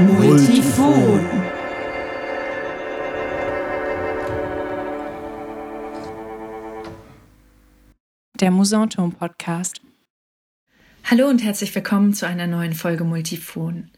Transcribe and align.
Multifon. 0.00 1.20
Der 8.40 8.50
Musanturm 8.50 9.12
Podcast. 9.12 9.82
Hallo 11.04 11.28
und 11.28 11.44
herzlich 11.44 11.74
willkommen 11.74 12.14
zu 12.14 12.26
einer 12.26 12.46
neuen 12.46 12.72
Folge 12.72 13.04
Multifon. 13.04 13.90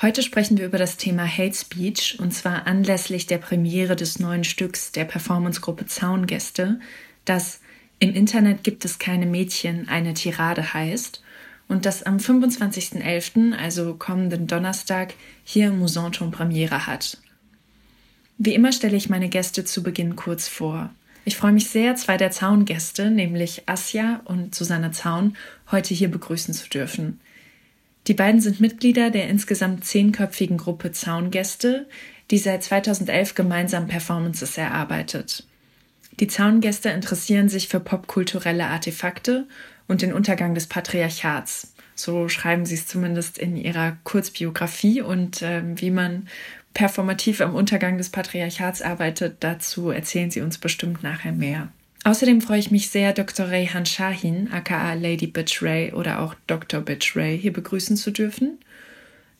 Heute 0.00 0.22
sprechen 0.22 0.56
wir 0.56 0.64
über 0.64 0.78
das 0.78 0.96
Thema 0.96 1.26
Hate 1.26 1.54
Speech 1.54 2.18
und 2.20 2.32
zwar 2.32 2.66
anlässlich 2.66 3.26
der 3.26 3.36
Premiere 3.38 3.96
des 3.96 4.18
neuen 4.18 4.44
Stücks 4.44 4.92
der 4.92 5.04
Performancegruppe 5.04 5.84
Zaungäste, 5.84 6.80
das 7.26 7.60
Im 7.98 8.14
Internet 8.14 8.64
gibt 8.64 8.86
es 8.86 8.98
keine 8.98 9.26
Mädchen 9.26 9.88
eine 9.90 10.14
Tirade 10.14 10.72
heißt 10.72 11.22
und 11.68 11.86
das 11.86 12.02
am 12.02 12.16
25.11., 12.16 13.54
also 13.54 13.94
kommenden 13.94 14.46
Donnerstag, 14.46 15.14
hier 15.44 15.68
im 15.68 15.78
Musanton 15.78 16.30
Premiere 16.30 16.86
hat. 16.86 17.18
Wie 18.38 18.54
immer 18.54 18.72
stelle 18.72 18.96
ich 18.96 19.10
meine 19.10 19.28
Gäste 19.28 19.64
zu 19.64 19.82
Beginn 19.82 20.16
kurz 20.16 20.48
vor. 20.48 20.90
Ich 21.24 21.36
freue 21.36 21.52
mich 21.52 21.68
sehr, 21.68 21.94
zwei 21.96 22.16
der 22.16 22.30
Zaungäste, 22.30 23.10
nämlich 23.10 23.64
Asja 23.66 24.22
und 24.24 24.54
Susanne 24.54 24.92
Zaun, 24.92 25.36
heute 25.70 25.92
hier 25.92 26.10
begrüßen 26.10 26.54
zu 26.54 26.68
dürfen. 26.68 27.20
Die 28.06 28.14
beiden 28.14 28.40
sind 28.40 28.60
Mitglieder 28.60 29.10
der 29.10 29.28
insgesamt 29.28 29.84
zehnköpfigen 29.84 30.56
Gruppe 30.56 30.92
Zaungäste, 30.92 31.86
die 32.30 32.38
seit 32.38 32.62
2011 32.62 33.34
gemeinsam 33.34 33.88
Performances 33.88 34.56
erarbeitet. 34.56 35.44
Die 36.20 36.26
Zaungäste 36.26 36.88
interessieren 36.88 37.48
sich 37.48 37.68
für 37.68 37.80
popkulturelle 37.80 38.66
Artefakte 38.66 39.46
und 39.88 40.02
den 40.02 40.12
Untergang 40.12 40.54
des 40.54 40.66
Patriarchats. 40.66 41.74
So 41.94 42.28
schreiben 42.28 42.64
sie 42.64 42.76
es 42.76 42.86
zumindest 42.86 43.38
in 43.38 43.56
ihrer 43.56 43.96
Kurzbiografie 44.04 45.02
und 45.02 45.42
äh, 45.42 45.62
wie 45.64 45.90
man 45.90 46.28
performativ 46.74 47.40
am 47.40 47.56
Untergang 47.56 47.98
des 47.98 48.10
Patriarchats 48.10 48.82
arbeitet, 48.82 49.38
dazu 49.40 49.90
erzählen 49.90 50.30
sie 50.30 50.42
uns 50.42 50.58
bestimmt 50.58 51.02
nachher 51.02 51.32
mehr. 51.32 51.68
Außerdem 52.04 52.40
freue 52.40 52.60
ich 52.60 52.70
mich 52.70 52.90
sehr, 52.90 53.12
Dr. 53.12 53.48
Rayhan 53.48 53.84
Shahin, 53.84 54.52
aka 54.52 54.94
Lady 54.94 55.26
Bitch 55.26 55.60
Ray 55.62 55.92
oder 55.92 56.20
auch 56.20 56.34
Dr. 56.46 56.80
Bitch 56.80 57.16
Ray, 57.16 57.36
hier 57.36 57.52
begrüßen 57.52 57.96
zu 57.96 58.12
dürfen. 58.12 58.58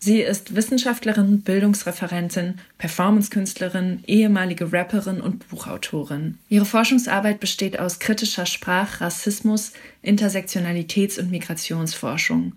Sie 0.01 0.21
ist 0.21 0.55
Wissenschaftlerin, 0.55 1.41
Bildungsreferentin, 1.41 2.61
Performancekünstlerin, 2.79 4.05
ehemalige 4.07 4.73
Rapperin 4.73 5.21
und 5.21 5.49
Buchautorin. 5.49 6.39
Ihre 6.49 6.65
Forschungsarbeit 6.65 7.41
besteht 7.41 7.81
aus 7.81 7.99
kritischer 7.99 8.47
Sprach-, 8.47 9.01
Rassismus-, 9.01 9.73
Intersektionalitäts- 10.05 11.19
und 11.19 11.33
Migrationsforschung. 11.33 12.53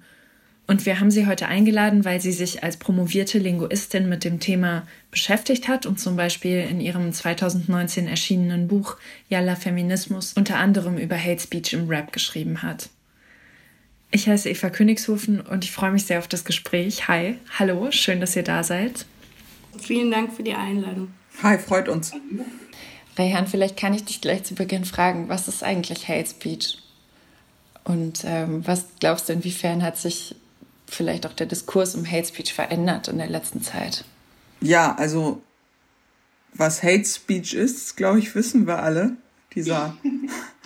Und 0.67 0.85
wir 0.85 0.99
haben 0.99 1.09
sie 1.09 1.25
heute 1.25 1.47
eingeladen, 1.47 2.05
weil 2.05 2.21
sie 2.21 2.31
sich 2.31 2.63
als 2.63 2.77
promovierte 2.77 3.39
Linguistin 3.39 4.07
mit 4.07 4.23
dem 4.23 4.39
Thema 4.39 4.83
beschäftigt 5.09 5.67
hat 5.67 5.87
und 5.87 5.99
zum 5.99 6.15
Beispiel 6.15 6.59
in 6.59 6.79
ihrem 6.79 7.11
2019 7.11 8.07
erschienenen 8.07 8.67
Buch 8.67 8.97
Yalla 9.27 9.55
Feminismus 9.55 10.33
unter 10.33 10.57
anderem 10.57 10.97
über 10.97 11.17
Hate 11.17 11.41
Speech 11.41 11.73
im 11.73 11.89
Rap 11.89 12.13
geschrieben 12.13 12.61
hat. 12.61 12.89
Ich 14.13 14.27
heiße 14.27 14.49
Eva 14.49 14.69
Königshofen 14.69 15.39
und 15.39 15.63
ich 15.63 15.71
freue 15.71 15.91
mich 15.91 16.05
sehr 16.05 16.19
auf 16.19 16.27
das 16.27 16.43
Gespräch. 16.43 17.07
Hi, 17.07 17.37
hallo, 17.57 17.91
schön, 17.91 18.19
dass 18.19 18.35
ihr 18.35 18.43
da 18.43 18.61
seid. 18.61 19.05
Vielen 19.79 20.11
Dank 20.11 20.33
für 20.33 20.43
die 20.43 20.53
Einladung. 20.53 21.13
Hi, 21.41 21.57
freut 21.57 21.87
uns. 21.87 22.11
Rehan, 23.17 23.47
vielleicht 23.47 23.77
kann 23.77 23.93
ich 23.93 24.03
dich 24.03 24.19
gleich 24.19 24.43
zu 24.43 24.53
Beginn 24.53 24.83
fragen, 24.83 25.29
was 25.29 25.47
ist 25.47 25.63
eigentlich 25.63 26.09
Hate 26.09 26.29
Speech? 26.29 26.79
Und 27.85 28.23
ähm, 28.25 28.67
was 28.67 28.85
glaubst 28.99 29.29
du, 29.29 29.33
inwiefern 29.33 29.81
hat 29.81 29.97
sich 29.97 30.35
vielleicht 30.87 31.25
auch 31.25 31.33
der 31.33 31.47
Diskurs 31.47 31.95
um 31.95 32.05
Hate 32.05 32.27
Speech 32.27 32.53
verändert 32.53 33.07
in 33.07 33.17
der 33.17 33.29
letzten 33.29 33.61
Zeit? 33.61 34.03
Ja, 34.59 34.93
also 34.95 35.41
was 36.53 36.83
Hate 36.83 37.05
Speech 37.05 37.53
ist, 37.53 37.95
glaube 37.95 38.19
ich, 38.19 38.35
wissen 38.35 38.67
wir 38.67 38.83
alle. 38.83 39.15
Dieser 39.55 39.95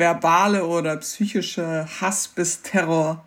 verbale 0.00 0.66
oder 0.66 0.96
psychische 0.96 1.86
Hass 2.00 2.26
bis 2.26 2.62
Terror 2.62 3.24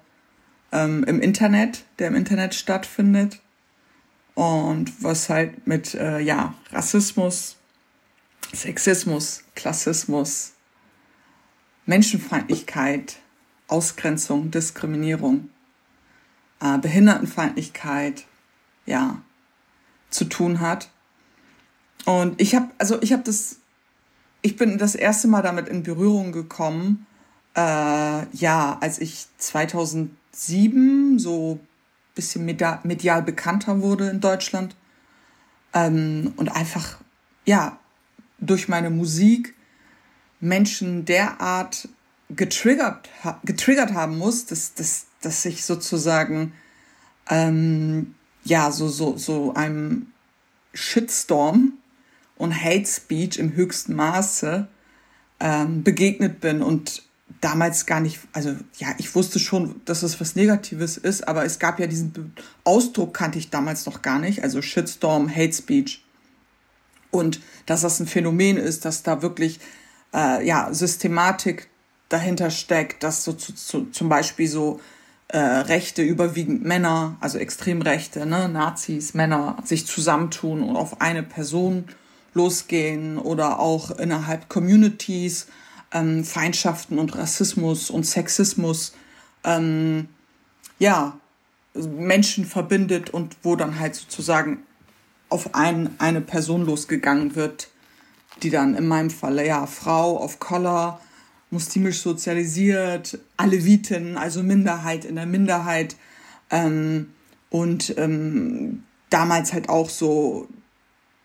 ähm, 0.74 1.06
im 1.06 1.22
Internet, 1.22 1.86
der 2.00 2.10
im 2.10 2.16
Internet 2.16 2.56
stattfindet. 2.56 3.40
Und 4.36 4.92
was 5.02 5.30
halt 5.30 5.68
mit 5.68 5.94
äh, 5.94 6.20
ja, 6.20 6.56
Rassismus, 6.72 7.58
Sexismus, 8.52 9.44
Klassismus, 9.56 10.54
Menschenfeindlichkeit, 11.86 13.18
Ausgrenzung, 13.68 14.50
Diskriminierung, 14.50 15.50
äh, 16.60 16.80
Behindertenfeindlichkeit, 16.80 18.26
ja, 18.86 19.22
zu 20.10 20.26
tun 20.26 20.60
hat. 20.60 20.90
Und 22.06 22.42
ich 22.42 22.56
habe, 22.56 22.70
also 22.80 23.02
ich 23.02 23.14
habe 23.14 23.24
das 23.24 23.58
ich 24.44 24.58
bin 24.58 24.78
das 24.78 24.94
erste 24.94 25.28
Mal 25.28 25.42
damit 25.42 25.68
in 25.70 25.82
Berührung 25.84 26.32
gekommen, 26.34 27.08
äh, 27.56 27.60
ja, 28.36 28.78
als 28.82 29.00
ich 29.00 29.26
2007 29.38 31.18
so 31.18 31.56
ein 31.56 31.68
bisschen 32.14 32.46
medial 32.46 33.24
bekannter 33.24 33.82
wurde 33.82 34.10
in 34.10 34.20
Deutschland. 34.20 34.76
Ähm, 35.74 36.34
und 36.36 36.50
einfach, 36.50 37.00
ja, 37.46 37.80
durch 38.38 38.68
meine 38.68 38.90
Musik 38.90 39.56
Menschen 40.42 41.06
derart 41.06 41.88
getriggert, 42.30 43.10
getriggert 43.46 43.94
haben 43.94 44.18
muss, 44.18 44.46
dass, 44.46 44.74
dass, 44.74 45.06
dass 45.22 45.46
ich 45.46 45.64
sozusagen, 45.64 46.54
ähm, 47.30 48.14
ja, 48.44 48.72
so, 48.72 48.90
so, 48.90 49.18
so 49.18 49.54
einem 49.54 50.08
Shitstorm 50.74 51.78
und 52.38 52.56
Hate 52.56 52.86
Speech 52.86 53.38
im 53.38 53.56
höchsten 53.56 53.96
Maße 53.96 54.68
ähm, 55.40 55.84
begegnet 55.84 56.40
bin 56.42 56.62
und 56.62 57.04
damals 57.42 57.86
gar 57.86 58.00
nicht, 58.00 58.20
also 58.32 58.56
ja, 58.78 58.90
ich 58.98 59.14
wusste 59.16 59.40
schon, 59.40 59.82
dass 59.86 60.04
es 60.04 60.20
was 60.22 60.36
Negatives 60.36 60.98
ist, 60.98 61.28
aber 61.28 61.46
es 61.46 61.60
gab 61.60 61.80
ja 61.80 61.88
diesen 61.88 62.34
Ausdruck, 62.64 63.14
kannte 63.14 63.40
ich 63.40 63.50
damals 63.50 63.86
noch 63.86 64.02
gar 64.02 64.20
nicht, 64.20 64.44
also 64.44 64.62
Shitstorm, 64.62 65.30
Hate 65.30 65.54
Speech. 65.54 66.06
Und 67.12 67.42
dass 67.66 67.82
das 67.82 68.00
ein 68.00 68.08
Phänomen 68.08 68.58
ist, 68.58 68.86
dass 68.86 69.04
da 69.04 69.22
wirklich 69.22 69.60
äh, 70.14 70.46
ja, 70.46 70.74
Systematik 70.74 71.70
dahinter 72.10 72.50
steckt, 72.50 73.04
dass 73.04 73.24
so 73.24 73.34
zu, 73.34 73.54
zu, 73.54 73.86
zum 73.92 74.10
Beispiel 74.10 74.48
so 74.48 74.80
äh, 75.28 75.38
Rechte, 75.38 76.02
überwiegend 76.02 76.64
Männer, 76.64 77.18
also 77.20 77.38
Extremrechte, 77.38 78.26
ne, 78.26 78.50
Nazis, 78.50 79.14
Männer, 79.14 79.58
sich 79.64 79.86
zusammentun 79.86 80.64
und 80.64 80.76
auf 80.76 81.02
eine 81.02 81.24
Person 81.24 81.86
losgehen 82.34 83.18
oder 83.18 83.60
auch 83.60 83.92
innerhalb 83.92 84.50
Communities 84.50 85.48
ähm, 85.92 86.24
Feindschaften 86.24 87.00
und 87.00 87.16
Rassismus 87.16 87.90
und 87.90 88.06
Sexismus 88.06 88.94
ähm, 89.44 90.08
ja 90.80 91.18
Menschen 91.74 92.46
verbindet 92.46 93.10
und 93.10 93.36
wo 93.44 93.56
dann 93.56 93.80
halt 93.80 93.96
sozusagen 93.96 94.60
auf 95.30 95.56
ein, 95.56 95.90
eine 95.98 96.22
Person 96.22 96.66
losgegangen 96.66 97.36
wird, 97.36 97.70
die 98.44 98.50
dann 98.50 98.76
in 98.76 98.88
meinem 98.88 99.10
Falle 99.10 99.46
ja 99.46 99.66
Frau 99.66 100.22
of 100.22 100.40
Color, 100.40 101.00
muslimisch 101.50 102.02
sozialisiert, 102.02 103.20
Alevitin, 103.38 104.18
also 104.18 104.44
Minderheit 104.44 105.06
in 105.06 105.16
der 105.16 105.26
Minderheit 105.26 105.96
ähm, 106.50 107.12
und 107.50 107.96
ähm, 107.98 108.84
damals 109.10 109.54
halt 109.54 109.70
auch 109.70 109.90
so 109.90 110.48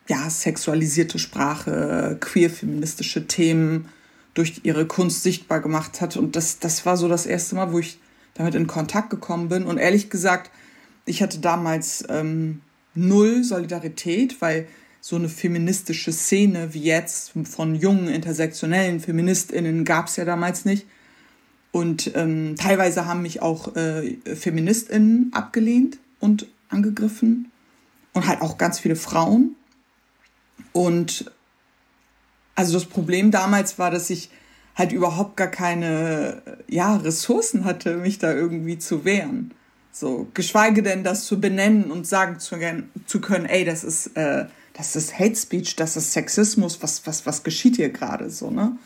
ja, 0.08 0.28
sexualisierte 0.30 1.18
Sprache, 1.18 2.16
queer-feministische 2.20 3.26
Themen 3.26 3.88
durch 4.34 4.60
ihre 4.62 4.86
Kunst 4.86 5.22
sichtbar 5.22 5.60
gemacht 5.60 6.00
hat. 6.00 6.16
Und 6.16 6.34
das, 6.36 6.58
das 6.58 6.86
war 6.86 6.96
so 6.96 7.08
das 7.08 7.26
erste 7.26 7.54
Mal, 7.54 7.72
wo 7.72 7.78
ich 7.78 7.98
damit 8.34 8.54
in 8.54 8.66
Kontakt 8.66 9.10
gekommen 9.10 9.48
bin. 9.48 9.64
Und 9.64 9.78
ehrlich 9.78 10.10
gesagt, 10.10 10.50
ich 11.04 11.22
hatte 11.22 11.40
damals 11.40 12.04
ähm, 12.08 12.60
null 12.94 13.44
Solidarität, 13.44 14.40
weil 14.40 14.66
so 15.00 15.16
eine 15.16 15.28
feministische 15.28 16.12
Szene 16.12 16.74
wie 16.74 16.82
jetzt 16.82 17.32
von 17.44 17.74
jungen 17.74 18.08
intersektionellen 18.08 19.00
Feministinnen 19.00 19.84
gab 19.84 20.06
es 20.06 20.16
ja 20.16 20.24
damals 20.24 20.64
nicht. 20.64 20.86
Und 21.70 22.12
ähm, 22.14 22.56
teilweise 22.58 23.06
haben 23.06 23.22
mich 23.22 23.42
auch 23.42 23.76
äh, 23.76 24.16
Feministinnen 24.34 25.30
abgelehnt 25.32 25.98
und 26.18 26.46
angegriffen 26.68 27.50
und 28.14 28.26
halt 28.26 28.40
auch 28.40 28.58
ganz 28.58 28.78
viele 28.78 28.96
Frauen. 28.96 29.54
Und 30.72 31.30
also 32.54 32.72
das 32.74 32.86
Problem 32.86 33.30
damals 33.30 33.78
war, 33.78 33.90
dass 33.90 34.10
ich 34.10 34.30
halt 34.74 34.92
überhaupt 34.92 35.36
gar 35.36 35.48
keine 35.48 36.42
ja, 36.68 36.96
Ressourcen 36.96 37.64
hatte, 37.64 37.96
mich 37.96 38.18
da 38.18 38.32
irgendwie 38.32 38.78
zu 38.78 39.04
wehren. 39.04 39.52
So, 39.92 40.28
geschweige 40.34 40.82
denn 40.82 41.02
das 41.02 41.24
zu 41.24 41.40
benennen 41.40 41.90
und 41.90 42.06
sagen 42.06 42.38
zu, 42.38 42.56
zu 43.06 43.20
können, 43.20 43.46
ey, 43.46 43.64
das 43.64 43.82
ist, 43.82 44.16
äh, 44.16 44.46
das 44.74 44.94
ist 44.94 45.18
Hate 45.18 45.34
Speech, 45.34 45.74
das 45.74 45.96
ist 45.96 46.12
Sexismus, 46.12 46.80
was, 46.80 47.04
was, 47.04 47.26
was 47.26 47.42
geschieht 47.42 47.76
hier 47.76 47.90
gerade 47.90 48.30
so, 48.30 48.50
ne? 48.50 48.78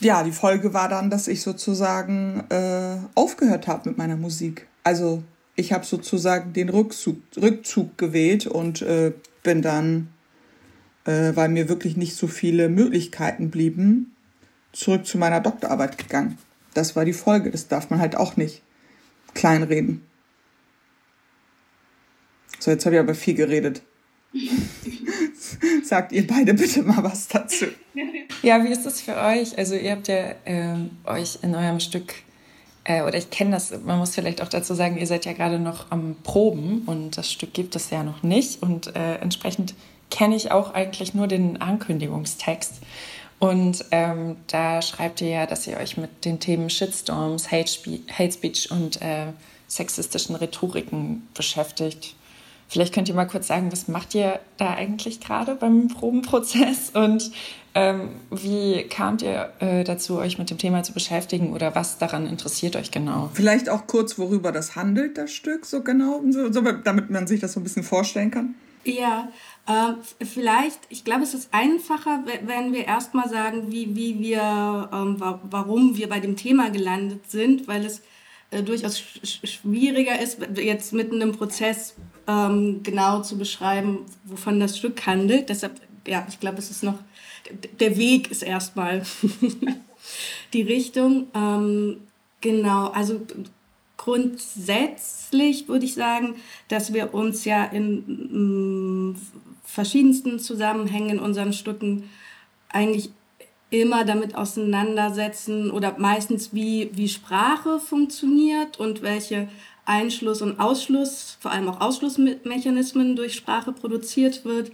Ja, 0.00 0.22
die 0.22 0.32
Folge 0.32 0.74
war 0.74 0.88
dann, 0.88 1.08
dass 1.08 1.28
ich 1.28 1.40
sozusagen 1.40 2.44
äh, 2.50 2.96
aufgehört 3.14 3.68
habe 3.68 3.88
mit 3.88 3.98
meiner 3.98 4.16
Musik. 4.16 4.66
Also 4.82 5.22
ich 5.54 5.72
habe 5.72 5.86
sozusagen 5.86 6.52
den 6.52 6.68
Rückzug, 6.68 7.16
Rückzug 7.36 7.96
gewählt 7.96 8.46
und 8.46 8.82
äh, 8.82 9.12
bin 9.48 9.62
dann, 9.62 10.12
äh, 11.06 11.34
weil 11.34 11.48
mir 11.48 11.70
wirklich 11.70 11.96
nicht 11.96 12.14
so 12.16 12.26
viele 12.26 12.68
Möglichkeiten 12.68 13.50
blieben, 13.50 14.14
zurück 14.72 15.06
zu 15.06 15.16
meiner 15.16 15.40
Doktorarbeit 15.40 15.96
gegangen. 15.96 16.36
Das 16.74 16.96
war 16.96 17.06
die 17.06 17.14
Folge. 17.14 17.50
Das 17.50 17.66
darf 17.66 17.88
man 17.88 17.98
halt 17.98 18.14
auch 18.14 18.36
nicht 18.36 18.60
kleinreden. 19.32 20.02
So, 22.58 22.70
jetzt 22.70 22.84
habe 22.84 22.96
ich 22.96 23.00
aber 23.00 23.14
viel 23.14 23.32
geredet. 23.32 23.80
Sagt 25.82 26.12
ihr 26.12 26.26
beide 26.26 26.52
bitte 26.52 26.82
mal 26.82 27.02
was 27.02 27.26
dazu. 27.28 27.64
Ja, 28.42 28.62
wie 28.62 28.68
ist 28.68 28.84
das 28.84 29.00
für 29.00 29.16
euch? 29.16 29.56
Also 29.56 29.76
ihr 29.76 29.92
habt 29.92 30.08
ja 30.08 30.34
äh, 30.44 30.76
euch 31.06 31.38
in 31.40 31.54
eurem 31.54 31.80
Stück, 31.80 32.12
äh, 32.88 33.02
oder 33.02 33.18
ich 33.18 33.30
kenne 33.30 33.52
das, 33.52 33.72
man 33.84 33.98
muss 33.98 34.14
vielleicht 34.14 34.42
auch 34.42 34.48
dazu 34.48 34.74
sagen, 34.74 34.96
ihr 34.96 35.06
seid 35.06 35.26
ja 35.26 35.34
gerade 35.34 35.58
noch 35.58 35.90
am 35.90 36.16
Proben 36.22 36.82
und 36.86 37.18
das 37.18 37.30
Stück 37.30 37.52
gibt 37.52 37.76
es 37.76 37.90
ja 37.90 38.02
noch 38.02 38.22
nicht. 38.22 38.62
Und 38.62 38.96
äh, 38.96 39.16
entsprechend 39.16 39.74
kenne 40.10 40.34
ich 40.34 40.50
auch 40.50 40.72
eigentlich 40.72 41.12
nur 41.12 41.26
den 41.26 41.60
Ankündigungstext. 41.60 42.80
Und 43.38 43.84
ähm, 43.90 44.36
da 44.48 44.80
schreibt 44.80 45.20
ihr 45.20 45.28
ja, 45.28 45.46
dass 45.46 45.66
ihr 45.66 45.76
euch 45.76 45.98
mit 45.98 46.24
den 46.24 46.40
Themen 46.40 46.70
Shitstorms, 46.70 47.52
Hate, 47.52 47.68
Spe 47.68 48.00
Hate 48.10 48.32
Speech 48.32 48.70
und 48.70 49.00
äh, 49.02 49.32
sexistischen 49.68 50.34
Rhetoriken 50.34 51.28
beschäftigt. 51.34 52.16
Vielleicht 52.68 52.92
könnt 52.92 53.08
ihr 53.08 53.14
mal 53.14 53.26
kurz 53.26 53.46
sagen, 53.46 53.72
was 53.72 53.88
macht 53.88 54.14
ihr 54.14 54.40
da 54.58 54.74
eigentlich 54.74 55.20
gerade 55.20 55.54
beim 55.54 55.88
Probenprozess 55.88 56.90
und 56.90 57.30
ähm, 57.74 58.10
wie 58.30 58.82
kamt 58.84 59.22
ihr 59.22 59.52
äh, 59.60 59.84
dazu, 59.84 60.18
euch 60.18 60.38
mit 60.38 60.50
dem 60.50 60.58
Thema 60.58 60.82
zu 60.82 60.92
beschäftigen 60.92 61.52
oder 61.54 61.74
was 61.74 61.96
daran 61.98 62.26
interessiert 62.26 62.76
euch 62.76 62.90
genau? 62.90 63.30
Vielleicht 63.32 63.70
auch 63.70 63.86
kurz, 63.86 64.18
worüber 64.18 64.52
das 64.52 64.76
handelt, 64.76 65.16
das 65.16 65.32
Stück, 65.32 65.64
so 65.64 65.82
genau, 65.82 66.22
so, 66.28 66.52
so, 66.52 66.60
damit 66.60 67.08
man 67.08 67.26
sich 67.26 67.40
das 67.40 67.54
so 67.54 67.60
ein 67.60 67.62
bisschen 67.62 67.84
vorstellen 67.84 68.30
kann. 68.30 68.54
Ja, 68.84 69.28
äh, 69.66 70.24
vielleicht, 70.24 70.80
ich 70.88 71.04
glaube, 71.04 71.22
es 71.22 71.34
ist 71.34 71.48
einfacher, 71.52 72.24
wenn 72.44 72.72
wir 72.72 72.86
erstmal 72.86 73.28
sagen, 73.28 73.70
wie, 73.70 73.94
wie 73.96 74.18
wir, 74.18 74.88
ähm, 74.92 75.16
warum 75.18 75.96
wir 75.96 76.08
bei 76.08 76.20
dem 76.20 76.36
Thema 76.36 76.70
gelandet 76.70 77.30
sind, 77.30 77.68
weil 77.68 77.84
es 77.84 78.02
äh, 78.50 78.62
durchaus 78.62 78.98
sch 78.98 79.40
schwieriger 79.44 80.20
ist, 80.20 80.38
jetzt 80.56 80.92
mitten 80.92 81.20
im 81.20 81.32
Prozess 81.32 81.96
ähm, 82.28 82.82
genau 82.82 83.22
zu 83.22 83.38
beschreiben, 83.38 84.00
wovon 84.24 84.60
das 84.60 84.78
Stück 84.78 85.06
handelt. 85.06 85.48
Deshalb, 85.48 85.80
ja, 86.06 86.24
ich 86.28 86.38
glaube, 86.38 86.58
es 86.58 86.70
ist 86.70 86.84
noch, 86.84 86.98
der 87.80 87.96
Weg 87.96 88.30
ist 88.30 88.42
erstmal 88.42 89.02
die 90.52 90.62
Richtung. 90.62 91.26
Ähm, 91.34 92.02
genau, 92.40 92.88
also 92.88 93.20
grundsätzlich 93.96 95.68
würde 95.68 95.86
ich 95.86 95.94
sagen, 95.94 96.36
dass 96.68 96.92
wir 96.92 97.14
uns 97.14 97.44
ja 97.44 97.64
in 97.64 99.10
mm, 99.10 99.16
verschiedensten 99.64 100.38
Zusammenhängen 100.38 101.10
in 101.10 101.18
unseren 101.18 101.52
Stücken 101.52 102.08
eigentlich 102.68 103.10
immer 103.70 104.04
damit 104.04 104.34
auseinandersetzen 104.34 105.70
oder 105.70 105.98
meistens 105.98 106.54
wie, 106.54 106.90
wie 106.94 107.08
Sprache 107.08 107.80
funktioniert 107.80 108.78
und 108.78 109.02
welche 109.02 109.48
Einschluss 109.88 110.42
und 110.42 110.60
Ausschluss, 110.60 111.38
vor 111.40 111.50
allem 111.50 111.68
auch 111.68 111.80
Ausschlussmechanismen 111.80 113.16
durch 113.16 113.34
Sprache 113.34 113.72
produziert 113.72 114.44
wird. 114.44 114.70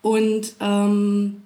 Und 0.00 0.54
ähm, 0.60 1.42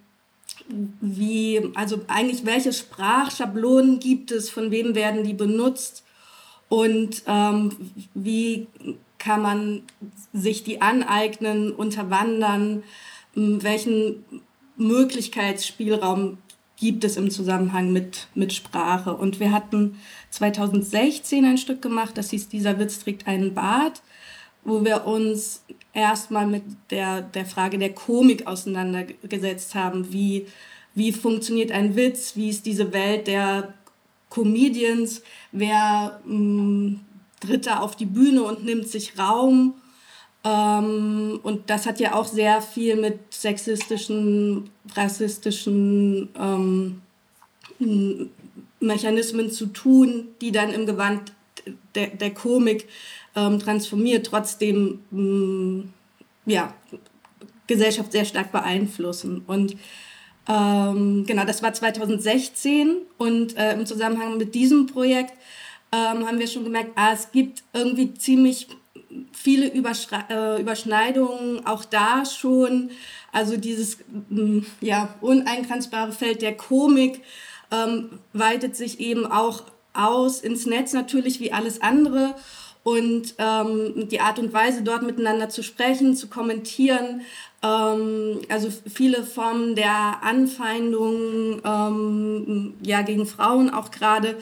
wie, 1.00 1.70
also 1.74 2.00
eigentlich 2.08 2.44
welche 2.44 2.72
Sprachschablonen 2.72 4.00
gibt 4.00 4.30
es, 4.30 4.50
von 4.50 4.70
wem 4.70 4.94
werden 4.94 5.24
die 5.24 5.34
benutzt? 5.34 6.04
Und 6.68 7.22
ähm, 7.26 7.72
wie 8.14 8.66
kann 9.18 9.42
man 9.42 9.82
sich 10.32 10.64
die 10.64 10.82
aneignen, 10.82 11.72
unterwandern, 11.72 12.82
welchen 13.34 14.24
Möglichkeitsspielraum 14.76 16.38
gibt 16.76 17.04
es 17.04 17.16
im 17.16 17.30
Zusammenhang 17.30 17.92
mit, 17.92 18.28
mit 18.34 18.52
Sprache. 18.52 19.14
Und 19.14 19.40
wir 19.40 19.52
hatten 19.52 19.98
2016 20.30 21.44
ein 21.44 21.58
Stück 21.58 21.82
gemacht, 21.82 22.16
das 22.18 22.30
hieß 22.30 22.48
Dieser 22.48 22.78
Witz 22.78 23.00
trägt 23.00 23.26
einen 23.26 23.54
Bart, 23.54 24.02
wo 24.64 24.84
wir 24.84 25.06
uns 25.06 25.64
erstmal 25.92 26.46
mit 26.46 26.62
der, 26.90 27.22
der 27.22 27.46
Frage 27.46 27.78
der 27.78 27.94
Komik 27.94 28.46
auseinandergesetzt 28.46 29.74
haben. 29.74 30.12
Wie, 30.12 30.46
wie 30.94 31.12
funktioniert 31.12 31.72
ein 31.72 31.96
Witz? 31.96 32.36
Wie 32.36 32.50
ist 32.50 32.66
diese 32.66 32.92
Welt 32.92 33.26
der 33.26 33.74
Comedians? 34.28 35.22
Wer 35.52 36.20
mh, 36.24 36.34
mm, 36.34 37.00
tritt 37.40 37.66
da 37.66 37.78
auf 37.78 37.96
die 37.96 38.06
Bühne 38.06 38.42
und 38.42 38.64
nimmt 38.64 38.88
sich 38.88 39.18
Raum? 39.18 39.74
Ähm, 40.46 41.40
und 41.42 41.68
das 41.68 41.86
hat 41.86 41.98
ja 41.98 42.14
auch 42.14 42.26
sehr 42.26 42.62
viel 42.62 42.94
mit 42.96 43.18
sexistischen, 43.34 44.70
rassistischen 44.94 46.28
ähm, 46.38 47.02
Mechanismen 48.78 49.50
zu 49.50 49.66
tun, 49.66 50.28
die 50.40 50.52
dann 50.52 50.72
im 50.72 50.86
Gewand 50.86 51.32
der, 51.96 52.08
der 52.08 52.32
Komik 52.32 52.86
ähm, 53.34 53.58
transformiert, 53.58 54.26
trotzdem 54.26 55.00
mh, 55.10 55.84
ja, 56.46 56.72
Gesellschaft 57.66 58.12
sehr 58.12 58.24
stark 58.24 58.52
beeinflussen. 58.52 59.42
Und 59.48 59.76
ähm, 60.48 61.24
genau, 61.26 61.44
das 61.44 61.60
war 61.60 61.72
2016 61.72 62.98
und 63.18 63.56
äh, 63.56 63.72
im 63.72 63.84
Zusammenhang 63.84 64.36
mit 64.36 64.54
diesem 64.54 64.86
Projekt 64.86 65.32
ähm, 65.90 66.24
haben 66.24 66.38
wir 66.38 66.46
schon 66.46 66.62
gemerkt, 66.62 66.92
ah, 66.94 67.12
es 67.12 67.32
gibt 67.32 67.64
irgendwie 67.72 68.14
ziemlich 68.14 68.68
viele 69.32 69.66
äh, 69.66 70.60
Überschneidungen 70.60 71.66
auch 71.66 71.84
da 71.84 72.24
schon. 72.24 72.90
Also 73.32 73.56
dieses 73.56 73.98
mm, 74.28 74.60
ja, 74.80 75.14
uneingrenzbare 75.20 76.12
Feld 76.12 76.42
der 76.42 76.56
Komik 76.56 77.22
ähm, 77.70 78.18
weitet 78.32 78.76
sich 78.76 79.00
eben 79.00 79.26
auch 79.26 79.64
aus 79.92 80.40
ins 80.40 80.66
Netz 80.66 80.92
natürlich 80.92 81.40
wie 81.40 81.52
alles 81.52 81.82
andere. 81.82 82.34
Und 82.82 83.34
ähm, 83.38 84.08
die 84.08 84.20
Art 84.20 84.38
und 84.38 84.52
Weise, 84.52 84.82
dort 84.82 85.02
miteinander 85.02 85.48
zu 85.48 85.64
sprechen, 85.64 86.14
zu 86.14 86.28
kommentieren, 86.28 87.22
ähm, 87.60 88.40
also 88.48 88.68
viele 88.70 89.24
Formen 89.24 89.74
der 89.74 90.22
Anfeindung 90.22 91.60
ähm, 91.64 92.74
ja, 92.82 93.02
gegen 93.02 93.26
Frauen 93.26 93.70
auch 93.70 93.90
gerade, 93.90 94.36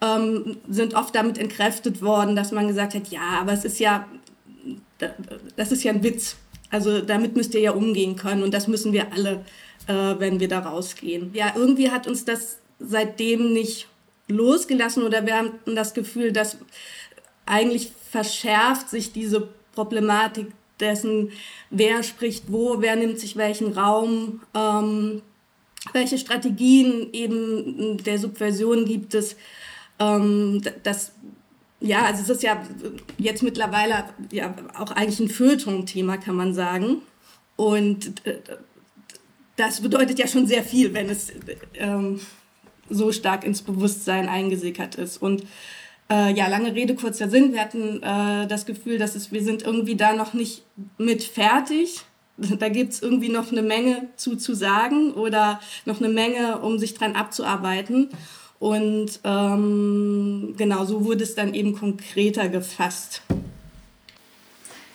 ähm, 0.00 0.58
sind 0.68 0.94
oft 0.94 1.14
damit 1.14 1.38
entkräftet 1.38 2.02
worden, 2.02 2.36
dass 2.36 2.52
man 2.52 2.68
gesagt 2.68 2.94
hat, 2.94 3.08
ja, 3.08 3.40
aber 3.40 3.52
es 3.52 3.64
ist 3.64 3.78
ja, 3.78 4.06
das 5.56 5.72
ist 5.72 5.84
ja 5.84 5.92
ein 5.92 6.02
Witz. 6.02 6.36
Also 6.70 7.00
damit 7.00 7.36
müsst 7.36 7.54
ihr 7.54 7.60
ja 7.60 7.70
umgehen 7.70 8.16
können 8.16 8.42
und 8.42 8.52
das 8.52 8.66
müssen 8.66 8.92
wir 8.92 9.12
alle, 9.12 9.44
äh, 9.86 10.18
wenn 10.18 10.40
wir 10.40 10.48
da 10.48 10.60
rausgehen. 10.60 11.30
Ja, 11.32 11.52
irgendwie 11.54 11.90
hat 11.90 12.06
uns 12.06 12.24
das 12.24 12.58
seitdem 12.78 13.52
nicht 13.52 13.88
losgelassen 14.28 15.04
oder 15.04 15.24
wir 15.24 15.36
haben 15.36 15.52
das 15.66 15.94
Gefühl, 15.94 16.32
dass 16.32 16.58
eigentlich 17.46 17.92
verschärft 18.10 18.90
sich 18.90 19.12
diese 19.12 19.48
Problematik 19.74 20.48
dessen, 20.80 21.30
wer 21.70 22.02
spricht 22.02 22.44
wo, 22.48 22.80
wer 22.80 22.96
nimmt 22.96 23.20
sich 23.20 23.36
welchen 23.36 23.72
Raum, 23.72 24.42
ähm, 24.54 25.22
welche 25.92 26.18
Strategien 26.18 27.12
eben 27.12 28.02
der 28.02 28.18
Subversion 28.18 28.84
gibt 28.84 29.14
es. 29.14 29.36
Ähm, 29.98 30.62
das, 30.82 31.12
ja, 31.80 32.04
also 32.04 32.22
es 32.22 32.28
ist 32.28 32.42
ja 32.42 32.62
jetzt 33.18 33.42
mittlerweile 33.42 34.04
ja 34.30 34.54
auch 34.78 34.90
eigentlich 34.92 35.20
ein 35.20 35.28
Feuilleton-Thema, 35.28 36.16
kann 36.18 36.36
man 36.36 36.54
sagen. 36.54 37.02
Und 37.56 38.22
das 39.56 39.80
bedeutet 39.80 40.18
ja 40.18 40.26
schon 40.26 40.46
sehr 40.46 40.62
viel, 40.62 40.92
wenn 40.94 41.08
es 41.08 41.32
ähm, 41.74 42.20
so 42.88 43.10
stark 43.12 43.44
ins 43.44 43.62
Bewusstsein 43.62 44.28
eingesickert 44.28 44.96
ist. 44.96 45.18
Und 45.18 45.44
äh, 46.10 46.32
ja, 46.34 46.46
lange 46.46 46.74
Rede, 46.74 46.94
kurzer 46.94 47.28
Sinn. 47.28 47.52
Wir 47.52 47.60
hatten 47.60 48.02
äh, 48.02 48.46
das 48.46 48.66
Gefühl, 48.66 48.98
dass 48.98 49.14
es, 49.14 49.32
wir 49.32 49.42
sind 49.42 49.62
irgendwie 49.62 49.96
da 49.96 50.12
noch 50.12 50.34
nicht 50.34 50.62
mit 50.98 51.22
fertig. 51.22 52.00
Da 52.36 52.68
gibt's 52.68 53.00
irgendwie 53.00 53.30
noch 53.30 53.50
eine 53.50 53.62
Menge 53.62 54.08
zu, 54.16 54.36
zu 54.36 54.54
sagen 54.54 55.14
oder 55.14 55.58
noch 55.86 56.00
eine 56.00 56.10
Menge, 56.10 56.58
um 56.58 56.78
sich 56.78 56.92
dran 56.92 57.16
abzuarbeiten. 57.16 58.10
Und 58.58 59.20
ähm, 59.24 60.54
genau 60.56 60.84
so 60.84 61.04
wurde 61.04 61.24
es 61.24 61.34
dann 61.34 61.54
eben 61.54 61.74
konkreter 61.74 62.48
gefasst. 62.48 63.22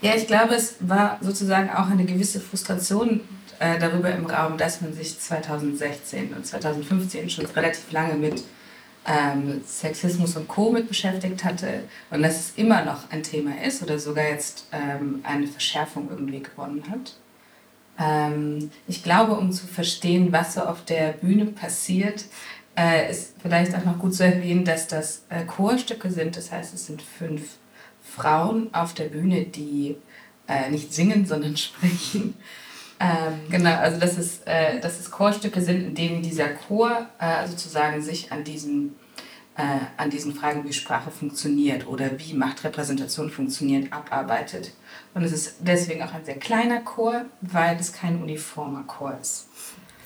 Ja, 0.01 0.15
ich 0.15 0.25
glaube, 0.25 0.55
es 0.55 0.77
war 0.79 1.19
sozusagen 1.21 1.69
auch 1.69 1.87
eine 1.87 2.05
gewisse 2.05 2.39
Frustration 2.39 3.21
äh, 3.59 3.77
darüber 3.77 4.09
im 4.09 4.25
Raum, 4.25 4.57
dass 4.57 4.81
man 4.81 4.93
sich 4.93 5.19
2016 5.19 6.33
und 6.33 6.45
2015 6.45 7.29
schon 7.29 7.45
relativ 7.45 7.91
lange 7.91 8.15
mit 8.15 8.43
ähm, 9.05 9.61
Sexismus 9.65 10.35
und 10.35 10.47
Co. 10.47 10.71
mit 10.71 10.87
beschäftigt 10.87 11.43
hatte 11.43 11.83
und 12.09 12.23
dass 12.23 12.39
es 12.39 12.53
immer 12.55 12.83
noch 12.83 13.09
ein 13.11 13.23
Thema 13.23 13.61
ist 13.63 13.81
oder 13.83 13.99
sogar 13.99 14.25
jetzt 14.25 14.67
ähm, 14.71 15.21
eine 15.23 15.47
Verschärfung 15.47 16.07
irgendwie 16.09 16.41
gewonnen 16.41 16.83
hat. 16.89 17.15
Ähm, 17.99 18.71
ich 18.87 19.03
glaube, 19.03 19.33
um 19.33 19.51
zu 19.51 19.67
verstehen, 19.67 20.31
was 20.31 20.55
so 20.55 20.61
auf 20.61 20.85
der 20.85 21.13
Bühne 21.13 21.45
passiert, 21.45 22.25
äh, 22.77 23.11
ist 23.11 23.35
vielleicht 23.41 23.75
auch 23.75 23.85
noch 23.85 23.99
gut 23.99 24.15
zu 24.15 24.23
erwähnen, 24.23 24.65
dass 24.65 24.87
das 24.87 25.23
äh, 25.29 25.45
Chorstücke 25.45 26.09
sind. 26.09 26.37
Das 26.37 26.51
heißt, 26.51 26.73
es 26.73 26.85
sind 26.85 27.01
fünf 27.01 27.57
Frauen 28.03 28.73
auf 28.73 28.93
der 28.93 29.05
Bühne, 29.05 29.45
die 29.45 29.97
äh, 30.47 30.69
nicht 30.69 30.93
singen, 30.93 31.25
sondern 31.25 31.57
sprechen. 31.57 32.35
Ähm, 32.99 33.49
genau, 33.49 33.75
also 33.77 33.99
dass 33.99 34.17
es, 34.17 34.41
äh, 34.45 34.79
dass 34.79 34.99
es 34.99 35.09
Chorstücke 35.09 35.59
sind, 35.61 35.83
in 35.87 35.95
denen 35.95 36.21
dieser 36.21 36.49
Chor 36.49 37.07
äh, 37.19 37.47
sozusagen 37.47 38.01
sich 38.01 38.31
an 38.31 38.43
diesen, 38.43 38.95
äh, 39.57 39.79
an 39.97 40.11
diesen 40.11 40.35
Fragen, 40.35 40.63
wie 40.65 40.73
Sprache 40.73 41.09
funktioniert 41.09 41.87
oder 41.87 42.11
wie 42.19 42.33
Machtrepräsentation 42.33 43.31
funktioniert, 43.31 43.91
abarbeitet. 43.91 44.73
Und 45.15 45.23
es 45.23 45.31
ist 45.31 45.55
deswegen 45.61 46.03
auch 46.03 46.13
ein 46.13 46.25
sehr 46.25 46.37
kleiner 46.37 46.81
Chor, 46.81 47.25
weil 47.41 47.75
es 47.77 47.91
kein 47.91 48.21
uniformer 48.21 48.83
Chor 48.83 49.17
ist. 49.19 49.47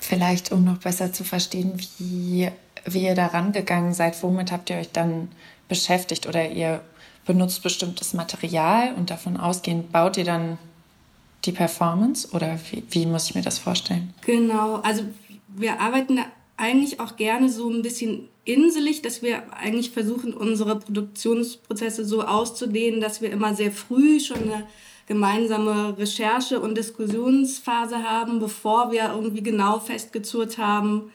Vielleicht, 0.08 0.52
um 0.52 0.62
noch 0.62 0.78
besser 0.78 1.12
zu 1.12 1.24
verstehen, 1.24 1.72
wie, 1.98 2.48
wie 2.84 3.02
ihr 3.02 3.16
da 3.16 3.26
rangegangen 3.26 3.92
seid, 3.92 4.22
womit 4.22 4.52
habt 4.52 4.70
ihr 4.70 4.76
euch 4.76 4.92
dann 4.92 5.26
beschäftigt? 5.68 6.28
Oder 6.28 6.48
ihr 6.48 6.80
benutzt 7.26 7.64
bestimmtes 7.64 8.14
Material 8.14 8.94
und 8.94 9.10
davon 9.10 9.36
ausgehend 9.36 9.90
baut 9.90 10.16
ihr 10.16 10.22
dann 10.22 10.58
die 11.44 11.50
Performance? 11.50 12.28
Oder 12.30 12.56
wie, 12.70 12.84
wie 12.90 13.06
muss 13.06 13.28
ich 13.28 13.34
mir 13.34 13.42
das 13.42 13.58
vorstellen? 13.58 14.14
Genau, 14.24 14.76
also 14.76 15.02
wir 15.48 15.80
arbeiten 15.80 16.20
eigentlich 16.56 17.00
auch 17.00 17.16
gerne 17.16 17.50
so 17.50 17.68
ein 17.68 17.82
bisschen 17.82 18.28
inselig, 18.44 19.02
dass 19.02 19.22
wir 19.22 19.52
eigentlich 19.54 19.90
versuchen, 19.90 20.34
unsere 20.34 20.78
Produktionsprozesse 20.78 22.04
so 22.04 22.22
auszudehnen, 22.22 23.00
dass 23.00 23.22
wir 23.22 23.32
immer 23.32 23.56
sehr 23.56 23.72
früh 23.72 24.20
schon 24.20 24.44
eine 24.44 24.68
gemeinsame 25.06 25.96
Recherche- 25.98 26.60
und 26.60 26.76
Diskussionsphase 26.76 28.02
haben, 28.02 28.40
bevor 28.40 28.90
wir 28.92 29.12
irgendwie 29.14 29.42
genau 29.42 29.78
festgezurrt 29.78 30.58
haben, 30.58 31.12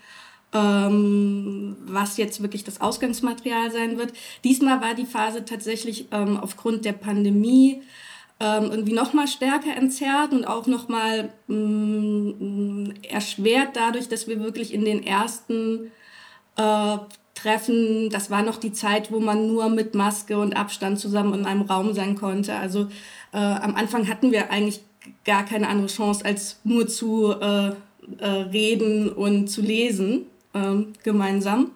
ähm, 0.54 1.78
was 1.86 2.18
jetzt 2.18 2.42
wirklich 2.42 2.64
das 2.64 2.82
Ausgangsmaterial 2.82 3.72
sein 3.72 3.98
wird. 3.98 4.14
Diesmal 4.44 4.82
war 4.82 4.94
die 4.96 5.06
Phase 5.06 5.46
tatsächlich 5.46 6.08
ähm, 6.12 6.38
aufgrund 6.38 6.86
der 6.86 6.94
Pandemie 6.94 7.82
ähm, 8.40 8.72
irgendwie 8.72 8.94
noch 8.94 9.14
mal 9.14 9.28
stärker 9.28 9.76
entzerrt 9.76 10.34
und 10.34 10.46
auch 10.46 10.68
noch 10.68 10.90
mal 10.90 11.32
mm, 11.48 12.92
erschwert 13.10 13.76
dadurch, 13.76 14.10
dass 14.10 14.28
wir 14.28 14.40
wirklich 14.40 14.74
in 14.74 14.84
den 14.84 15.06
ersten 15.06 15.92
äh, 16.58 16.98
Treffen, 17.36 18.10
das 18.10 18.30
war 18.30 18.44
noch 18.44 18.58
die 18.58 18.74
Zeit, 18.74 19.12
wo 19.12 19.20
man 19.20 19.48
nur 19.48 19.70
mit 19.70 19.96
Maske 19.96 20.38
und 20.38 20.56
Abstand 20.56 21.00
zusammen 21.00 21.34
in 21.34 21.46
einem 21.46 21.62
Raum 21.62 21.94
sein 21.94 22.16
konnte. 22.16 22.56
Also 22.56 22.88
äh, 23.34 23.38
am 23.38 23.76
Anfang 23.76 24.08
hatten 24.08 24.32
wir 24.32 24.52
eigentlich 24.52 24.82
gar 25.26 25.46
keine 25.46 25.68
andere 25.68 25.88
Chance, 25.88 26.26
als 26.26 26.60
nur 26.64 26.88
zu 26.88 27.32
äh, 27.32 27.72
äh, 28.20 28.26
reden 28.26 29.10
und 29.10 29.48
zu 29.48 29.62
lesen 29.62 30.26
ähm, 30.54 30.94
gemeinsam. 31.04 31.72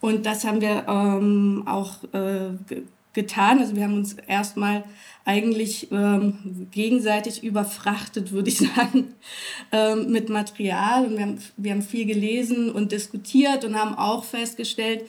Und 0.00 0.26
das 0.26 0.44
haben 0.44 0.60
wir 0.60 0.86
ähm, 0.88 1.64
auch 1.66 2.04
äh, 2.12 2.50
getan. 3.12 3.58
Also 3.58 3.74
wir 3.74 3.84
haben 3.84 3.94
uns 3.94 4.14
erstmal 4.14 4.84
eigentlich 5.24 5.90
ähm, 5.90 6.68
gegenseitig 6.70 7.42
überfrachtet, 7.42 8.30
würde 8.30 8.48
ich 8.48 8.58
sagen, 8.76 9.14
ähm, 9.72 10.12
mit 10.12 10.28
Material. 10.28 11.06
Und 11.06 11.16
wir 11.16 11.22
haben, 11.22 11.38
wir 11.56 11.72
haben 11.72 11.82
viel 11.82 12.06
gelesen 12.06 12.70
und 12.70 12.92
diskutiert 12.92 13.64
und 13.64 13.74
haben 13.74 13.96
auch 13.96 14.24
festgestellt, 14.24 15.02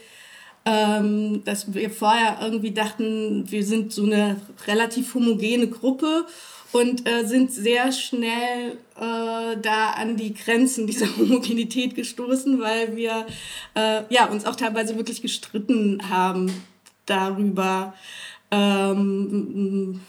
ähm, 0.68 1.46
dass 1.46 1.74
wir 1.74 1.90
vorher 1.90 2.40
irgendwie 2.42 2.72
dachten, 2.72 3.50
wir 3.50 3.64
sind 3.64 3.94
so 3.94 4.04
eine 4.04 4.42
relativ 4.68 5.16
homogene 5.16 5.70
Gruppe 5.70 6.26
und 6.74 7.08
äh, 7.08 7.26
sind 7.26 7.54
sehr 7.54 7.94
schnell 7.94 8.74
äh, 8.98 9.58
da 9.62 9.92
an 9.96 10.18
die 10.18 10.34
Grenzen 10.34 10.86
dieser 10.86 11.08
Homogenität 11.18 11.96
gestoßen, 11.96 12.60
weil 12.60 12.98
wir 12.98 13.26
äh, 13.76 14.02
ja, 14.10 14.26
uns 14.26 14.46
auch 14.46 14.58
teilweise 14.58 14.98
wirklich 14.98 15.22
gestritten 15.22 16.02
haben 16.10 16.52
darüber, 17.06 17.94
ähm, 18.52 20.02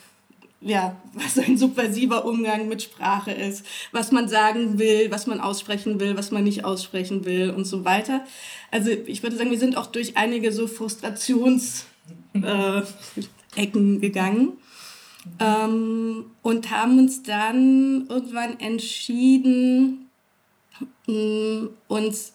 ja, 0.61 0.97
was 1.15 1.39
ein 1.39 1.57
subversiver 1.57 2.25
Umgang 2.25 2.69
mit 2.69 2.83
Sprache 2.83 3.31
ist, 3.31 3.65
was 3.93 4.11
man 4.11 4.29
sagen 4.29 4.79
will, 4.79 5.11
was 5.11 5.27
man 5.27 5.41
aussprechen 5.41 6.01
will, 6.01 6.17
was 6.17 6.31
man 6.31 6.45
nicht 6.45 6.65
aussprechen 6.65 7.25
will 7.25 7.51
und 7.51 7.65
so 7.65 7.85
weiter. 7.85 8.25
Also 8.71 8.91
ich 8.91 9.23
würde 9.23 9.37
sagen, 9.37 9.51
wir 9.51 9.59
sind 9.59 9.77
auch 9.77 9.87
durch 9.87 10.17
einige 10.17 10.53
so 10.53 10.67
Frustrationsecken 10.67 11.87
äh, 12.35 13.99
gegangen 14.01 14.59
ähm, 15.39 16.27
und 16.43 16.71
haben 16.71 16.99
uns 16.99 17.23
dann 17.23 18.07
irgendwann 18.09 18.59
entschieden, 18.59 20.09
mm, 21.07 21.67
uns 21.87 22.33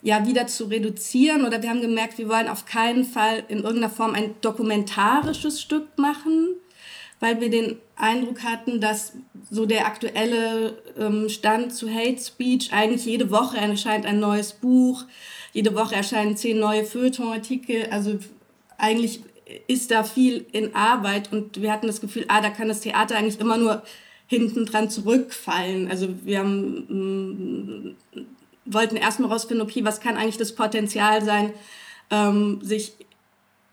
ja 0.00 0.26
wieder 0.26 0.46
zu 0.46 0.64
reduzieren 0.64 1.44
oder 1.44 1.60
wir 1.60 1.68
haben 1.68 1.80
gemerkt, 1.80 2.18
wir 2.18 2.28
wollen 2.28 2.48
auf 2.48 2.66
keinen 2.66 3.04
Fall 3.04 3.44
in 3.48 3.58
irgendeiner 3.58 3.90
Form 3.90 4.14
ein 4.14 4.34
dokumentarisches 4.40 5.60
Stück 5.60 5.98
machen, 5.98 6.54
weil 7.20 7.40
wir 7.40 7.50
den 7.50 7.76
Eindruck 7.96 8.44
hatten, 8.44 8.80
dass 8.80 9.14
so 9.50 9.66
der 9.66 9.86
aktuelle 9.86 10.78
ähm, 10.98 11.28
Stand 11.28 11.74
zu 11.74 11.92
Hate 11.92 12.20
Speech 12.20 12.72
eigentlich 12.72 13.04
jede 13.04 13.30
Woche 13.30 13.56
erscheint 13.56 14.06
ein 14.06 14.20
neues 14.20 14.52
Buch, 14.52 15.04
jede 15.52 15.74
Woche 15.74 15.96
erscheinen 15.96 16.36
zehn 16.36 16.58
neue 16.58 16.84
Feuilleton-Artikel, 16.84 17.88
also 17.90 18.18
eigentlich 18.76 19.20
ist 19.66 19.90
da 19.90 20.04
viel 20.04 20.46
in 20.52 20.74
Arbeit 20.74 21.32
und 21.32 21.60
wir 21.60 21.72
hatten 21.72 21.86
das 21.86 22.00
Gefühl, 22.00 22.24
ah, 22.28 22.40
da 22.40 22.50
kann 22.50 22.68
das 22.68 22.80
Theater 22.80 23.16
eigentlich 23.16 23.40
immer 23.40 23.56
nur 23.56 23.82
hinten 24.26 24.66
dran 24.66 24.90
zurückfallen. 24.90 25.90
Also 25.90 26.08
wir 26.24 26.40
haben, 26.40 27.96
mm, 28.14 28.26
wollten 28.66 28.96
erstmal 28.96 29.30
rausfinden, 29.30 29.66
okay, 29.66 29.84
was 29.84 30.00
kann 30.00 30.16
eigentlich 30.16 30.36
das 30.36 30.54
Potenzial 30.54 31.24
sein, 31.24 31.52
ähm, 32.10 32.60
sich 32.62 32.92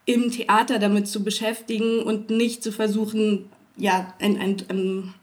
im 0.06 0.32
Theater 0.32 0.80
damit 0.80 1.08
zu 1.08 1.24
beschäftigen 1.24 2.04
und 2.04 2.30
nicht 2.30 2.64
zu 2.64 2.72
versuchen, 2.72 3.50
ja, 3.76 4.14
ein, 4.20 4.40
ein, 4.40 4.58
ein, 4.70 5.14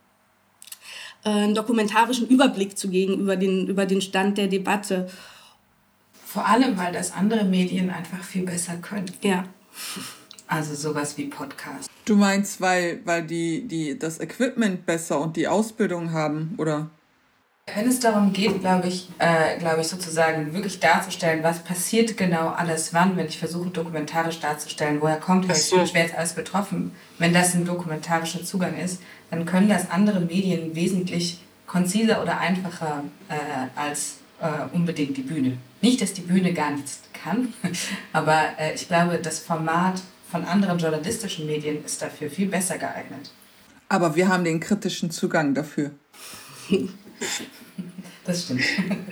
äh, 1.24 1.28
einen 1.28 1.54
dokumentarischen 1.54 2.28
Überblick 2.28 2.76
zu 2.76 2.88
geben 2.88 3.20
über 3.20 3.36
den, 3.36 3.68
über 3.68 3.86
den 3.86 4.00
Stand 4.00 4.38
der 4.38 4.48
Debatte. 4.48 5.08
Vor 6.24 6.46
allem, 6.46 6.76
weil 6.76 6.92
das 6.92 7.12
andere 7.12 7.44
Medien 7.44 7.90
einfach 7.90 8.22
viel 8.22 8.44
besser 8.44 8.76
können. 8.76 9.10
Ja. 9.22 9.44
Also 10.46 10.74
sowas 10.74 11.16
wie 11.16 11.26
Podcast. 11.26 11.88
Du 12.04 12.16
meinst, 12.16 12.60
weil, 12.60 13.00
weil 13.04 13.24
die, 13.24 13.66
die 13.68 13.98
das 13.98 14.18
Equipment 14.18 14.84
besser 14.84 15.20
und 15.20 15.36
die 15.36 15.46
Ausbildung 15.46 16.12
haben, 16.12 16.54
oder? 16.58 16.90
Wenn 17.66 17.86
es 17.86 18.00
darum 18.00 18.32
geht, 18.32 18.60
glaube 18.60 18.88
ich, 18.88 19.08
äh, 19.18 19.56
glaube 19.58 19.82
ich, 19.82 19.86
sozusagen 19.86 20.52
wirklich 20.52 20.80
darzustellen, 20.80 21.44
was 21.44 21.60
passiert 21.60 22.16
genau 22.16 22.48
alles 22.48 22.92
wann, 22.92 23.16
wenn 23.16 23.26
ich 23.26 23.38
versuche, 23.38 23.70
dokumentarisch 23.70 24.40
darzustellen, 24.40 25.00
woher 25.00 25.18
kommt 25.20 25.48
das, 25.48 25.68
so. 25.68 25.76
wer 25.92 26.06
ist 26.06 26.14
alles 26.16 26.32
betroffen, 26.32 26.90
wenn 27.18 27.32
das 27.32 27.54
ein 27.54 27.64
dokumentarischer 27.64 28.44
Zugang 28.44 28.76
ist, 28.76 29.00
dann 29.30 29.46
können 29.46 29.68
das 29.68 29.90
andere 29.92 30.18
Medien 30.20 30.74
wesentlich 30.74 31.40
konziser 31.68 32.20
oder 32.20 32.40
einfacher 32.40 33.04
äh, 33.28 33.34
als 33.78 34.16
äh, 34.40 34.74
unbedingt 34.74 35.16
die 35.16 35.22
Bühne. 35.22 35.56
Nicht, 35.82 36.02
dass 36.02 36.12
die 36.14 36.22
Bühne 36.22 36.52
gar 36.52 36.72
nichts 36.72 37.02
kann, 37.12 37.54
aber 38.12 38.40
äh, 38.58 38.74
ich 38.74 38.88
glaube, 38.88 39.18
das 39.18 39.38
Format 39.38 40.02
von 40.28 40.44
anderen 40.44 40.78
journalistischen 40.78 41.46
Medien 41.46 41.84
ist 41.84 42.02
dafür 42.02 42.28
viel 42.28 42.48
besser 42.48 42.76
geeignet. 42.76 43.30
Aber 43.88 44.16
wir 44.16 44.28
haben 44.28 44.42
den 44.42 44.58
kritischen 44.58 45.12
Zugang 45.12 45.54
dafür. 45.54 45.92
Das 48.24 48.44
stimmt. 48.44 48.62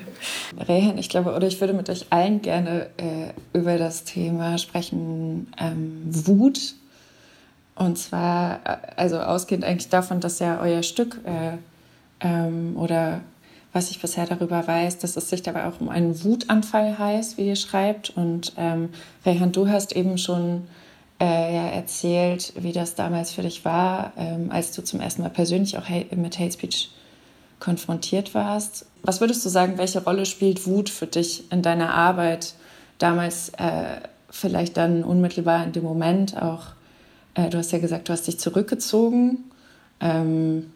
Rehan, 0.69 0.99
ich 0.99 1.09
glaube, 1.09 1.35
oder 1.35 1.47
ich 1.47 1.61
würde 1.61 1.73
mit 1.73 1.91
euch 1.91 2.07
allen 2.11 2.43
gerne 2.43 2.91
äh, 2.97 3.59
über 3.59 3.77
das 3.79 4.05
Thema 4.05 4.59
sprechen, 4.59 5.53
ähm, 5.59 6.03
Wut. 6.05 6.75
Und 7.75 7.99
zwar, 7.99 8.61
äh, 8.65 8.77
also 8.97 9.19
ausgehend 9.19 9.65
eigentlich 9.65 9.89
davon, 9.89 10.21
dass 10.21 10.39
ja 10.39 10.61
euer 10.61 10.83
Stück 10.83 11.21
äh, 11.25 11.57
ähm, 12.21 12.77
oder 12.77 13.21
was 13.73 13.91
ich 13.91 14.01
bisher 14.01 14.27
darüber 14.27 14.67
weiß, 14.67 14.99
dass 14.99 15.17
es 15.17 15.31
sich 15.31 15.43
dabei 15.43 15.67
auch 15.67 15.81
um 15.81 15.89
einen 15.89 16.23
Wutanfall 16.25 16.99
heißt, 16.99 17.39
wie 17.39 17.47
ihr 17.49 17.57
schreibt. 17.57 18.11
Und 18.11 18.53
ähm, 18.57 18.91
Rehan, 19.25 19.53
du 19.53 19.69
hast 19.69 19.95
eben 19.95 20.19
schon 20.19 20.69
äh, 21.21 21.55
ja 21.55 21.69
erzählt, 21.69 22.53
wie 22.57 22.73
das 22.73 22.97
damals 22.97 23.33
für 23.33 23.43
dich 23.43 23.65
war, 23.65 24.13
ähm, 24.17 24.51
als 24.51 24.73
du 24.73 24.83
zum 24.83 25.01
ersten 25.01 25.23
Mal 25.23 25.31
persönlich 25.31 25.79
auch 25.79 25.89
mit 25.89 26.39
Hate 26.39 26.53
Speech 26.53 26.91
konfrontiert 27.61 28.35
warst. 28.35 28.87
Was 29.03 29.21
würdest 29.21 29.45
du 29.45 29.49
sagen, 29.49 29.79
welche 29.79 30.03
Rolle 30.03 30.27
spielt 30.27 30.67
Wut 30.67 30.91
für 30.91 31.07
dich 31.07 31.51
in 31.53 31.63
deiner 31.63 31.95
Arbeit 31.95 32.55
damals, 32.99 33.51
äh, 33.51 34.01
vielleicht 34.31 34.77
dann 34.77 35.05
unmittelbar 35.05 35.65
in 35.65 35.73
dem 35.73 35.85
Moment 35.85 36.37
auch? 36.41 36.69
Äh, 37.35 37.51
du 37.51 37.59
hast 37.59 37.73
ja 37.73 37.79
gesagt, 37.79 38.09
du 38.09 38.13
hast 38.13 38.27
dich 38.27 38.39
zurückgezogen. 38.39 39.45
Ähm, 40.01 40.73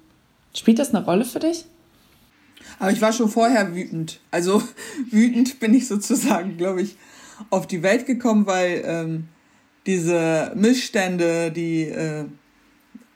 spielt 0.54 0.78
das 0.78 0.94
eine 0.94 1.04
Rolle 1.04 1.24
für 1.24 1.40
dich? 1.40 1.64
Aber 2.78 2.90
ich 2.90 3.00
war 3.00 3.12
schon 3.12 3.28
vorher 3.28 3.74
wütend. 3.74 4.20
Also 4.30 4.62
wütend 5.10 5.60
bin 5.60 5.74
ich 5.74 5.88
sozusagen, 5.88 6.56
glaube 6.56 6.82
ich, 6.82 6.96
auf 7.50 7.66
die 7.66 7.82
Welt 7.82 8.06
gekommen, 8.06 8.46
weil 8.46 8.82
ähm, 8.84 9.28
diese 9.86 10.52
Missstände, 10.54 11.50
die 11.50 11.82
äh, 11.82 12.24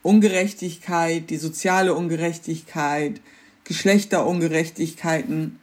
Ungerechtigkeit, 0.02 1.30
die 1.30 1.36
soziale 1.36 1.94
Ungerechtigkeit, 1.94 3.20
Geschlechterungerechtigkeiten, 3.68 5.58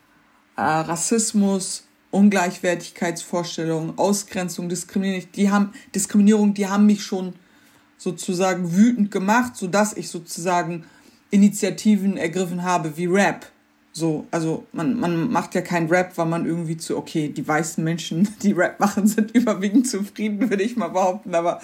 äh, 0.56 0.62
Rassismus, 0.62 1.86
Ungleichwertigkeitsvorstellungen, 2.12 3.98
Ausgrenzung, 3.98 4.70
Diskriminierung, 4.70 5.28
die 5.34 5.50
haben 5.50 5.74
Diskriminierung, 5.94 6.54
die 6.54 6.68
haben 6.68 6.86
mich 6.86 7.04
schon 7.04 7.34
sozusagen 7.98 8.76
wütend 8.76 9.10
gemacht, 9.10 9.56
sodass 9.56 9.98
ich 9.98 10.10
sozusagen 10.10 10.86
Initiativen 11.32 12.16
ergriffen 12.16 12.62
habe 12.62 12.96
wie 12.96 13.08
Rap. 13.08 13.52
So, 13.98 14.28
also 14.30 14.66
man, 14.74 15.00
man 15.00 15.32
macht 15.32 15.56
ja 15.56 15.62
keinen 15.62 15.88
Rap, 15.88 16.18
weil 16.18 16.26
man 16.26 16.46
irgendwie 16.46 16.76
zu, 16.76 16.98
okay, 16.98 17.30
die 17.30 17.48
weißen 17.48 17.82
Menschen, 17.82 18.28
die 18.44 18.52
Rap 18.52 18.78
machen, 18.78 19.08
sind 19.08 19.32
überwiegend 19.32 19.88
zufrieden, 19.88 20.50
würde 20.50 20.64
ich 20.64 20.76
mal 20.76 20.90
behaupten, 20.90 21.34
aber 21.34 21.62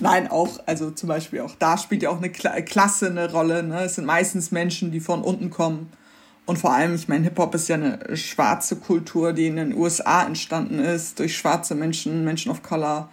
nein, 0.00 0.30
auch, 0.30 0.60
also 0.66 0.92
zum 0.92 1.08
Beispiel 1.08 1.40
auch 1.40 1.56
da 1.58 1.76
spielt 1.76 2.04
ja 2.04 2.10
auch 2.10 2.18
eine 2.18 2.30
Klasse 2.30 3.08
eine 3.08 3.32
Rolle, 3.32 3.64
ne? 3.64 3.82
Es 3.82 3.96
sind 3.96 4.04
meistens 4.04 4.52
Menschen, 4.52 4.92
die 4.92 5.00
von 5.00 5.20
unten 5.20 5.50
kommen. 5.50 5.90
Und 6.46 6.60
vor 6.60 6.72
allem, 6.72 6.94
ich 6.94 7.08
meine, 7.08 7.24
Hip-Hop 7.24 7.52
ist 7.56 7.66
ja 7.66 7.74
eine 7.74 8.16
schwarze 8.16 8.76
Kultur, 8.76 9.32
die 9.32 9.48
in 9.48 9.56
den 9.56 9.74
USA 9.74 10.24
entstanden 10.24 10.78
ist, 10.78 11.18
durch 11.18 11.36
schwarze 11.36 11.74
Menschen, 11.74 12.24
Menschen 12.24 12.52
of 12.52 12.62
Color. 12.62 13.10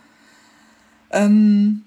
Ähm, 1.10 1.84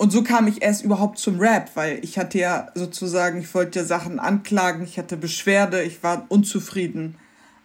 und 0.00 0.10
so 0.10 0.22
kam 0.22 0.46
ich 0.46 0.62
erst 0.62 0.82
überhaupt 0.82 1.18
zum 1.18 1.38
Rap, 1.40 1.72
weil 1.74 2.02
ich 2.02 2.16
hatte 2.16 2.38
ja 2.38 2.68
sozusagen, 2.74 3.38
ich 3.38 3.54
wollte 3.54 3.80
ja 3.80 3.84
Sachen 3.84 4.18
anklagen, 4.18 4.82
ich 4.82 4.98
hatte 4.98 5.18
Beschwerde, 5.18 5.82
ich 5.82 6.02
war 6.02 6.24
unzufrieden 6.30 7.16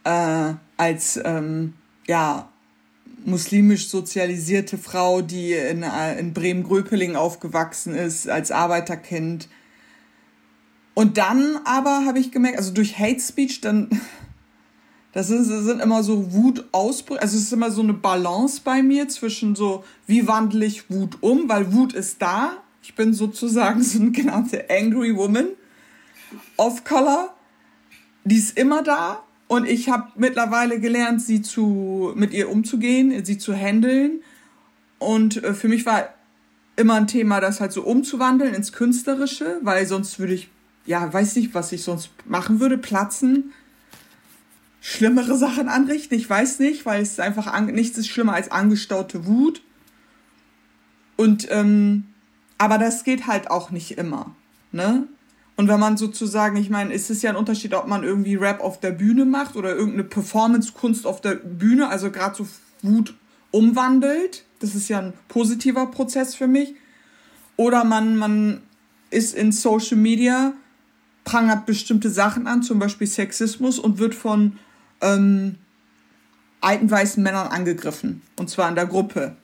äh, 0.03 0.51
als 0.75 1.17
ähm, 1.23 1.75
ja 2.07 2.49
muslimisch 3.23 3.87
sozialisierte 3.87 4.77
Frau, 4.77 5.21
die 5.21 5.53
in, 5.53 5.83
äh, 5.83 6.19
in 6.19 6.33
Bremen-Gröpeling 6.33 7.15
aufgewachsen 7.15 7.95
ist, 7.95 8.27
als 8.27 8.51
Arbeiterkind. 8.51 9.47
Und 10.93 11.17
dann 11.17 11.57
aber 11.63 12.03
habe 12.05 12.19
ich 12.19 12.33
gemerkt, 12.33 12.57
also 12.57 12.73
durch 12.73 12.99
Hate 12.99 13.21
Speech, 13.21 13.61
dann 13.61 13.89
das 15.15 15.29
ist, 15.29 15.49
das 15.49 15.63
sind 15.63 15.81
immer 15.81 16.03
so 16.03 16.33
Wutausbrüche. 16.33 17.21
Also 17.21 17.37
es 17.37 17.43
ist 17.43 17.53
immer 17.53 17.71
so 17.71 17.81
eine 17.81 17.93
Balance 17.93 18.59
bei 18.61 18.83
mir 18.83 19.07
zwischen 19.07 19.55
so, 19.55 19.85
wie 20.07 20.27
wandle 20.27 20.65
ich 20.65 20.89
Wut 20.89 21.19
um, 21.21 21.47
weil 21.47 21.71
Wut 21.71 21.93
ist 21.93 22.21
da. 22.21 22.57
Ich 22.83 22.95
bin 22.95 23.13
sozusagen 23.13 23.81
so 23.81 23.97
eine 24.01 24.11
genannte 24.11 24.65
Angry 24.69 25.15
Woman 25.15 25.47
of 26.57 26.83
Color. 26.83 27.33
Die 28.25 28.35
ist 28.35 28.57
immer 28.59 28.83
da. 28.83 29.23
Und 29.47 29.65
ich 29.69 29.87
habe 29.87 30.11
mittlerweile 30.17 30.81
gelernt, 30.81 31.21
sie 31.21 31.41
zu, 31.41 32.11
mit 32.15 32.33
ihr 32.33 32.49
umzugehen, 32.49 33.23
sie 33.23 33.37
zu 33.37 33.55
handeln. 33.55 34.19
Und 34.99 35.41
äh, 35.41 35.53
für 35.53 35.69
mich 35.69 35.85
war 35.85 36.09
immer 36.75 36.95
ein 36.95 37.07
Thema, 37.07 37.39
das 37.39 37.61
halt 37.61 37.71
so 37.71 37.83
umzuwandeln 37.83 38.53
ins 38.53 38.73
Künstlerische, 38.73 39.59
weil 39.61 39.85
sonst 39.87 40.19
würde 40.19 40.33
ich, 40.33 40.49
ja, 40.85 41.13
weiß 41.13 41.37
nicht, 41.37 41.53
was 41.53 41.71
ich 41.71 41.83
sonst 41.83 42.09
machen 42.25 42.59
würde, 42.59 42.77
platzen 42.77 43.53
schlimmere 44.87 45.35
Sachen 45.35 45.67
anrichten. 45.67 46.13
Ich 46.13 46.29
weiß 46.29 46.59
nicht, 46.59 46.85
weil 46.85 47.01
es 47.01 47.19
einfach 47.19 47.47
an, 47.47 47.65
nichts 47.65 47.97
ist 47.97 48.07
schlimmer 48.07 48.33
als 48.33 48.51
angestaute 48.51 49.25
Wut. 49.25 49.63
Und 51.17 51.47
ähm, 51.49 52.05
aber 52.59 52.77
das 52.77 53.03
geht 53.03 53.25
halt 53.25 53.49
auch 53.49 53.71
nicht 53.71 53.97
immer, 53.97 54.35
ne? 54.71 55.07
Und 55.55 55.69
wenn 55.69 55.79
man 55.79 55.97
sozusagen, 55.97 56.55
ich 56.57 56.69
meine, 56.69 56.93
ist 56.93 57.09
es 57.09 57.23
ja 57.23 57.31
ein 57.31 57.35
Unterschied, 57.35 57.73
ob 57.73 57.87
man 57.87 58.03
irgendwie 58.03 58.35
Rap 58.35 58.59
auf 58.61 58.79
der 58.79 58.91
Bühne 58.91 59.25
macht 59.25 59.55
oder 59.55 59.73
irgendeine 59.73 60.03
Performance-Kunst 60.03 61.07
auf 61.07 61.19
der 61.19 61.35
Bühne, 61.35 61.89
also 61.89 62.11
gerade 62.11 62.35
so 62.35 62.47
Wut 62.83 63.15
umwandelt. 63.51 64.43
Das 64.59 64.75
ist 64.75 64.87
ja 64.87 64.99
ein 64.99 65.13
positiver 65.29 65.87
Prozess 65.87 66.35
für 66.35 66.47
mich. 66.47 66.75
Oder 67.55 67.85
man, 67.85 68.17
man 68.17 68.61
ist 69.09 69.33
in 69.33 69.51
Social 69.51 69.97
Media, 69.97 70.53
prangert 71.23 71.65
bestimmte 71.65 72.09
Sachen 72.09 72.45
an, 72.47 72.61
zum 72.61 72.77
Beispiel 72.77 73.07
Sexismus, 73.07 73.79
und 73.79 73.97
wird 73.97 74.13
von 74.13 74.59
ähm, 75.05 75.57
alten 76.61 76.89
weißen 76.89 77.21
Männern 77.21 77.47
angegriffen. 77.47 78.21
Und 78.37 78.49
zwar 78.49 78.67
in 78.69 78.75
der 78.75 78.87
Gruppe. 78.87 79.35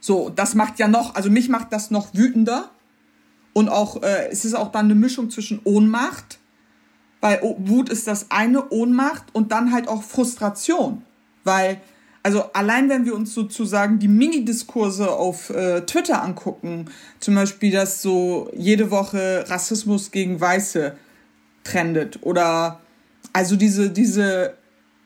So, 0.00 0.30
das 0.30 0.54
macht 0.54 0.78
ja 0.78 0.88
noch, 0.88 1.14
also 1.14 1.30
mich 1.30 1.48
macht 1.48 1.72
das 1.72 1.90
noch 1.90 2.14
wütender. 2.14 2.70
Und 3.52 3.68
auch, 3.68 4.02
äh, 4.02 4.28
es 4.30 4.44
ist 4.44 4.54
auch 4.54 4.72
dann 4.72 4.86
eine 4.86 4.94
Mischung 4.94 5.30
zwischen 5.30 5.60
Ohnmacht, 5.64 6.38
weil 7.20 7.40
Wut 7.58 7.88
ist 7.88 8.06
das 8.06 8.30
eine, 8.30 8.68
Ohnmacht 8.70 9.24
und 9.32 9.52
dann 9.52 9.72
halt 9.72 9.88
auch 9.88 10.02
Frustration. 10.02 11.04
Weil, 11.44 11.80
also 12.22 12.52
allein 12.52 12.88
wenn 12.88 13.04
wir 13.04 13.14
uns 13.14 13.32
sozusagen 13.32 13.98
die 13.98 14.08
Mini-Diskurse 14.08 15.10
auf 15.10 15.50
äh, 15.50 15.82
Twitter 15.82 16.22
angucken, 16.22 16.86
zum 17.20 17.34
Beispiel, 17.36 17.70
dass 17.70 18.02
so 18.02 18.50
jede 18.56 18.90
Woche 18.90 19.44
Rassismus 19.48 20.10
gegen 20.10 20.40
Weiße 20.40 20.96
trendet 21.62 22.18
oder 22.22 22.80
also 23.34 23.56
diese, 23.56 23.90
diese, 23.90 24.54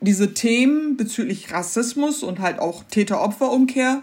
diese 0.00 0.34
Themen 0.34 0.96
bezüglich 0.96 1.50
Rassismus 1.50 2.22
und 2.22 2.38
halt 2.38 2.60
auch 2.60 2.84
Täter-Opfer-Umkehr 2.84 4.02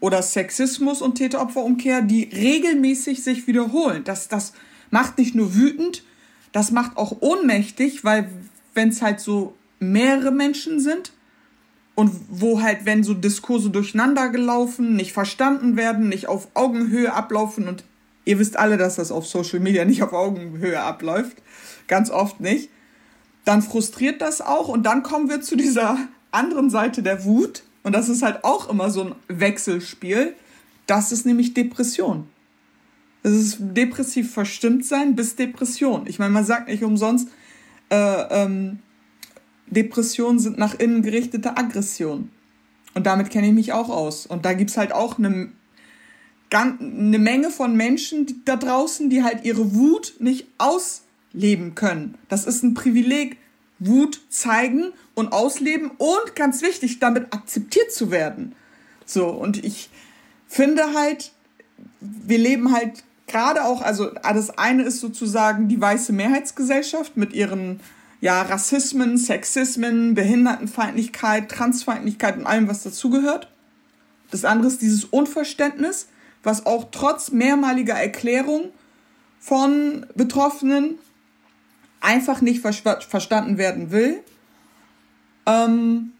oder 0.00 0.22
Sexismus 0.22 1.02
und 1.02 1.16
Täter-Opfer-Umkehr, 1.16 2.00
die 2.00 2.30
regelmäßig 2.32 3.22
sich 3.22 3.46
wiederholen. 3.46 4.04
Das, 4.04 4.28
das 4.28 4.52
macht 4.90 5.18
nicht 5.18 5.34
nur 5.34 5.54
wütend, 5.56 6.04
das 6.52 6.70
macht 6.70 6.96
auch 6.96 7.16
ohnmächtig, 7.20 8.04
weil 8.04 8.30
wenn 8.74 8.90
es 8.90 9.02
halt 9.02 9.18
so 9.18 9.54
mehrere 9.80 10.30
Menschen 10.30 10.78
sind 10.78 11.12
und 11.96 12.12
wo 12.28 12.62
halt, 12.62 12.86
wenn 12.86 13.02
so 13.02 13.12
Diskurse 13.12 13.70
durcheinander 13.70 14.28
gelaufen, 14.28 14.94
nicht 14.94 15.12
verstanden 15.12 15.76
werden, 15.76 16.08
nicht 16.08 16.28
auf 16.28 16.46
Augenhöhe 16.54 17.12
ablaufen 17.12 17.66
und 17.66 17.82
ihr 18.24 18.38
wisst 18.38 18.56
alle, 18.56 18.76
dass 18.76 18.96
das 18.96 19.10
auf 19.10 19.26
Social 19.26 19.58
Media 19.58 19.84
nicht 19.84 20.04
auf 20.04 20.12
Augenhöhe 20.12 20.80
abläuft, 20.80 21.38
ganz 21.88 22.10
oft 22.10 22.38
nicht, 22.38 22.70
dann 23.44 23.62
frustriert 23.62 24.20
das 24.20 24.40
auch 24.40 24.68
und 24.68 24.84
dann 24.84 25.02
kommen 25.02 25.28
wir 25.28 25.40
zu 25.40 25.56
dieser 25.56 25.98
anderen 26.30 26.70
Seite 26.70 27.02
der 27.02 27.24
Wut 27.24 27.62
und 27.82 27.92
das 27.92 28.08
ist 28.08 28.22
halt 28.22 28.44
auch 28.44 28.68
immer 28.68 28.90
so 28.90 29.02
ein 29.04 29.14
Wechselspiel. 29.28 30.34
Das 30.86 31.12
ist 31.12 31.26
nämlich 31.26 31.54
Depression. 31.54 32.26
Das 33.22 33.32
ist 33.32 33.56
depressiv 33.60 34.32
verstimmt 34.32 34.84
sein 34.84 35.14
bis 35.16 35.36
Depression. 35.36 36.06
Ich 36.06 36.18
meine, 36.18 36.32
man 36.32 36.44
sagt 36.44 36.68
nicht 36.68 36.82
umsonst, 36.82 37.28
äh, 37.90 37.96
ähm, 38.30 38.80
Depressionen 39.66 40.38
sind 40.38 40.58
nach 40.58 40.74
innen 40.74 41.02
gerichtete 41.02 41.56
Aggression. 41.56 42.30
Und 42.94 43.06
damit 43.06 43.30
kenne 43.30 43.48
ich 43.48 43.52
mich 43.54 43.72
auch 43.72 43.88
aus. 43.88 44.26
Und 44.26 44.44
da 44.44 44.52
gibt 44.52 44.70
es 44.70 44.76
halt 44.76 44.92
auch 44.92 45.18
eine, 45.18 45.48
eine 46.50 47.18
Menge 47.18 47.50
von 47.50 47.76
Menschen 47.76 48.42
da 48.44 48.56
draußen, 48.56 49.10
die 49.10 49.22
halt 49.22 49.44
ihre 49.44 49.74
Wut 49.74 50.16
nicht 50.18 50.46
aus 50.58 51.02
leben 51.34 51.74
können. 51.74 52.16
Das 52.28 52.46
ist 52.46 52.62
ein 52.62 52.72
Privileg. 52.74 53.36
Wut 53.78 54.20
zeigen 54.30 54.92
und 55.14 55.32
ausleben 55.32 55.90
und 55.98 56.36
ganz 56.36 56.62
wichtig, 56.62 57.00
damit 57.00 57.32
akzeptiert 57.34 57.92
zu 57.92 58.10
werden. 58.10 58.54
So, 59.04 59.28
und 59.28 59.62
ich 59.64 59.90
finde 60.46 60.94
halt, 60.94 61.32
wir 62.00 62.38
leben 62.38 62.72
halt 62.72 63.04
gerade 63.26 63.64
auch, 63.64 63.82
also 63.82 64.10
das 64.10 64.58
eine 64.58 64.84
ist 64.84 65.00
sozusagen 65.00 65.68
die 65.68 65.80
weiße 65.80 66.12
Mehrheitsgesellschaft 66.12 67.16
mit 67.16 67.32
ihren 67.32 67.80
ja, 68.20 68.40
Rassismen, 68.42 69.18
Sexismen, 69.18 70.14
Behindertenfeindlichkeit, 70.14 71.50
Transfeindlichkeit 71.50 72.38
und 72.38 72.46
allem, 72.46 72.68
was 72.68 72.82
dazugehört. 72.82 73.50
Das 74.30 74.44
andere 74.44 74.68
ist 74.68 74.80
dieses 74.80 75.04
Unverständnis, 75.04 76.08
was 76.42 76.64
auch 76.64 76.88
trotz 76.90 77.30
mehrmaliger 77.30 77.94
Erklärung 77.94 78.70
von 79.40 80.06
Betroffenen 80.14 80.98
einfach 82.04 82.40
nicht 82.40 82.60
ver 82.60 83.00
verstanden 83.00 83.58
werden 83.58 83.90
will. 83.90 84.22
Ähm, 85.46 86.12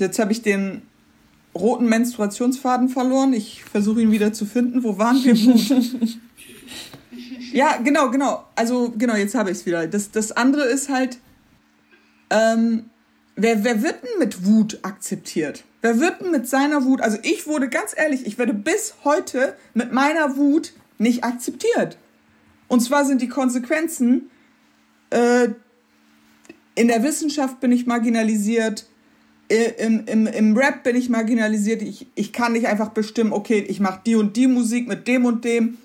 jetzt 0.00 0.18
habe 0.18 0.32
ich 0.32 0.42
den 0.42 0.82
roten 1.54 1.86
Menstruationsfaden 1.86 2.88
verloren. 2.88 3.32
Ich 3.32 3.64
versuche 3.64 4.02
ihn 4.02 4.10
wieder 4.10 4.32
zu 4.32 4.46
finden. 4.46 4.82
Wo 4.82 4.98
waren 4.98 5.22
wir? 5.22 5.34
ja, 7.52 7.76
genau, 7.78 8.10
genau. 8.10 8.44
Also, 8.56 8.92
genau, 8.96 9.14
jetzt 9.14 9.34
habe 9.34 9.50
ich 9.50 9.58
es 9.58 9.66
wieder. 9.66 9.86
Das, 9.86 10.10
das 10.10 10.32
andere 10.32 10.64
ist 10.64 10.88
halt, 10.88 11.18
ähm, 12.30 12.90
wer, 13.36 13.64
wer 13.64 13.82
wird 13.82 14.02
denn 14.02 14.18
mit 14.18 14.46
Wut 14.46 14.78
akzeptiert? 14.82 15.64
Wer 15.82 16.00
wird 16.00 16.20
denn 16.20 16.30
mit 16.30 16.48
seiner 16.48 16.84
Wut, 16.84 17.00
also 17.00 17.18
ich 17.22 17.46
wurde 17.46 17.68
ganz 17.68 17.92
ehrlich, 17.96 18.24
ich 18.24 18.38
werde 18.38 18.54
bis 18.54 18.94
heute 19.04 19.56
mit 19.74 19.92
meiner 19.92 20.36
Wut 20.36 20.72
nicht 20.98 21.24
akzeptiert. 21.24 21.98
Und 22.68 22.80
zwar 22.80 23.04
sind 23.04 23.20
die 23.20 23.28
Konsequenzen, 23.28 24.30
äh, 25.12 25.48
in 26.74 26.88
der 26.88 27.02
Wissenschaft 27.02 27.60
bin 27.60 27.72
ich 27.72 27.86
marginalisiert, 27.86 28.86
äh, 29.48 29.72
im, 29.84 30.06
im, 30.06 30.26
im 30.26 30.56
Rap 30.56 30.82
bin 30.82 30.96
ich 30.96 31.08
marginalisiert. 31.08 31.82
Ich, 31.82 32.06
ich 32.14 32.32
kann 32.32 32.52
nicht 32.52 32.66
einfach 32.66 32.90
bestimmen, 32.90 33.32
okay, 33.32 33.64
ich 33.68 33.80
mache 33.80 34.00
die 34.06 34.14
und 34.14 34.36
die 34.36 34.46
Musik 34.46 34.88
mit 34.88 35.06
dem 35.06 35.24
und 35.26 35.44
dem. 35.44 35.78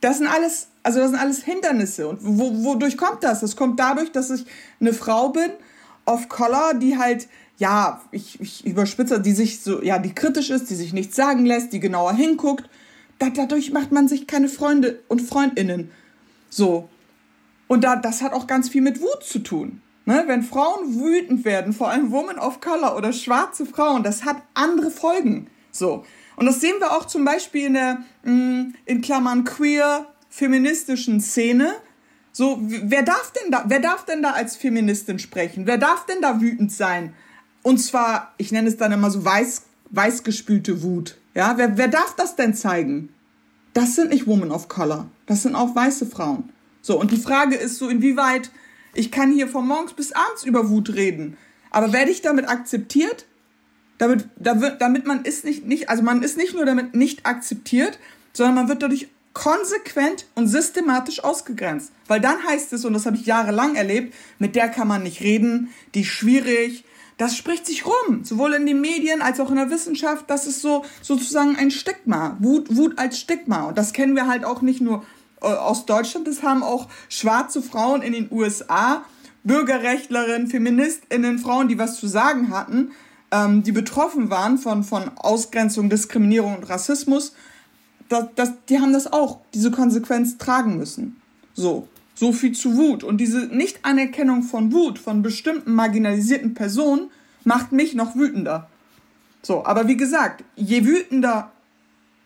Das 0.00 0.18
sind 0.18 0.26
alles, 0.26 0.68
also 0.82 1.00
das 1.00 1.10
sind 1.10 1.18
alles 1.18 1.42
Hindernisse. 1.44 2.08
Und 2.08 2.18
wo, 2.20 2.64
wodurch 2.64 2.98
kommt 2.98 3.24
das? 3.24 3.40
Das 3.40 3.56
kommt 3.56 3.80
dadurch, 3.80 4.12
dass 4.12 4.30
ich 4.30 4.44
eine 4.80 4.92
Frau 4.92 5.30
bin, 5.30 5.50
of 6.04 6.28
color, 6.28 6.74
die 6.74 6.98
halt, 6.98 7.28
ja, 7.56 8.02
ich, 8.10 8.38
ich 8.40 8.66
überspitze, 8.66 9.20
die 9.20 9.32
sich 9.32 9.60
so, 9.60 9.82
ja, 9.82 9.98
die 9.98 10.14
kritisch 10.14 10.50
ist, 10.50 10.68
die 10.68 10.74
sich 10.74 10.92
nichts 10.92 11.16
sagen 11.16 11.46
lässt, 11.46 11.72
die 11.72 11.80
genauer 11.80 12.12
hinguckt. 12.12 12.68
Da, 13.18 13.30
dadurch 13.30 13.72
macht 13.72 13.92
man 13.92 14.08
sich 14.08 14.26
keine 14.26 14.48
Freunde 14.48 15.00
und 15.08 15.22
Freundinnen. 15.22 15.90
So. 16.50 16.90
Und 17.66 17.84
da, 17.84 17.96
das 17.96 18.22
hat 18.22 18.32
auch 18.32 18.46
ganz 18.46 18.68
viel 18.68 18.82
mit 18.82 19.00
Wut 19.00 19.22
zu 19.22 19.38
tun. 19.38 19.80
Ne? 20.06 20.24
Wenn 20.26 20.42
Frauen 20.42 21.00
wütend 21.00 21.44
werden, 21.44 21.72
vor 21.72 21.88
allem 21.88 22.10
Women 22.10 22.38
of 22.38 22.60
Color 22.60 22.96
oder 22.96 23.12
schwarze 23.12 23.64
Frauen, 23.64 24.02
das 24.02 24.24
hat 24.24 24.36
andere 24.52 24.90
Folgen. 24.90 25.48
So. 25.70 26.04
Und 26.36 26.46
das 26.46 26.60
sehen 26.60 26.74
wir 26.78 26.92
auch 26.92 27.06
zum 27.06 27.24
Beispiel 27.24 27.66
in 27.66 27.74
der, 27.74 27.98
mm, 28.24 28.74
in 28.84 29.00
Klammern, 29.00 29.44
queer 29.44 30.06
feministischen 30.28 31.20
Szene. 31.20 31.72
So, 32.32 32.58
wer 32.60 33.02
darf 33.02 33.32
denn 33.32 33.52
da, 33.52 33.64
wer 33.68 33.80
darf 33.80 34.04
denn 34.04 34.22
da 34.22 34.32
als 34.32 34.56
Feministin 34.56 35.18
sprechen? 35.18 35.66
Wer 35.66 35.78
darf 35.78 36.06
denn 36.06 36.20
da 36.20 36.40
wütend 36.40 36.72
sein? 36.72 37.14
Und 37.62 37.78
zwar, 37.78 38.34
ich 38.36 38.52
nenne 38.52 38.68
es 38.68 38.76
dann 38.76 38.92
immer 38.92 39.10
so 39.10 39.24
weiß, 39.24 39.62
weißgespülte 39.90 40.82
Wut. 40.82 41.16
Ja, 41.34 41.56
wer, 41.56 41.78
wer 41.78 41.88
darf 41.88 42.14
das 42.16 42.36
denn 42.36 42.54
zeigen? 42.54 43.10
Das 43.72 43.94
sind 43.94 44.10
nicht 44.10 44.26
Women 44.26 44.50
of 44.50 44.68
Color. 44.68 45.08
Das 45.26 45.42
sind 45.42 45.54
auch 45.54 45.74
weiße 45.74 46.06
Frauen. 46.06 46.50
So, 46.84 47.00
und 47.00 47.12
die 47.12 47.16
Frage 47.16 47.56
ist 47.56 47.78
so, 47.78 47.88
inwieweit 47.88 48.50
ich 48.92 49.10
kann 49.10 49.32
hier 49.32 49.48
von 49.48 49.66
morgens 49.66 49.94
bis 49.94 50.12
abends 50.12 50.44
über 50.44 50.68
Wut 50.68 50.90
reden. 50.90 51.38
Aber 51.70 51.94
werde 51.94 52.10
ich 52.10 52.20
damit 52.20 52.46
akzeptiert? 52.46 53.24
Damit, 53.96 54.28
damit 54.36 55.06
man 55.06 55.24
ist 55.24 55.46
nicht, 55.46 55.64
nicht, 55.64 55.88
also 55.88 56.02
man 56.02 56.22
ist 56.22 56.36
nicht 56.36 56.52
nur 56.52 56.66
damit 56.66 56.94
nicht 56.94 57.24
akzeptiert, 57.24 57.98
sondern 58.34 58.54
man 58.56 58.68
wird 58.68 58.82
dadurch 58.82 59.08
konsequent 59.32 60.26
und 60.34 60.46
systematisch 60.46 61.24
ausgegrenzt. 61.24 61.90
Weil 62.06 62.20
dann 62.20 62.44
heißt 62.46 62.74
es, 62.74 62.84
und 62.84 62.92
das 62.92 63.06
habe 63.06 63.16
ich 63.16 63.24
jahrelang 63.24 63.76
erlebt, 63.76 64.14
mit 64.38 64.54
der 64.54 64.68
kann 64.68 64.86
man 64.86 65.04
nicht 65.04 65.22
reden, 65.22 65.70
die 65.94 66.02
ist 66.02 66.08
schwierig. 66.08 66.84
Das 67.16 67.34
spricht 67.34 67.64
sich 67.64 67.86
rum, 67.86 68.24
sowohl 68.24 68.52
in 68.52 68.66
den 68.66 68.82
Medien 68.82 69.22
als 69.22 69.40
auch 69.40 69.48
in 69.48 69.56
der 69.56 69.70
Wissenschaft. 69.70 70.28
Das 70.28 70.46
ist 70.46 70.60
so 70.60 70.84
sozusagen 71.00 71.56
ein 71.56 71.70
Stigma, 71.70 72.36
Wut, 72.40 72.76
Wut 72.76 72.98
als 72.98 73.18
Stigma. 73.18 73.68
Und 73.68 73.78
das 73.78 73.94
kennen 73.94 74.16
wir 74.16 74.26
halt 74.26 74.44
auch 74.44 74.60
nicht 74.60 74.82
nur 74.82 75.02
aus 75.44 75.86
Deutschland, 75.86 76.26
das 76.26 76.42
haben 76.42 76.62
auch 76.62 76.88
schwarze 77.08 77.62
Frauen 77.62 78.02
in 78.02 78.12
den 78.12 78.28
USA, 78.30 79.04
Bürgerrechtlerinnen, 79.44 80.48
Feministinnen, 80.48 81.38
Frauen, 81.38 81.68
die 81.68 81.78
was 81.78 81.98
zu 81.98 82.06
sagen 82.06 82.50
hatten, 82.50 82.92
ähm, 83.30 83.62
die 83.62 83.72
betroffen 83.72 84.30
waren 84.30 84.58
von, 84.58 84.84
von 84.84 85.10
Ausgrenzung, 85.16 85.90
Diskriminierung 85.90 86.56
und 86.56 86.68
Rassismus, 86.68 87.34
das, 88.08 88.26
das, 88.34 88.52
die 88.68 88.78
haben 88.78 88.92
das 88.92 89.12
auch, 89.12 89.40
diese 89.52 89.70
Konsequenz 89.70 90.38
tragen 90.38 90.76
müssen. 90.76 91.20
So, 91.54 91.88
so 92.14 92.32
viel 92.32 92.52
zu 92.52 92.76
Wut. 92.76 93.04
Und 93.04 93.18
diese 93.18 93.46
Nichtanerkennung 93.46 94.42
von 94.42 94.72
Wut 94.72 94.98
von 94.98 95.22
bestimmten 95.22 95.74
marginalisierten 95.74 96.54
Personen 96.54 97.10
macht 97.44 97.72
mich 97.72 97.94
noch 97.94 98.16
wütender. 98.16 98.68
So, 99.42 99.64
aber 99.64 99.88
wie 99.88 99.96
gesagt, 99.96 100.44
je 100.56 100.84
wütender 100.86 101.50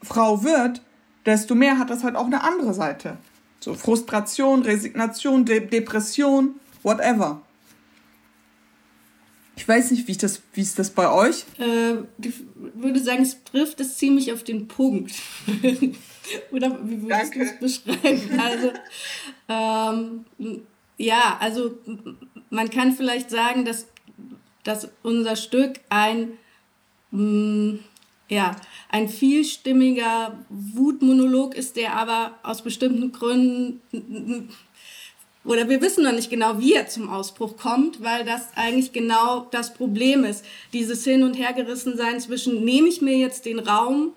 Frau 0.02 0.44
wird, 0.44 0.82
desto 1.28 1.54
mehr 1.54 1.78
hat 1.78 1.90
das 1.90 2.02
halt 2.04 2.16
auch 2.16 2.26
eine 2.26 2.42
andere 2.42 2.74
Seite. 2.74 3.18
So 3.60 3.74
Frustration, 3.74 4.62
Resignation, 4.62 5.44
De 5.44 5.60
Depression, 5.60 6.54
whatever. 6.82 7.42
Ich 9.56 9.66
weiß 9.66 9.90
nicht, 9.90 10.06
wie, 10.06 10.12
ich 10.12 10.18
das, 10.18 10.40
wie 10.52 10.60
ist 10.60 10.78
das 10.78 10.90
bei 10.90 11.10
euch? 11.10 11.44
Äh, 11.58 11.96
ich 12.22 12.34
würde 12.74 13.00
sagen, 13.00 13.22
es 13.22 13.42
trifft 13.42 13.80
es 13.80 13.96
ziemlich 13.98 14.32
auf 14.32 14.44
den 14.44 14.68
Punkt. 14.68 15.12
Oder 16.52 16.78
wie 16.84 17.02
würdest 17.02 17.34
du 17.34 17.40
es 17.40 17.82
beschreiben? 17.84 18.40
Also, 18.40 18.72
ähm, 19.48 20.24
ja, 20.96 21.36
also 21.40 21.76
man 22.50 22.70
kann 22.70 22.92
vielleicht 22.92 23.30
sagen, 23.30 23.64
dass, 23.64 23.86
dass 24.62 24.88
unser 25.02 25.34
Stück 25.34 25.80
ein, 25.88 26.34
mh, 27.10 27.20
mm, 27.20 27.78
ja, 28.28 28.56
ein 28.90 29.08
vielstimmiger 29.08 30.38
Wutmonolog 30.48 31.54
ist, 31.54 31.76
der 31.76 31.94
aber 31.96 32.34
aus 32.42 32.62
bestimmten 32.62 33.12
Gründen 33.12 33.80
oder 35.44 35.68
wir 35.68 35.80
wissen 35.80 36.04
noch 36.04 36.12
nicht 36.12 36.28
genau, 36.28 36.58
wie 36.60 36.74
er 36.74 36.88
zum 36.88 37.08
Ausbruch 37.08 37.56
kommt, 37.56 38.02
weil 38.02 38.24
das 38.26 38.48
eigentlich 38.54 38.92
genau 38.92 39.46
das 39.50 39.72
Problem 39.72 40.24
ist. 40.24 40.44
Dieses 40.74 41.04
Hin- 41.04 41.22
und 41.22 41.34
Hergerissensein 41.34 42.20
zwischen, 42.20 42.64
nehme 42.64 42.88
ich 42.88 43.00
mir 43.00 43.16
jetzt 43.16 43.46
den 43.46 43.58
Raum, 43.58 44.12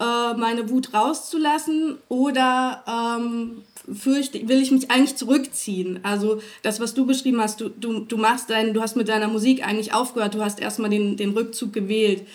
äh, 0.00 0.34
meine 0.34 0.70
Wut 0.70 0.94
rauszulassen 0.94 1.98
oder 2.08 2.82
ähm, 2.88 3.62
fürchte, 3.92 4.48
will 4.48 4.62
ich 4.62 4.70
mich 4.70 4.90
eigentlich 4.90 5.16
zurückziehen. 5.16 6.00
Also 6.02 6.40
das, 6.62 6.80
was 6.80 6.94
du 6.94 7.04
beschrieben 7.04 7.42
hast, 7.42 7.60
du, 7.60 7.68
du, 7.68 8.00
du 8.00 8.16
machst 8.16 8.48
dein, 8.48 8.72
du 8.72 8.80
hast 8.80 8.96
mit 8.96 9.08
deiner 9.08 9.28
Musik 9.28 9.66
eigentlich 9.66 9.92
aufgehört, 9.92 10.34
du 10.34 10.42
hast 10.42 10.60
erstmal 10.60 10.88
den, 10.88 11.18
den 11.18 11.30
Rückzug 11.30 11.74
gewählt. 11.74 12.26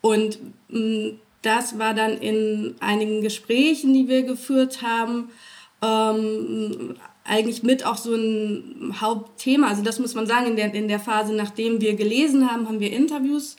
Und 0.00 0.38
mh, 0.68 0.78
mm, 0.78 1.18
das 1.42 1.78
war 1.78 1.94
dann 1.94 2.18
in 2.18 2.74
einigen 2.80 3.22
Gesprächen, 3.22 3.94
die 3.94 4.08
wir 4.08 4.22
geführt 4.22 4.82
haben, 4.82 5.30
ähm, 5.82 6.96
eigentlich 7.24 7.62
mit 7.62 7.84
auch 7.84 7.96
so 7.96 8.14
ein 8.14 8.94
Hauptthema. 9.00 9.68
Also 9.68 9.82
das 9.82 9.98
muss 9.98 10.14
man 10.14 10.26
sagen, 10.26 10.46
in 10.46 10.56
der, 10.56 10.74
in 10.74 10.88
der 10.88 10.98
Phase, 10.98 11.34
nachdem 11.34 11.80
wir 11.80 11.94
gelesen 11.94 12.50
haben, 12.50 12.66
haben 12.66 12.80
wir 12.80 12.92
Interviews 12.92 13.56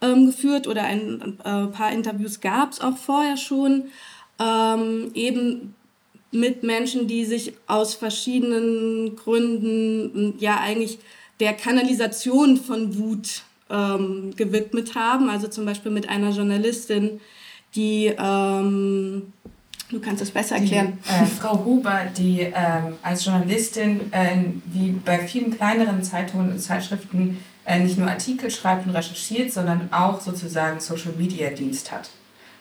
ähm, 0.00 0.26
geführt 0.26 0.66
oder 0.66 0.82
ein 0.82 1.38
äh, 1.44 1.66
paar 1.66 1.92
Interviews 1.92 2.40
gab 2.40 2.72
es 2.72 2.80
auch 2.80 2.96
vorher 2.96 3.36
schon, 3.36 3.84
ähm, 4.38 5.10
eben 5.14 5.74
mit 6.32 6.64
Menschen, 6.64 7.06
die 7.06 7.24
sich 7.24 7.54
aus 7.68 7.94
verschiedenen 7.94 9.16
Gründen 9.16 10.34
ja 10.38 10.58
eigentlich 10.60 10.98
der 11.40 11.54
Kanalisation 11.54 12.56
von 12.56 12.98
Wut 12.98 13.42
ähm, 13.70 14.34
gewidmet 14.36 14.94
haben. 14.94 15.28
Also 15.28 15.48
zum 15.48 15.64
Beispiel 15.64 15.92
mit 15.92 16.08
einer 16.08 16.30
Journalistin, 16.30 17.20
die 17.74 18.14
ähm, 18.18 19.32
Du 19.90 20.00
kannst 20.00 20.22
es 20.22 20.30
besser 20.30 20.56
erklären. 20.56 20.98
Die, 21.04 21.24
äh, 21.24 21.26
Frau 21.26 21.64
Huber, 21.64 22.06
die 22.16 22.40
ähm, 22.40 22.96
als 23.02 23.24
Journalistin, 23.24 24.12
äh, 24.12 24.38
wie 24.66 24.90
bei 24.90 25.18
vielen 25.18 25.56
kleineren 25.56 26.02
Zeitungen 26.02 26.50
und 26.52 26.58
Zeitschriften, 26.58 27.38
äh, 27.66 27.78
nicht 27.78 27.98
nur 27.98 28.08
Artikel 28.08 28.50
schreibt 28.50 28.86
und 28.86 28.94
recherchiert, 28.94 29.52
sondern 29.52 29.88
auch 29.92 30.20
sozusagen 30.20 30.80
Social 30.80 31.12
Media 31.16 31.50
Dienst 31.50 31.92
hat, 31.92 32.10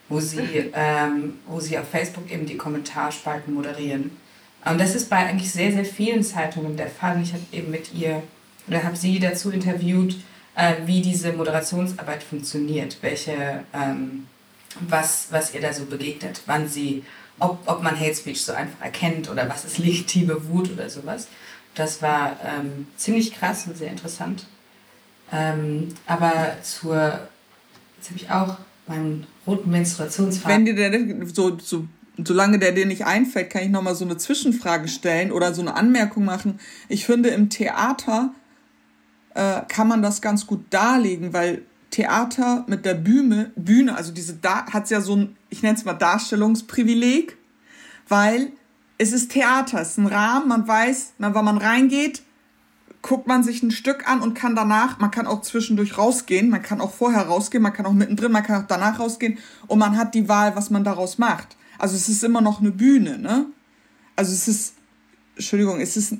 wo 0.10 0.20
sie, 0.20 0.72
ähm, 0.74 1.36
wo 1.48 1.60
sie 1.60 1.78
auf 1.78 1.88
Facebook 1.88 2.30
eben 2.32 2.46
die 2.46 2.58
Kommentarspalten 2.58 3.54
moderieren. 3.54 4.12
Und 4.66 4.80
das 4.80 4.94
ist 4.94 5.10
bei 5.10 5.18
eigentlich 5.18 5.52
sehr, 5.52 5.72
sehr 5.72 5.86
vielen 5.86 6.24
Zeitungen 6.24 6.78
der 6.78 6.88
Fall. 6.88 7.22
Ich 7.22 7.34
habe 7.34 7.44
eben 7.52 7.72
mit 7.72 7.94
ihr 7.94 8.22
oder 8.68 8.84
habe 8.84 8.96
sie 8.96 9.20
dazu 9.20 9.50
interviewt, 9.50 10.16
äh, 10.56 10.76
wie 10.86 11.02
diese 11.02 11.34
Moderationsarbeit 11.34 12.24
funktioniert, 12.24 12.98
welche, 13.02 13.64
ähm, 13.74 14.28
was, 14.80 15.28
was 15.32 15.54
ihr 15.54 15.62
da 15.62 15.74
so 15.74 15.86
begegnet, 15.86 16.42
wann 16.46 16.68
sie 16.68 17.04
ob, 17.40 17.60
ob 17.66 17.84
man 17.84 18.00
Hate 18.00 18.16
Speech 18.16 18.44
so 18.44 18.54
einfach 18.54 18.82
erkennt 18.82 19.30
oder 19.30 19.50
was 19.50 19.66
ist 19.66 19.78
legitime 19.78 20.48
Wut 20.48 20.72
oder 20.72 20.90
sowas. 20.90 21.28
Das 21.76 22.02
war 22.02 22.38
ähm, 22.44 22.88
ziemlich 22.98 23.34
krass 23.34 23.66
und 23.68 23.78
sehr 23.78 23.90
interessant. 23.90 24.46
Ähm, 25.32 25.90
aber 26.06 26.58
zur, 26.62 27.20
jetzt 27.98 28.10
habe 28.10 28.18
ich 28.18 28.30
auch 28.30 28.58
meinen 28.88 29.26
roten 29.48 29.72
Menstruationsfaden. 29.72 30.66
Wenn 30.66 30.76
dir 30.76 30.90
der 30.90 31.28
so, 31.28 31.58
so 31.58 31.88
solange 32.24 32.60
der 32.60 32.74
dir 32.74 32.86
nicht 32.86 33.06
einfällt, 33.06 33.50
kann 33.50 33.64
ich 33.64 33.70
nochmal 33.70 33.96
so 33.96 34.06
eine 34.06 34.18
Zwischenfrage 34.18 34.88
stellen 34.88 35.32
oder 35.32 35.54
so 35.54 35.62
eine 35.62 35.76
Anmerkung 35.76 36.26
machen. 36.26 36.60
Ich 36.90 37.06
finde, 37.06 37.30
im 37.30 37.50
Theater 37.50 38.34
äh, 39.36 39.62
kann 39.68 39.88
man 39.88 40.02
das 40.02 40.22
ganz 40.22 40.48
gut 40.48 40.66
darlegen, 40.70 41.34
weil 41.34 41.64
Theater 41.90 42.66
mit 42.68 42.86
der 42.86 42.96
Bühne, 42.96 43.52
Bühne 43.56 43.96
also 43.96 44.12
diese 44.12 44.34
da 44.34 44.66
hat 44.66 44.90
ja 44.90 45.02
so 45.02 45.16
ein, 45.16 45.38
ich 45.50 45.62
nenne 45.62 45.78
es 45.78 45.86
mal 45.86 45.94
Darstellungsprivileg, 45.94 47.38
weil 48.08 48.52
es 48.98 49.14
ist 49.14 49.32
Theater, 49.32 49.82
es 49.82 49.92
ist 49.92 49.98
ein 50.00 50.08
Rahmen, 50.08 50.48
man 50.48 50.68
weiß, 50.68 51.14
wenn 51.18 51.34
man 51.34 51.58
reingeht, 51.58 52.24
guckt 53.04 53.28
man 53.28 53.44
sich 53.44 53.62
ein 53.62 53.72
Stück 53.72 54.10
an 54.10 54.22
und 54.22 54.34
kann 54.34 54.56
danach, 54.56 54.98
man 55.00 55.12
kann 55.12 55.28
auch 55.28 55.42
zwischendurch 55.42 55.98
rausgehen, 55.98 56.50
man 56.50 56.64
kann 56.64 56.82
auch 56.82 56.94
vorher 56.94 57.24
rausgehen, 57.24 57.62
man 57.62 57.74
kann 57.74 57.86
auch 57.86 57.94
mittendrin, 57.94 58.32
man 58.32 58.44
kann 58.44 58.64
auch 58.64 58.68
danach 58.68 59.00
rausgehen 59.00 59.38
und 59.68 59.78
man 59.78 59.98
hat 59.98 60.16
die 60.16 60.30
Wahl, 60.30 60.56
was 60.56 60.70
man 60.70 60.84
daraus 60.84 61.18
macht. 61.18 61.58
Also 61.78 61.96
es 61.96 62.08
ist 62.08 62.24
immer 62.24 62.42
noch 62.42 62.60
eine 62.60 62.72
Bühne, 62.72 63.20
ne? 63.20 63.48
Also 64.16 64.32
es 64.32 64.48
ist, 64.48 64.76
Entschuldigung, 65.36 65.82
es 65.82 65.98
ist 65.98 66.16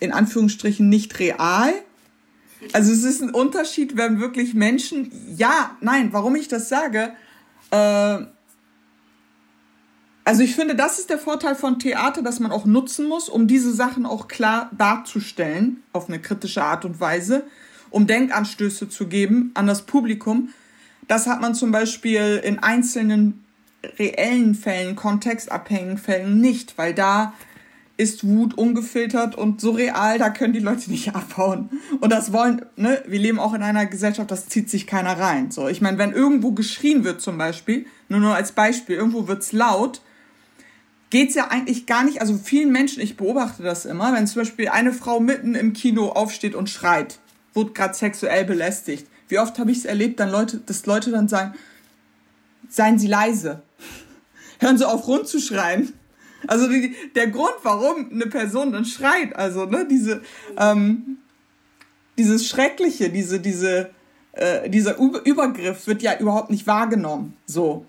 in 0.00 0.12
Anführungsstrichen 0.12 0.88
nicht 0.88 1.18
real, 1.18 1.72
also 2.72 2.92
es 2.92 3.04
ist 3.04 3.22
ein 3.22 3.30
Unterschied, 3.30 3.96
wenn 3.96 4.20
wirklich 4.20 4.54
Menschen, 4.54 5.12
ja, 5.36 5.76
nein, 5.80 6.08
warum 6.12 6.36
ich 6.36 6.48
das 6.48 6.68
sage, 6.68 7.12
äh, 7.70 8.18
also 10.24 10.42
ich 10.42 10.54
finde, 10.54 10.74
das 10.74 10.98
ist 10.98 11.08
der 11.08 11.18
Vorteil 11.18 11.54
von 11.54 11.78
Theater, 11.78 12.20
dass 12.20 12.38
man 12.38 12.52
auch 12.52 12.66
nutzen 12.66 13.08
muss, 13.08 13.30
um 13.30 13.46
diese 13.46 13.72
Sachen 13.72 14.04
auch 14.04 14.28
klar 14.28 14.70
darzustellen, 14.76 15.82
auf 15.94 16.08
eine 16.08 16.20
kritische 16.20 16.62
Art 16.62 16.84
und 16.84 17.00
Weise, 17.00 17.46
um 17.88 18.06
Denkanstöße 18.06 18.90
zu 18.90 19.06
geben 19.06 19.52
an 19.54 19.66
das 19.66 19.86
Publikum. 19.86 20.50
Das 21.06 21.26
hat 21.26 21.40
man 21.40 21.54
zum 21.54 21.72
Beispiel 21.72 22.42
in 22.44 22.58
einzelnen 22.58 23.42
reellen 23.98 24.54
Fällen, 24.54 24.96
kontextabhängigen 24.96 25.96
Fällen 25.96 26.40
nicht, 26.42 26.76
weil 26.76 26.92
da 26.92 27.32
ist 27.98 28.26
Wut 28.26 28.54
ungefiltert 28.56 29.34
und 29.34 29.60
so 29.60 29.72
real, 29.72 30.18
da 30.18 30.30
können 30.30 30.52
die 30.54 30.60
Leute 30.60 30.90
nicht 30.90 31.08
abhauen. 31.14 31.68
Und 32.00 32.10
das 32.10 32.32
wollen, 32.32 32.64
ne, 32.76 33.02
wir 33.06 33.18
leben 33.18 33.38
auch 33.38 33.52
in 33.52 33.62
einer 33.62 33.84
Gesellschaft, 33.86 34.30
das 34.30 34.46
zieht 34.46 34.70
sich 34.70 34.86
keiner 34.86 35.18
rein. 35.18 35.50
So, 35.50 35.68
ich 35.68 35.82
meine, 35.82 35.98
wenn 35.98 36.12
irgendwo 36.12 36.52
geschrien 36.52 37.04
wird 37.04 37.20
zum 37.20 37.36
Beispiel, 37.36 37.86
nur 38.08 38.20
nur 38.20 38.34
als 38.34 38.52
Beispiel, 38.52 38.96
irgendwo 38.96 39.26
wird's 39.26 39.52
laut, 39.52 40.00
geht's 41.10 41.34
ja 41.34 41.48
eigentlich 41.48 41.86
gar 41.86 42.04
nicht, 42.04 42.20
also 42.20 42.38
vielen 42.38 42.70
Menschen, 42.70 43.02
ich 43.02 43.16
beobachte 43.16 43.64
das 43.64 43.84
immer, 43.84 44.14
wenn 44.14 44.28
zum 44.28 44.42
Beispiel 44.42 44.68
eine 44.68 44.92
Frau 44.92 45.18
mitten 45.18 45.56
im 45.56 45.72
Kino 45.72 46.10
aufsteht 46.10 46.54
und 46.54 46.70
schreit, 46.70 47.18
wurde 47.52 47.72
gerade 47.72 47.94
sexuell 47.94 48.44
belästigt. 48.44 49.08
Wie 49.26 49.40
oft 49.40 49.58
habe 49.58 49.72
ich 49.72 49.78
es 49.78 49.84
erlebt, 49.84 50.20
dann 50.20 50.30
Leute, 50.30 50.58
dass 50.58 50.86
Leute 50.86 51.10
dann 51.10 51.26
sagen, 51.26 51.54
seien 52.68 52.98
Sie 52.98 53.08
leise. 53.08 53.62
Hören 54.60 54.78
Sie 54.78 54.88
auf 54.88 55.06
rumzuschreien. 55.08 55.92
Also 56.46 56.68
die, 56.68 56.94
der 57.14 57.28
Grund, 57.28 57.54
warum 57.62 58.10
eine 58.12 58.26
Person 58.26 58.72
dann 58.72 58.84
schreit, 58.84 59.34
also 59.34 59.66
ne, 59.66 59.86
diese, 59.90 60.22
ähm, 60.56 61.18
dieses 62.16 62.46
Schreckliche, 62.46 63.10
diese, 63.10 63.40
diese, 63.40 63.90
äh, 64.32 64.70
dieser 64.70 64.96
Übergriff 64.98 65.86
wird 65.86 66.02
ja 66.02 66.18
überhaupt 66.18 66.50
nicht 66.50 66.66
wahrgenommen. 66.66 67.36
So. 67.46 67.86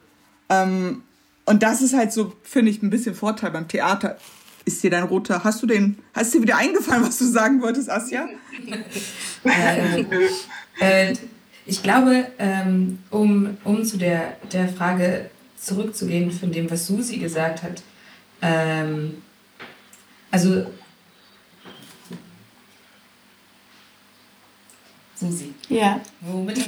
Ähm, 0.50 1.04
und 1.46 1.64
das 1.64 1.82
ist 1.82 1.96
halt 1.96 2.12
so, 2.12 2.34
finde 2.44 2.72
ich, 2.72 2.82
ein 2.82 2.90
bisschen 2.90 3.16
Vorteil 3.16 3.52
beim 3.52 3.68
Theater. 3.68 4.18
Ist 4.66 4.84
dir 4.84 4.92
dein 4.92 5.04
roter, 5.04 5.44
hast 5.44 5.62
du 5.64 5.68
den, 5.68 5.98
hast 6.14 6.34
dir 6.34 6.42
wieder 6.42 6.58
eingefallen, 6.58 7.04
was 7.04 7.18
du 7.18 7.26
sagen 7.26 7.62
wolltest, 7.62 7.90
Asja? 7.90 8.28
äh, 9.44 10.02
äh, 10.80 11.14
ich 11.66 11.82
glaube, 11.82 12.28
ähm, 12.38 13.00
um, 13.10 13.58
um 13.64 13.84
zu 13.84 13.98
der, 13.98 14.38
der 14.52 14.70
Frage 14.70 15.30
zurückzugehen 15.56 16.32
von 16.32 16.52
dem, 16.52 16.70
was 16.70 16.88
Susi 16.88 17.18
gesagt 17.18 17.64
hat, 17.64 17.84
ähm, 18.42 19.22
also 20.32 20.66
Susi. 25.16 25.54
Ja. 25.68 26.00
Womit 26.22 26.66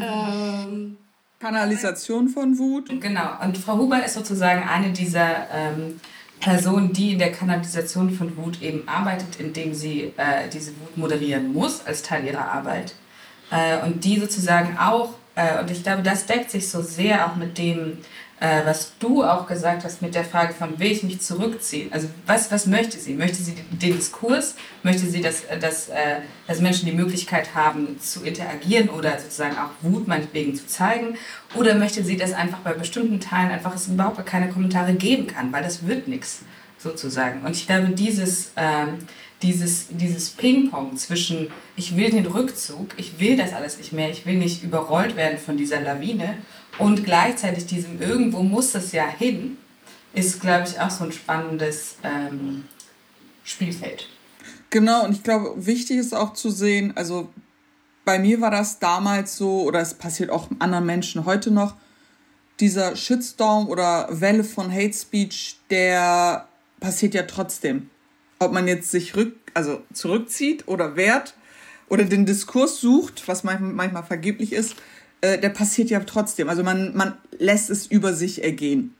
ähm, 0.00 0.96
Kanalisation 1.38 2.28
von 2.28 2.58
Wut. 2.58 2.88
Genau. 3.00 3.30
Und 3.42 3.56
Frau 3.58 3.78
Huber 3.78 4.04
ist 4.04 4.14
sozusagen 4.14 4.68
eine 4.68 4.92
dieser 4.92 5.48
ähm, 5.52 6.00
Personen, 6.40 6.92
die 6.92 7.12
in 7.12 7.18
der 7.18 7.30
Kanalisation 7.30 8.10
von 8.10 8.36
Wut 8.36 8.60
eben 8.62 8.88
arbeitet, 8.88 9.38
indem 9.38 9.74
sie 9.74 10.12
äh, 10.16 10.48
diese 10.52 10.72
Wut 10.80 10.96
moderieren 10.96 11.52
muss 11.52 11.86
als 11.86 12.02
Teil 12.02 12.24
ihrer 12.24 12.50
Arbeit. 12.50 12.94
Äh, 13.50 13.84
und 13.84 14.04
die 14.04 14.18
sozusagen 14.18 14.76
auch, 14.76 15.14
äh, 15.36 15.60
und 15.60 15.70
ich 15.70 15.82
glaube, 15.84 16.02
das 16.02 16.26
deckt 16.26 16.50
sich 16.50 16.68
so 16.68 16.82
sehr 16.82 17.26
auch 17.26 17.36
mit 17.36 17.58
dem, 17.58 17.98
äh, 18.42 18.66
was 18.66 18.98
du 18.98 19.22
auch 19.22 19.46
gesagt 19.46 19.84
hast 19.84 20.02
mit 20.02 20.16
der 20.16 20.24
Frage 20.24 20.52
von, 20.52 20.76
will 20.80 20.90
ich 20.90 21.04
mich 21.04 21.20
zurückziehen? 21.20 21.92
Also 21.92 22.08
was, 22.26 22.50
was 22.50 22.66
möchte 22.66 22.98
sie? 22.98 23.14
Möchte 23.14 23.36
sie 23.36 23.54
den 23.54 23.96
Diskurs? 23.96 24.56
Möchte 24.82 25.06
sie, 25.06 25.20
dass, 25.20 25.44
dass, 25.60 25.88
äh, 25.90 26.22
dass 26.48 26.60
Menschen 26.60 26.86
die 26.86 26.92
Möglichkeit 26.92 27.54
haben 27.54 28.00
zu 28.00 28.24
interagieren 28.24 28.88
oder 28.88 29.16
sozusagen 29.20 29.56
auch 29.56 29.70
Wut 29.82 30.08
meinetwegen 30.08 30.56
zu 30.56 30.66
zeigen? 30.66 31.16
Oder 31.54 31.76
möchte 31.76 32.02
sie, 32.02 32.16
dass 32.16 32.32
einfach 32.32 32.58
bei 32.58 32.72
bestimmten 32.72 33.20
Teilen 33.20 33.52
einfach 33.52 33.76
es 33.76 33.86
überhaupt 33.86 34.26
keine 34.26 34.48
Kommentare 34.48 34.94
geben 34.94 35.28
kann, 35.28 35.52
weil 35.52 35.62
das 35.62 35.86
wird 35.86 36.08
nichts 36.08 36.40
sozusagen. 36.78 37.42
Und 37.42 37.52
ich 37.52 37.68
glaube, 37.68 37.90
dieses... 37.90 38.50
Ähm, 38.56 38.98
dieses, 39.42 39.88
dieses 39.90 40.30
Ping-Pong 40.30 40.96
zwischen, 40.96 41.48
ich 41.74 41.96
will 41.96 42.10
den 42.10 42.26
Rückzug, 42.26 42.94
ich 42.96 43.18
will 43.18 43.36
das 43.36 43.52
alles 43.52 43.76
nicht 43.76 43.92
mehr, 43.92 44.08
ich 44.08 44.24
will 44.24 44.36
nicht 44.36 44.62
überrollt 44.62 45.16
werden 45.16 45.36
von 45.36 45.56
dieser 45.56 45.80
Lawine 45.80 46.36
und 46.82 47.04
gleichzeitig 47.04 47.66
diesem 47.66 48.00
irgendwo 48.00 48.42
muss 48.42 48.72
das 48.72 48.92
ja 48.92 49.06
hin, 49.06 49.56
ist, 50.14 50.40
glaube 50.40 50.68
ich, 50.68 50.80
auch 50.80 50.90
so 50.90 51.04
ein 51.04 51.12
spannendes 51.12 51.96
ähm, 52.02 52.64
Spielfeld. 53.44 54.08
Genau, 54.70 55.04
und 55.04 55.12
ich 55.12 55.22
glaube, 55.22 55.54
wichtig 55.66 55.98
ist 55.98 56.14
auch 56.14 56.32
zu 56.32 56.50
sehen, 56.50 56.92
also 56.96 57.28
bei 58.04 58.18
mir 58.18 58.40
war 58.40 58.50
das 58.50 58.78
damals 58.78 59.36
so, 59.36 59.62
oder 59.62 59.80
es 59.80 59.94
passiert 59.94 60.30
auch 60.30 60.48
anderen 60.58 60.86
Menschen 60.86 61.24
heute 61.24 61.50
noch, 61.50 61.76
dieser 62.58 62.96
Shitstorm 62.96 63.68
oder 63.68 64.08
Welle 64.10 64.44
von 64.44 64.72
Hate 64.72 64.92
Speech, 64.92 65.60
der 65.70 66.48
passiert 66.80 67.14
ja 67.14 67.22
trotzdem. 67.22 67.90
Ob 68.38 68.52
man 68.52 68.66
jetzt 68.66 68.90
sich 68.90 69.16
rück, 69.16 69.36
also 69.54 69.82
zurückzieht 69.92 70.66
oder 70.66 70.96
wehrt 70.96 71.34
oder 71.88 72.04
den 72.04 72.26
Diskurs 72.26 72.80
sucht, 72.80 73.28
was 73.28 73.44
manchmal 73.44 74.02
vergeblich 74.02 74.52
ist, 74.52 74.74
äh, 75.22 75.38
der 75.38 75.48
passiert 75.48 75.88
ja 75.88 76.00
trotzdem. 76.00 76.50
Also 76.50 76.62
man, 76.62 76.94
man 76.94 77.16
lässt 77.38 77.70
es 77.70 77.86
über 77.86 78.12
sich 78.12 78.44
ergehen. 78.44 78.94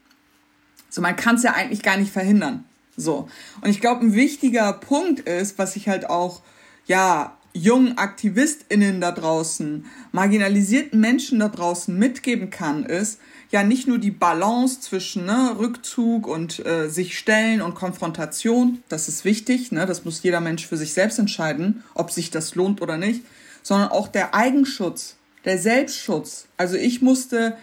So, 0.89 1.01
man 1.01 1.15
kann 1.15 1.35
es 1.35 1.43
ja 1.43 1.53
eigentlich 1.53 1.83
gar 1.83 1.97
nicht 1.97 2.11
verhindern. 2.11 2.65
So. 2.97 3.27
Und 3.61 3.69
ich 3.69 3.81
glaube, 3.81 4.05
ein 4.05 4.15
wichtiger 4.15 4.73
Punkt 4.73 5.21
ist, 5.21 5.57
was 5.57 5.75
ich 5.75 5.87
halt 5.87 6.09
auch, 6.09 6.41
ja, 6.85 7.37
jungen 7.53 7.97
AktivistInnen 7.97 8.99
da 8.99 9.11
draußen, 9.11 9.85
marginalisierten 10.11 10.99
Menschen 10.99 11.39
da 11.39 11.49
draußen 11.49 11.97
mitgeben 11.97 12.49
kann, 12.49 12.83
ist 12.83 13.19
ja 13.51 13.63
nicht 13.63 13.87
nur 13.87 13.99
die 13.99 14.11
Balance 14.11 14.81
zwischen 14.81 15.25
ne, 15.25 15.55
Rückzug 15.59 16.25
und 16.25 16.65
äh, 16.65 16.89
sich 16.89 17.17
stellen 17.17 17.61
und 17.61 17.75
Konfrontation, 17.75 18.81
das 18.89 19.07
ist 19.07 19.23
wichtig, 19.23 19.71
ne, 19.71 19.85
das 19.85 20.03
muss 20.03 20.23
jeder 20.23 20.41
Mensch 20.41 20.65
für 20.65 20.77
sich 20.77 20.93
selbst 20.93 21.19
entscheiden, 21.19 21.83
ob 21.93 22.09
sich 22.09 22.31
das 22.31 22.55
lohnt 22.55 22.81
oder 22.81 22.97
nicht, 22.97 23.23
sondern 23.61 23.89
auch 23.89 24.07
der 24.07 24.33
Eigenschutz 24.33 25.17
der 25.45 25.57
Selbstschutz. 25.57 26.47
Also 26.57 26.75
ich 26.75 27.01
musste 27.01 27.57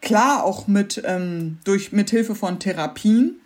klar 0.00 0.44
auch 0.44 0.66
mit 0.66 1.02
ähm, 1.04 1.58
durch 1.64 1.92
mit 1.92 2.10
Hilfe 2.10 2.34
von 2.34 2.60
Therapien, 2.60 3.40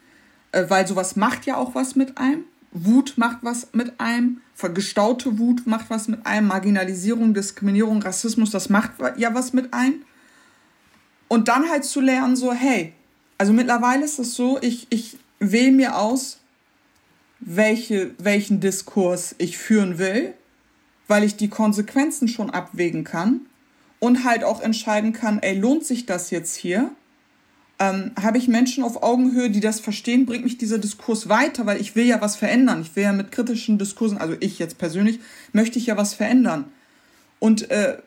äh, 0.53 0.65
weil 0.69 0.87
sowas 0.87 1.17
macht 1.17 1.47
ja 1.47 1.57
auch 1.57 1.75
was 1.75 1.97
mit 1.97 2.19
einem. 2.19 2.45
Wut 2.73 3.15
macht 3.17 3.39
was 3.43 3.69
mit 3.73 4.01
einem, 4.01 4.41
vergestaute 4.55 5.39
Wut 5.39 5.67
macht 5.67 5.91
was 5.91 6.09
mit 6.09 6.25
einem, 6.25 6.47
Marginalisierung, 6.47 7.35
Diskriminierung, 7.35 8.03
Rassismus, 8.03 8.51
das 8.51 8.71
macht 8.71 8.93
ja 9.19 9.35
was 9.35 9.53
mit 9.53 9.75
einem. 9.75 10.03
Und 11.29 11.49
dann 11.49 11.69
halt 11.69 11.85
zu 11.85 12.01
lernen, 12.01 12.35
so, 12.35 12.53
hey, 12.53 12.95
also 13.37 13.53
mittlerweile 13.53 14.05
ist 14.05 14.19
es 14.19 14.35
so, 14.35 14.59
ich, 14.63 14.87
ich 14.89 15.19
wähle 15.39 15.73
mir 15.73 15.99
aus, 15.99 16.39
welche, 17.41 18.13
welchen 18.19 18.61
Diskurs 18.61 19.35
ich 19.37 19.59
führen 19.59 19.99
will 19.99 20.33
weil 21.13 21.25
ich 21.25 21.37
die 21.37 21.51
Konsequenzen 21.51 22.27
schon 22.27 22.49
abwägen 22.49 23.05
kann 23.05 23.43
und 24.01 24.25
halt 24.25 24.45
auch 24.45 24.63
entscheiden 24.63 25.13
kann, 25.13 25.41
ey, 25.41 25.59
lohnt 25.59 25.85
sich 25.85 26.07
das 26.07 26.31
jetzt 26.31 26.57
hier? 26.57 26.91
Ähm, 27.79 28.13
Habe 28.19 28.39
ich 28.39 28.49
Menschen 28.49 28.83
auf 28.83 29.03
Augenhöhe, 29.03 29.51
die 29.51 29.61
das 29.61 29.79
verstehen, 29.79 30.25
bringt 30.25 30.45
mich 30.45 30.57
dieser 30.57 30.79
Diskurs 30.79 31.29
weiter, 31.29 31.67
weil 31.67 31.83
ich 31.83 31.97
will 31.97 32.07
ja 32.07 32.23
was 32.23 32.37
verändern. 32.37 32.81
Ich 32.81 32.97
will 32.97 33.03
ja 33.03 33.13
mit 33.13 33.31
kritischen 33.31 33.77
Diskursen, 33.77 34.17
also 34.17 34.37
ich 34.41 34.59
jetzt 34.59 34.79
persönlich, 34.79 35.21
möchte 35.53 35.79
ich 35.79 35.85
ja 35.85 35.99
was 35.99 36.15
verändern. 36.15 36.73
Und 37.41 37.71
äh, 37.71 37.99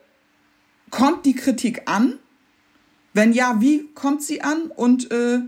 kommt 0.89 1.27
die 1.27 1.35
Kritik 1.35 1.83
an? 1.85 2.17
Wenn 3.13 3.33
ja, 3.33 3.61
wie 3.61 3.87
kommt 3.93 4.23
sie 4.23 4.41
an? 4.41 4.71
Und 4.75 5.11
äh, 5.11 5.41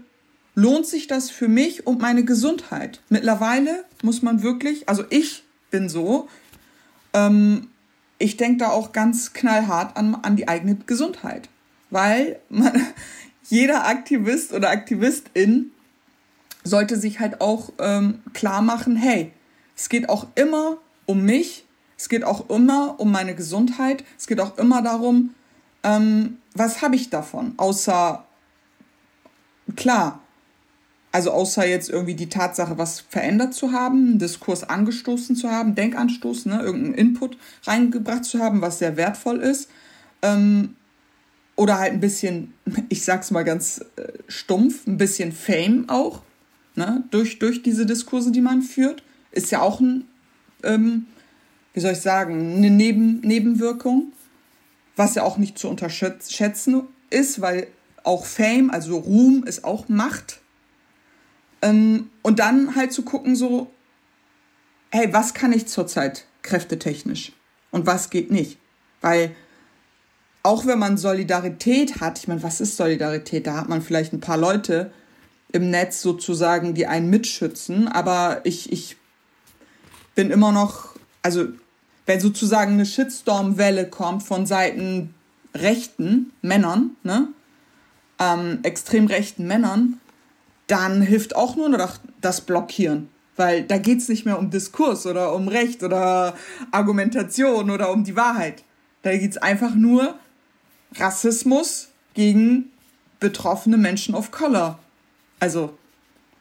lohnt 0.53 0.85
sich 0.85 1.07
das 1.07 1.31
für 1.31 1.47
mich 1.47 1.87
und 1.87 1.99
meine 1.99 2.23
Gesundheit? 2.23 3.01
Mittlerweile 3.09 3.83
muss 4.03 4.21
man 4.21 4.43
wirklich, 4.43 4.87
also 4.87 5.05
ich 5.09 5.43
bin 5.71 5.89
so, 5.89 6.29
ähm, 7.17 7.69
ich 8.19 8.37
denke 8.37 8.57
da 8.57 8.69
auch 8.69 8.91
ganz 8.91 9.33
knallhart 9.33 9.97
an, 9.97 10.15
an 10.15 10.35
die 10.35 10.47
eigene 10.47 10.75
Gesundheit, 10.75 11.49
weil 11.89 12.39
man, 12.49 12.73
jeder 13.49 13.87
Aktivist 13.87 14.53
oder 14.53 14.69
Aktivistin 14.69 15.71
sollte 16.63 16.97
sich 16.97 17.19
halt 17.19 17.41
auch 17.41 17.71
ähm, 17.79 18.21
klar 18.33 18.61
machen, 18.61 18.95
hey, 18.95 19.31
es 19.75 19.89
geht 19.89 20.09
auch 20.09 20.27
immer 20.35 20.77
um 21.05 21.23
mich, 21.23 21.65
es 21.97 22.09
geht 22.09 22.23
auch 22.23 22.49
immer 22.49 22.99
um 22.99 23.11
meine 23.11 23.35
Gesundheit, 23.35 24.03
es 24.17 24.27
geht 24.27 24.39
auch 24.39 24.57
immer 24.57 24.81
darum, 24.81 25.33
ähm, 25.83 26.37
was 26.53 26.81
habe 26.81 26.95
ich 26.95 27.09
davon, 27.09 27.53
außer 27.57 28.25
klar, 29.75 30.21
also 31.17 31.31
außer 31.31 31.65
jetzt 31.65 31.89
irgendwie 31.89 32.13
die 32.13 32.29
Tatsache, 32.29 32.77
was 32.77 32.99
verändert 32.99 33.55
zu 33.55 33.71
haben, 33.71 34.05
einen 34.05 34.19
Diskurs 34.19 34.63
angestoßen 34.63 35.35
zu 35.35 35.49
haben, 35.49 35.73
Denkanstoß, 35.73 36.45
ne, 36.45 36.61
irgendeinen 36.61 36.93
Input 36.93 37.39
reingebracht 37.63 38.23
zu 38.23 38.37
haben, 38.37 38.61
was 38.61 38.77
sehr 38.77 38.97
wertvoll 38.97 39.37
ist. 39.37 39.67
Ähm, 40.21 40.75
oder 41.55 41.79
halt 41.79 41.93
ein 41.93 42.01
bisschen, 42.01 42.53
ich 42.89 43.03
sag's 43.03 43.31
mal 43.31 43.41
ganz 43.41 43.83
äh, 43.95 44.09
stumpf, 44.27 44.85
ein 44.85 44.99
bisschen 44.99 45.31
Fame 45.31 45.85
auch, 45.87 46.21
ne, 46.75 47.03
durch, 47.09 47.39
durch 47.39 47.63
diese 47.63 47.87
Diskurse, 47.87 48.31
die 48.31 48.41
man 48.41 48.61
führt. 48.61 49.01
Ist 49.31 49.49
ja 49.49 49.61
auch 49.61 49.79
ein, 49.79 50.05
ähm, 50.61 51.07
wie 51.73 51.79
soll 51.79 51.93
ich 51.93 52.01
sagen, 52.01 52.57
eine 52.57 52.69
Neben 52.69 53.21
Nebenwirkung, 53.21 54.11
was 54.95 55.15
ja 55.15 55.23
auch 55.23 55.39
nicht 55.39 55.57
zu 55.57 55.67
unterschätzen 55.67 56.83
ist, 57.09 57.41
weil 57.41 57.65
auch 58.03 58.27
Fame, 58.27 58.69
also 58.69 58.99
Ruhm, 58.99 59.45
ist 59.47 59.63
auch 59.63 59.89
Macht 59.89 60.41
und 61.61 62.39
dann 62.39 62.75
halt 62.75 62.93
zu 62.93 63.03
gucken, 63.03 63.35
so, 63.35 63.71
hey, 64.91 65.11
was 65.11 65.33
kann 65.33 65.51
ich 65.51 65.67
zurzeit 65.67 66.25
kräftetechnisch 66.43 67.33
und 67.71 67.85
was 67.85 68.09
geht 68.09 68.31
nicht? 68.31 68.57
Weil 69.01 69.35
auch 70.43 70.65
wenn 70.65 70.79
man 70.79 70.97
Solidarität 70.97 71.99
hat, 71.99 72.19
ich 72.19 72.27
meine, 72.27 72.43
was 72.43 72.61
ist 72.61 72.77
Solidarität? 72.77 73.47
Da 73.47 73.57
hat 73.57 73.69
man 73.69 73.81
vielleicht 73.81 74.13
ein 74.13 74.21
paar 74.21 74.37
Leute 74.37 74.91
im 75.51 75.69
Netz 75.69 76.01
sozusagen, 76.01 76.73
die 76.73 76.87
einen 76.87 77.09
mitschützen, 77.09 77.87
aber 77.87 78.41
ich, 78.43 78.71
ich 78.71 78.97
bin 80.15 80.31
immer 80.31 80.51
noch, 80.51 80.95
also 81.21 81.47
wenn 82.05 82.19
sozusagen 82.19 82.73
eine 82.73 82.85
Shitstorm-Welle 82.85 83.89
kommt 83.89 84.23
von 84.23 84.45
Seiten 84.45 85.13
rechten 85.53 86.31
Männern, 86.41 86.91
ne, 87.03 87.27
ähm, 88.19 88.59
extrem 88.63 89.07
rechten 89.07 89.47
Männern, 89.47 89.99
dann 90.67 91.01
hilft 91.01 91.35
auch 91.35 91.55
nur 91.55 91.69
noch 91.69 91.97
das 92.21 92.41
Blockieren. 92.41 93.09
Weil 93.35 93.63
da 93.63 93.77
geht 93.77 93.99
es 93.99 94.09
nicht 94.09 94.25
mehr 94.25 94.39
um 94.39 94.49
Diskurs 94.49 95.05
oder 95.05 95.33
um 95.33 95.47
Recht 95.47 95.83
oder 95.83 96.33
Argumentation 96.71 97.69
oder 97.69 97.91
um 97.91 98.03
die 98.03 98.15
Wahrheit. 98.15 98.63
Da 99.03 99.15
geht 99.15 99.31
es 99.31 99.37
einfach 99.37 99.75
nur 99.75 100.15
Rassismus 100.95 101.89
gegen 102.13 102.71
betroffene 103.19 103.77
Menschen 103.77 104.15
of 104.15 104.31
Color. 104.31 104.79
Also, 105.39 105.77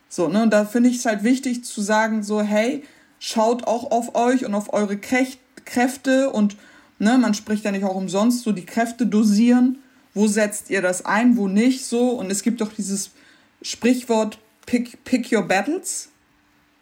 so, 0.09 0.29
ne? 0.29 0.43
Und 0.43 0.51
da 0.51 0.65
finde 0.65 0.89
ich 0.89 0.97
es 0.97 1.07
halt 1.07 1.23
wichtig 1.23 1.65
zu 1.65 1.83
sagen, 1.83 2.23
so, 2.23 2.41
hey, 2.41 2.83
schaut 3.19 3.67
auch 3.67 3.91
auf 3.91 4.15
euch 4.15 4.45
und 4.45 4.55
auf 4.55 4.73
eure 4.73 4.99
Kräfte 4.99 6.31
und, 6.31 6.57
ne, 6.99 7.19
man 7.19 7.35
spricht 7.35 7.65
ja 7.65 7.73
nicht 7.73 7.85
auch 7.85 7.95
umsonst, 7.95 8.43
so 8.43 8.53
die 8.53 8.67
Kräfte 8.67 9.07
dosieren. 9.07 9.79
Wo 10.15 10.29
setzt 10.29 10.71
ihr 10.71 10.81
das 10.81 11.05
ein, 11.05 11.37
wo 11.37 11.47
nicht, 11.47 11.85
so? 11.85 12.11
Und 12.11 12.31
es 12.31 12.43
gibt 12.43 12.63
doch 12.63 12.73
dieses 12.73 13.11
Sprichwort, 13.67 14.39
pick, 14.65 15.05
pick 15.05 15.33
your 15.33 15.43
battles. 15.43 16.09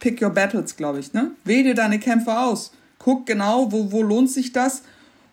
Pick 0.00 0.20
your 0.20 0.28
battles, 0.28 0.76
glaube 0.76 1.00
ich, 1.00 1.14
ne? 1.14 1.30
Wähl 1.42 1.62
dir 1.62 1.74
deine 1.74 1.98
Kämpfe 1.98 2.38
aus. 2.38 2.72
Guck 2.98 3.24
genau, 3.24 3.72
wo, 3.72 3.90
wo 3.90 4.02
lohnt 4.02 4.30
sich 4.30 4.52
das, 4.52 4.82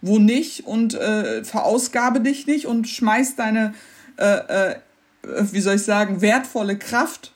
wo 0.01 0.17
nicht 0.17 0.65
und 0.65 0.93
äh, 0.93 1.43
verausgabe 1.43 2.21
dich 2.21 2.47
nicht 2.47 2.67
und 2.67 2.87
schmeiß 2.87 3.35
deine, 3.35 3.73
äh, 4.15 4.71
äh, 4.71 4.75
wie 5.23 5.59
soll 5.59 5.75
ich 5.75 5.83
sagen, 5.83 6.21
wertvolle 6.21 6.77
Kraft 6.77 7.33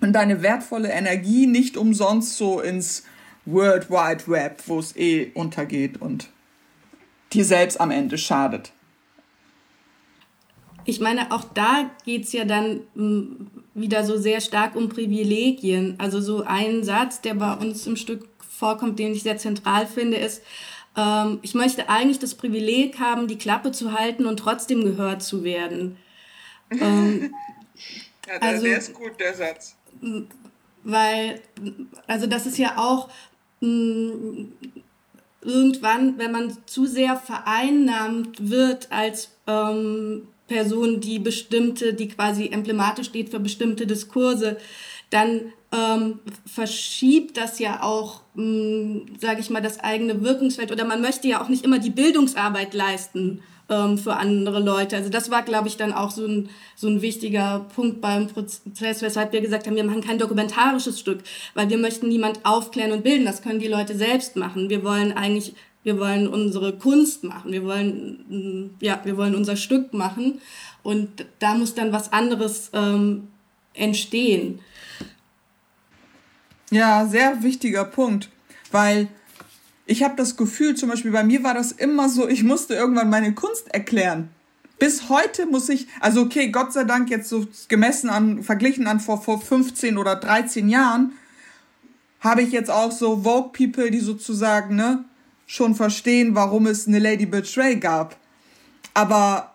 und 0.00 0.14
deine 0.14 0.42
wertvolle 0.42 0.90
Energie 0.90 1.46
nicht 1.46 1.76
umsonst 1.76 2.36
so 2.36 2.60
ins 2.60 3.04
World 3.46 3.88
Wide 3.88 4.26
Web, 4.26 4.64
wo 4.66 4.80
es 4.80 4.96
eh 4.96 5.30
untergeht 5.34 6.00
und 6.00 6.28
dir 7.32 7.44
selbst 7.44 7.80
am 7.80 7.92
Ende 7.92 8.18
schadet. 8.18 8.72
Ich 10.84 11.00
meine, 11.00 11.32
auch 11.32 11.44
da 11.54 11.90
geht 12.04 12.24
es 12.24 12.32
ja 12.32 12.44
dann 12.44 12.80
m, 12.94 13.50
wieder 13.74 14.04
so 14.04 14.16
sehr 14.16 14.40
stark 14.40 14.76
um 14.76 14.88
Privilegien. 14.88 15.96
Also 15.98 16.20
so 16.20 16.42
ein 16.42 16.84
Satz, 16.84 17.20
der 17.20 17.34
bei 17.34 17.54
uns 17.54 17.86
im 17.86 17.96
Stück 17.96 18.28
vorkommt, 18.38 18.98
den 18.98 19.12
ich 19.12 19.22
sehr 19.22 19.38
zentral 19.38 19.86
finde, 19.86 20.18
ist, 20.18 20.42
ähm, 20.96 21.38
ich 21.42 21.54
möchte 21.54 21.88
eigentlich 21.88 22.18
das 22.18 22.34
Privileg 22.34 22.98
haben, 22.98 23.28
die 23.28 23.38
Klappe 23.38 23.72
zu 23.72 23.92
halten 23.92 24.26
und 24.26 24.38
trotzdem 24.38 24.84
gehört 24.84 25.22
zu 25.22 25.44
werden. 25.44 25.96
Ähm, 26.70 27.32
ja, 28.28 28.38
der, 28.38 28.42
also, 28.42 28.64
der 28.64 28.78
ist 28.78 28.92
gut, 28.92 29.18
der 29.18 29.34
Satz 29.34 29.76
weil, 30.84 31.40
also 32.06 32.26
das 32.26 32.46
ist 32.46 32.58
ja 32.58 32.78
auch 32.78 33.08
mh, 33.60 34.46
irgendwann, 35.40 36.18
wenn 36.18 36.32
man 36.32 36.56
zu 36.66 36.86
sehr 36.86 37.16
vereinnahmt 37.16 38.50
wird 38.50 38.90
als 38.90 39.30
ähm, 39.46 40.28
Person, 40.52 41.00
die 41.00 41.18
bestimmte, 41.18 41.94
die 41.94 42.08
quasi 42.08 42.48
emblematisch 42.48 43.06
steht 43.06 43.30
für 43.30 43.40
bestimmte 43.40 43.86
Diskurse, 43.86 44.58
dann 45.08 45.52
ähm, 45.72 46.20
verschiebt 46.46 47.36
das 47.36 47.58
ja 47.58 47.82
auch, 47.82 48.20
sage 48.34 49.40
ich 49.40 49.50
mal, 49.50 49.62
das 49.62 49.80
eigene 49.80 50.22
Wirkungsfeld. 50.22 50.70
Oder 50.70 50.84
man 50.84 51.00
möchte 51.00 51.28
ja 51.28 51.42
auch 51.42 51.48
nicht 51.48 51.64
immer 51.64 51.78
die 51.78 51.90
Bildungsarbeit 51.90 52.74
leisten 52.74 53.42
ähm, 53.70 53.96
für 53.96 54.16
andere 54.16 54.60
Leute. 54.60 54.96
Also 54.96 55.08
das 55.08 55.30
war, 55.30 55.42
glaube 55.42 55.68
ich, 55.68 55.76
dann 55.76 55.92
auch 55.92 56.10
so 56.10 56.26
ein, 56.26 56.50
so 56.76 56.88
ein 56.88 57.00
wichtiger 57.02 57.66
Punkt 57.74 58.00
beim 58.00 58.28
Prozess, 58.28 59.02
weshalb 59.02 59.32
wir 59.32 59.40
gesagt 59.40 59.66
haben, 59.66 59.76
wir 59.76 59.84
machen 59.84 60.02
kein 60.02 60.18
dokumentarisches 60.18 61.00
Stück, 61.00 61.20
weil 61.54 61.70
wir 61.70 61.78
möchten 61.78 62.08
niemand 62.08 62.44
aufklären 62.44 62.92
und 62.92 63.04
bilden. 63.04 63.24
Das 63.24 63.42
können 63.42 63.60
die 63.60 63.68
Leute 63.68 63.96
selbst 63.96 64.36
machen. 64.36 64.68
Wir 64.68 64.84
wollen 64.84 65.12
eigentlich 65.12 65.54
wir 65.84 65.98
wollen 65.98 66.28
unsere 66.28 66.76
Kunst 66.78 67.24
machen, 67.24 67.52
wir 67.52 67.64
wollen, 67.64 68.24
mm, 68.28 68.84
ja, 68.84 69.00
wir 69.04 69.16
wollen 69.16 69.34
unser 69.34 69.56
Stück 69.56 69.92
machen 69.92 70.40
und 70.82 71.26
da 71.38 71.54
muss 71.54 71.74
dann 71.74 71.92
was 71.92 72.12
anderes 72.12 72.70
ähm, 72.72 73.28
entstehen. 73.74 74.60
Ja, 76.70 77.06
sehr 77.06 77.42
wichtiger 77.42 77.84
Punkt, 77.84 78.30
weil 78.70 79.08
ich 79.86 80.02
habe 80.02 80.14
das 80.16 80.36
Gefühl, 80.36 80.74
zum 80.74 80.88
Beispiel 80.88 81.10
bei 81.10 81.24
mir 81.24 81.42
war 81.42 81.54
das 81.54 81.72
immer 81.72 82.08
so, 82.08 82.28
ich 82.28 82.42
musste 82.44 82.74
irgendwann 82.74 83.10
meine 83.10 83.34
Kunst 83.34 83.72
erklären. 83.74 84.30
Bis 84.78 85.08
heute 85.08 85.46
muss 85.46 85.68
ich, 85.68 85.86
also 86.00 86.22
okay, 86.22 86.48
Gott 86.48 86.72
sei 86.72 86.84
Dank 86.84 87.10
jetzt 87.10 87.28
so 87.28 87.46
gemessen 87.68 88.10
an, 88.10 88.42
verglichen 88.42 88.86
an 88.86 89.00
vor, 89.00 89.22
vor 89.22 89.40
15 89.40 89.98
oder 89.98 90.16
13 90.16 90.68
Jahren, 90.68 91.12
habe 92.20 92.42
ich 92.42 92.52
jetzt 92.52 92.70
auch 92.70 92.90
so 92.90 93.22
Vogue 93.22 93.50
People, 93.52 93.90
die 93.90 94.00
sozusagen, 94.00 94.76
ne, 94.76 95.04
schon 95.46 95.74
verstehen, 95.74 96.34
warum 96.34 96.66
es 96.66 96.86
eine 96.86 96.98
Lady 96.98 97.26
Betray 97.26 97.76
gab. 97.76 98.16
Aber 98.94 99.54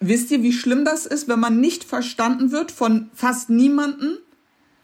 wisst 0.00 0.30
ihr, 0.30 0.42
wie 0.42 0.52
schlimm 0.52 0.84
das 0.84 1.06
ist, 1.06 1.28
wenn 1.28 1.40
man 1.40 1.60
nicht 1.60 1.84
verstanden 1.84 2.52
wird 2.52 2.70
von 2.70 3.10
fast 3.14 3.50
niemanden? 3.50 4.18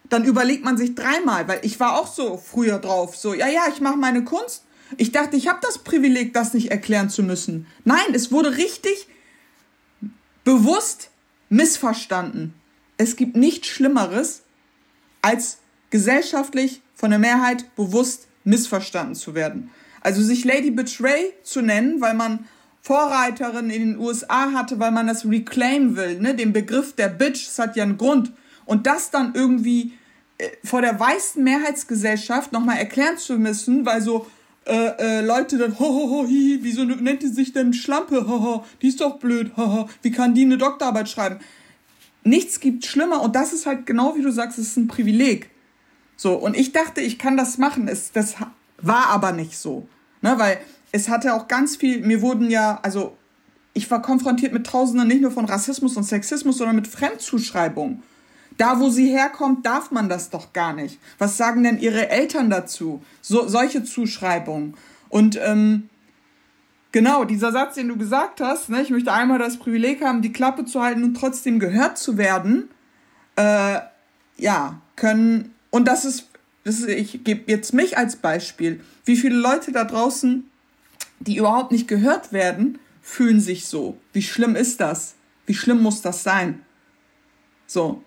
dann 0.08 0.24
überlegt 0.24 0.64
man 0.64 0.76
sich 0.76 0.94
dreimal, 0.94 1.48
weil 1.48 1.60
ich 1.62 1.78
war 1.80 1.98
auch 1.98 2.12
so 2.12 2.36
früher 2.36 2.78
drauf, 2.78 3.16
so, 3.16 3.34
ja, 3.34 3.48
ja, 3.48 3.62
ich 3.72 3.80
mache 3.80 3.96
meine 3.96 4.24
Kunst. 4.24 4.64
Ich 4.96 5.12
dachte, 5.12 5.36
ich 5.36 5.48
habe 5.48 5.58
das 5.62 5.78
Privileg, 5.78 6.32
das 6.32 6.54
nicht 6.54 6.70
erklären 6.70 7.10
zu 7.10 7.22
müssen. 7.22 7.66
Nein, 7.84 8.14
es 8.14 8.32
wurde 8.32 8.56
richtig 8.56 9.06
bewusst 10.44 11.10
missverstanden. 11.50 12.54
Es 12.96 13.16
gibt 13.16 13.36
nichts 13.36 13.68
Schlimmeres, 13.68 14.42
als 15.20 15.58
gesellschaftlich 15.90 16.80
von 16.94 17.10
der 17.10 17.18
Mehrheit 17.18 17.74
bewusst 17.76 18.28
missverstanden 18.44 19.14
zu 19.14 19.34
werden. 19.34 19.70
Also 20.00 20.22
sich 20.22 20.44
Lady 20.44 20.70
Betray 20.70 21.32
zu 21.42 21.60
nennen, 21.60 22.00
weil 22.00 22.14
man 22.14 22.46
Vorreiterin 22.80 23.70
in 23.70 23.80
den 23.80 23.98
USA 23.98 24.52
hatte, 24.52 24.78
weil 24.78 24.92
man 24.92 25.06
das 25.06 25.26
reclaim 25.26 25.96
will, 25.96 26.20
ne, 26.20 26.34
den 26.34 26.52
Begriff 26.52 26.94
der 26.94 27.08
Bitch, 27.08 27.46
das 27.46 27.58
hat 27.58 27.76
ja 27.76 27.82
einen 27.82 27.98
Grund. 27.98 28.32
Und 28.64 28.86
das 28.86 29.10
dann 29.10 29.34
irgendwie 29.34 29.92
äh, 30.38 30.48
vor 30.64 30.80
der 30.80 30.98
weißen 30.98 31.42
Mehrheitsgesellschaft 31.42 32.52
nochmal 32.52 32.78
erklären 32.78 33.18
zu 33.18 33.38
müssen, 33.38 33.84
weil 33.84 34.00
so 34.00 34.26
äh, 34.66 34.92
äh, 34.98 35.20
Leute 35.22 35.58
dann, 35.58 35.78
ho, 35.78 35.84
ho, 35.84 36.10
ho, 36.10 36.24
hi, 36.26 36.58
wieso 36.62 36.84
nennt 36.84 37.22
die 37.22 37.28
sich 37.28 37.52
denn 37.52 37.72
Schlampe, 37.72 38.28
ho, 38.28 38.42
ho, 38.42 38.64
die 38.82 38.88
ist 38.88 39.00
doch 39.00 39.18
blöd, 39.18 39.52
ho, 39.56 39.66
ho, 39.66 39.88
wie 40.02 40.10
kann 40.10 40.34
die 40.34 40.42
eine 40.42 40.58
Doktorarbeit 40.58 41.08
schreiben? 41.08 41.38
Nichts 42.22 42.60
gibt 42.60 42.84
schlimmer 42.84 43.22
und 43.22 43.34
das 43.34 43.52
ist 43.52 43.66
halt 43.66 43.86
genau 43.86 44.14
wie 44.16 44.22
du 44.22 44.30
sagst, 44.30 44.58
es 44.58 44.68
ist 44.68 44.76
ein 44.76 44.88
Privileg. 44.88 45.50
So, 46.16 46.34
und 46.34 46.56
ich 46.56 46.72
dachte, 46.72 47.00
ich 47.00 47.18
kann 47.18 47.36
das 47.36 47.58
machen. 47.58 47.88
Es, 47.88 48.12
das 48.12 48.36
war 48.80 49.06
aber 49.08 49.32
nicht 49.32 49.56
so. 49.56 49.88
Ne, 50.20 50.34
weil 50.38 50.58
es 50.90 51.08
hatte 51.08 51.34
auch 51.34 51.48
ganz 51.48 51.76
viel, 51.76 52.04
mir 52.04 52.22
wurden 52.22 52.50
ja, 52.50 52.80
also 52.82 53.16
ich 53.74 53.90
war 53.90 54.02
konfrontiert 54.02 54.52
mit 54.52 54.66
Tausenden 54.66 55.06
nicht 55.06 55.20
nur 55.20 55.30
von 55.30 55.44
Rassismus 55.44 55.96
und 55.96 56.04
Sexismus, 56.04 56.58
sondern 56.58 56.76
mit 56.76 56.88
Fremdzuschreibungen. 56.88 58.02
Da, 58.56 58.80
wo 58.80 58.90
sie 58.90 59.08
herkommt, 59.08 59.64
darf 59.64 59.92
man 59.92 60.08
das 60.08 60.30
doch 60.30 60.52
gar 60.52 60.72
nicht. 60.72 60.98
Was 61.18 61.36
sagen 61.36 61.62
denn 61.62 61.78
ihre 61.78 62.08
Eltern 62.10 62.50
dazu? 62.50 63.02
So, 63.22 63.46
solche 63.46 63.84
Zuschreibungen. 63.84 64.74
Und 65.08 65.38
ähm, 65.40 65.88
genau, 66.90 67.24
dieser 67.24 67.52
Satz, 67.52 67.76
den 67.76 67.86
du 67.86 67.96
gesagt 67.96 68.40
hast, 68.40 68.68
ne, 68.68 68.82
ich 68.82 68.90
möchte 68.90 69.12
einmal 69.12 69.38
das 69.38 69.58
Privileg 69.58 70.02
haben, 70.02 70.22
die 70.22 70.32
Klappe 70.32 70.64
zu 70.64 70.82
halten 70.82 71.04
und 71.04 71.14
trotzdem 71.14 71.60
gehört 71.60 71.98
zu 71.98 72.18
werden, 72.18 72.68
äh, 73.36 73.78
ja, 74.36 74.80
können, 74.96 75.54
und 75.70 75.86
das 75.86 76.04
ist, 76.04 76.28
das 76.68 76.80
ist 76.80 76.88
ich 76.88 77.24
gebe 77.24 77.50
jetzt 77.50 77.72
mich 77.72 77.96
als 77.96 78.16
Beispiel, 78.16 78.80
wie 79.04 79.16
viele 79.16 79.36
Leute 79.36 79.72
da 79.72 79.84
draußen, 79.84 80.48
die 81.20 81.36
überhaupt 81.36 81.72
nicht 81.72 81.88
gehört 81.88 82.32
werden, 82.32 82.78
fühlen 83.00 83.40
sich 83.40 83.66
so. 83.66 83.98
Wie 84.12 84.22
schlimm 84.22 84.54
ist 84.54 84.80
das? 84.80 85.14
Wie 85.46 85.54
schlimm 85.54 85.82
muss 85.82 86.02
das 86.02 86.22
sein? 86.22 86.62
So, 87.66 88.02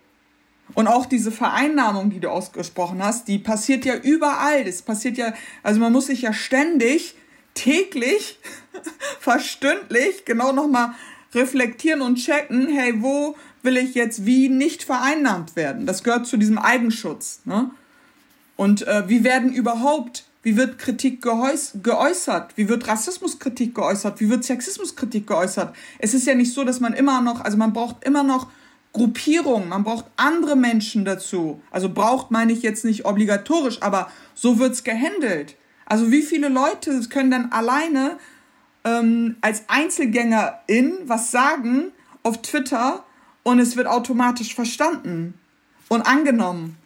und 0.73 0.87
auch 0.87 1.05
diese 1.05 1.31
Vereinnahmung, 1.31 2.09
die 2.09 2.19
du 2.19 2.29
ausgesprochen 2.29 3.03
hast, 3.03 3.27
die 3.27 3.39
passiert 3.39 3.83
ja 3.85 3.95
überall. 3.95 4.63
Das 4.63 4.81
passiert 4.81 5.17
ja, 5.17 5.33
also 5.63 5.79
man 5.79 5.91
muss 5.91 6.07
sich 6.07 6.21
ja 6.21 6.33
ständig, 6.33 7.15
täglich, 7.53 8.39
verstündlich 9.19 10.25
genau 10.25 10.51
nochmal 10.51 10.93
reflektieren 11.33 12.01
und 12.01 12.15
checken, 12.15 12.67
hey, 12.67 12.93
wo 13.01 13.35
will 13.63 13.77
ich 13.77 13.95
jetzt 13.95 14.25
wie 14.25 14.49
nicht 14.49 14.83
vereinnahmt 14.83 15.55
werden? 15.55 15.85
Das 15.85 16.03
gehört 16.03 16.27
zu 16.27 16.37
diesem 16.37 16.57
Eigenschutz. 16.57 17.41
Ne? 17.45 17.71
Und 18.61 18.87
äh, 18.87 19.09
wie 19.09 19.23
werden 19.23 19.51
überhaupt, 19.51 20.25
wie 20.43 20.55
wird 20.55 20.77
Kritik 20.77 21.23
geäußert? 21.23 22.55
Wie 22.55 22.69
wird 22.69 22.87
Rassismuskritik 22.87 23.73
geäußert? 23.73 24.19
Wie 24.19 24.29
wird 24.29 24.43
Sexismuskritik 24.43 25.25
geäußert? 25.25 25.75
Es 25.97 26.13
ist 26.13 26.27
ja 26.27 26.35
nicht 26.35 26.53
so, 26.53 26.63
dass 26.63 26.79
man 26.79 26.93
immer 26.93 27.21
noch, 27.21 27.41
also 27.41 27.57
man 27.57 27.73
braucht 27.73 28.03
immer 28.03 28.21
noch 28.21 28.51
Gruppierung, 28.93 29.67
man 29.67 29.83
braucht 29.83 30.05
andere 30.15 30.55
Menschen 30.55 31.05
dazu. 31.05 31.59
Also 31.71 31.89
braucht 31.89 32.29
meine 32.29 32.53
ich 32.53 32.61
jetzt 32.61 32.85
nicht 32.85 33.05
obligatorisch, 33.05 33.81
aber 33.81 34.11
so 34.35 34.59
wird's 34.59 34.83
gehandelt. 34.83 35.55
Also 35.87 36.11
wie 36.11 36.21
viele 36.21 36.47
Leute 36.47 37.01
können 37.09 37.31
dann 37.31 37.51
alleine 37.51 38.19
ähm, 38.83 39.37
als 39.41 39.63
Einzelgängerin 39.69 40.99
was 41.05 41.31
sagen 41.31 41.85
auf 42.21 42.43
Twitter 42.43 43.05
und 43.41 43.57
es 43.57 43.75
wird 43.75 43.87
automatisch 43.87 44.53
verstanden 44.53 45.33
und 45.89 46.03
angenommen. 46.03 46.77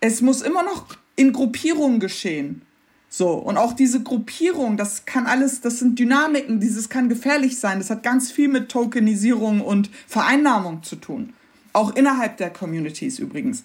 Es 0.00 0.20
muss 0.20 0.42
immer 0.42 0.62
noch 0.62 0.84
in 1.16 1.32
Gruppierungen 1.32 2.00
geschehen. 2.00 2.62
So, 3.08 3.30
und 3.34 3.56
auch 3.58 3.74
diese 3.74 4.02
Gruppierung, 4.02 4.76
das 4.76 5.04
kann 5.04 5.26
alles, 5.26 5.60
das 5.60 5.78
sind 5.78 5.98
Dynamiken, 6.00 6.58
dieses 6.58 6.88
kann 6.88 7.08
gefährlich 7.08 7.60
sein. 7.60 7.78
Das 7.78 7.90
hat 7.90 8.02
ganz 8.02 8.32
viel 8.32 8.48
mit 8.48 8.68
Tokenisierung 8.68 9.60
und 9.60 9.88
Vereinnahmung 10.08 10.82
zu 10.82 10.96
tun. 10.96 11.32
Auch 11.72 11.94
innerhalb 11.94 12.38
der 12.38 12.50
Communities 12.50 13.20
übrigens. 13.20 13.64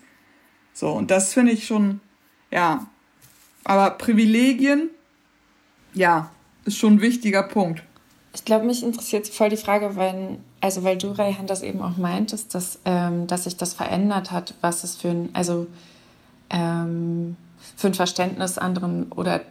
So, 0.74 0.92
und 0.92 1.10
das 1.10 1.34
finde 1.34 1.52
ich 1.52 1.66
schon, 1.66 2.00
ja. 2.52 2.88
Aber 3.64 3.90
Privilegien, 3.92 4.90
ja, 5.96 6.30
ist 6.66 6.78
schon 6.78 6.94
ein 6.94 7.02
wichtiger 7.02 7.44
Punkt. 7.44 7.84
Ich 8.36 8.46
glaube, 8.46 8.68
mich 8.68 8.84
interessiert 8.84 9.28
voll 9.28 9.50
die 9.50 9.58
Frage, 9.58 9.96
wenn, 9.96 10.38
also 10.62 10.84
weil 10.84 10.98
du, 10.98 11.10
Rayhan, 11.10 11.48
das 11.48 11.64
eben 11.64 11.82
auch 11.82 11.98
meintest, 11.98 12.54
dass, 12.54 12.80
ähm, 12.86 13.26
dass 13.26 13.46
sich 13.46 13.58
das 13.58 13.74
verändert 13.74 14.32
hat, 14.32 14.54
was 14.62 14.84
es 14.84 14.96
für 14.96 15.10
ein, 15.10 15.30
also 15.34 15.68
ähm, 16.50 17.36
für 17.76 17.88
ein 17.88 17.94
Verständnis 17.94 18.58
anderen 18.58 19.12
oder 19.12 19.42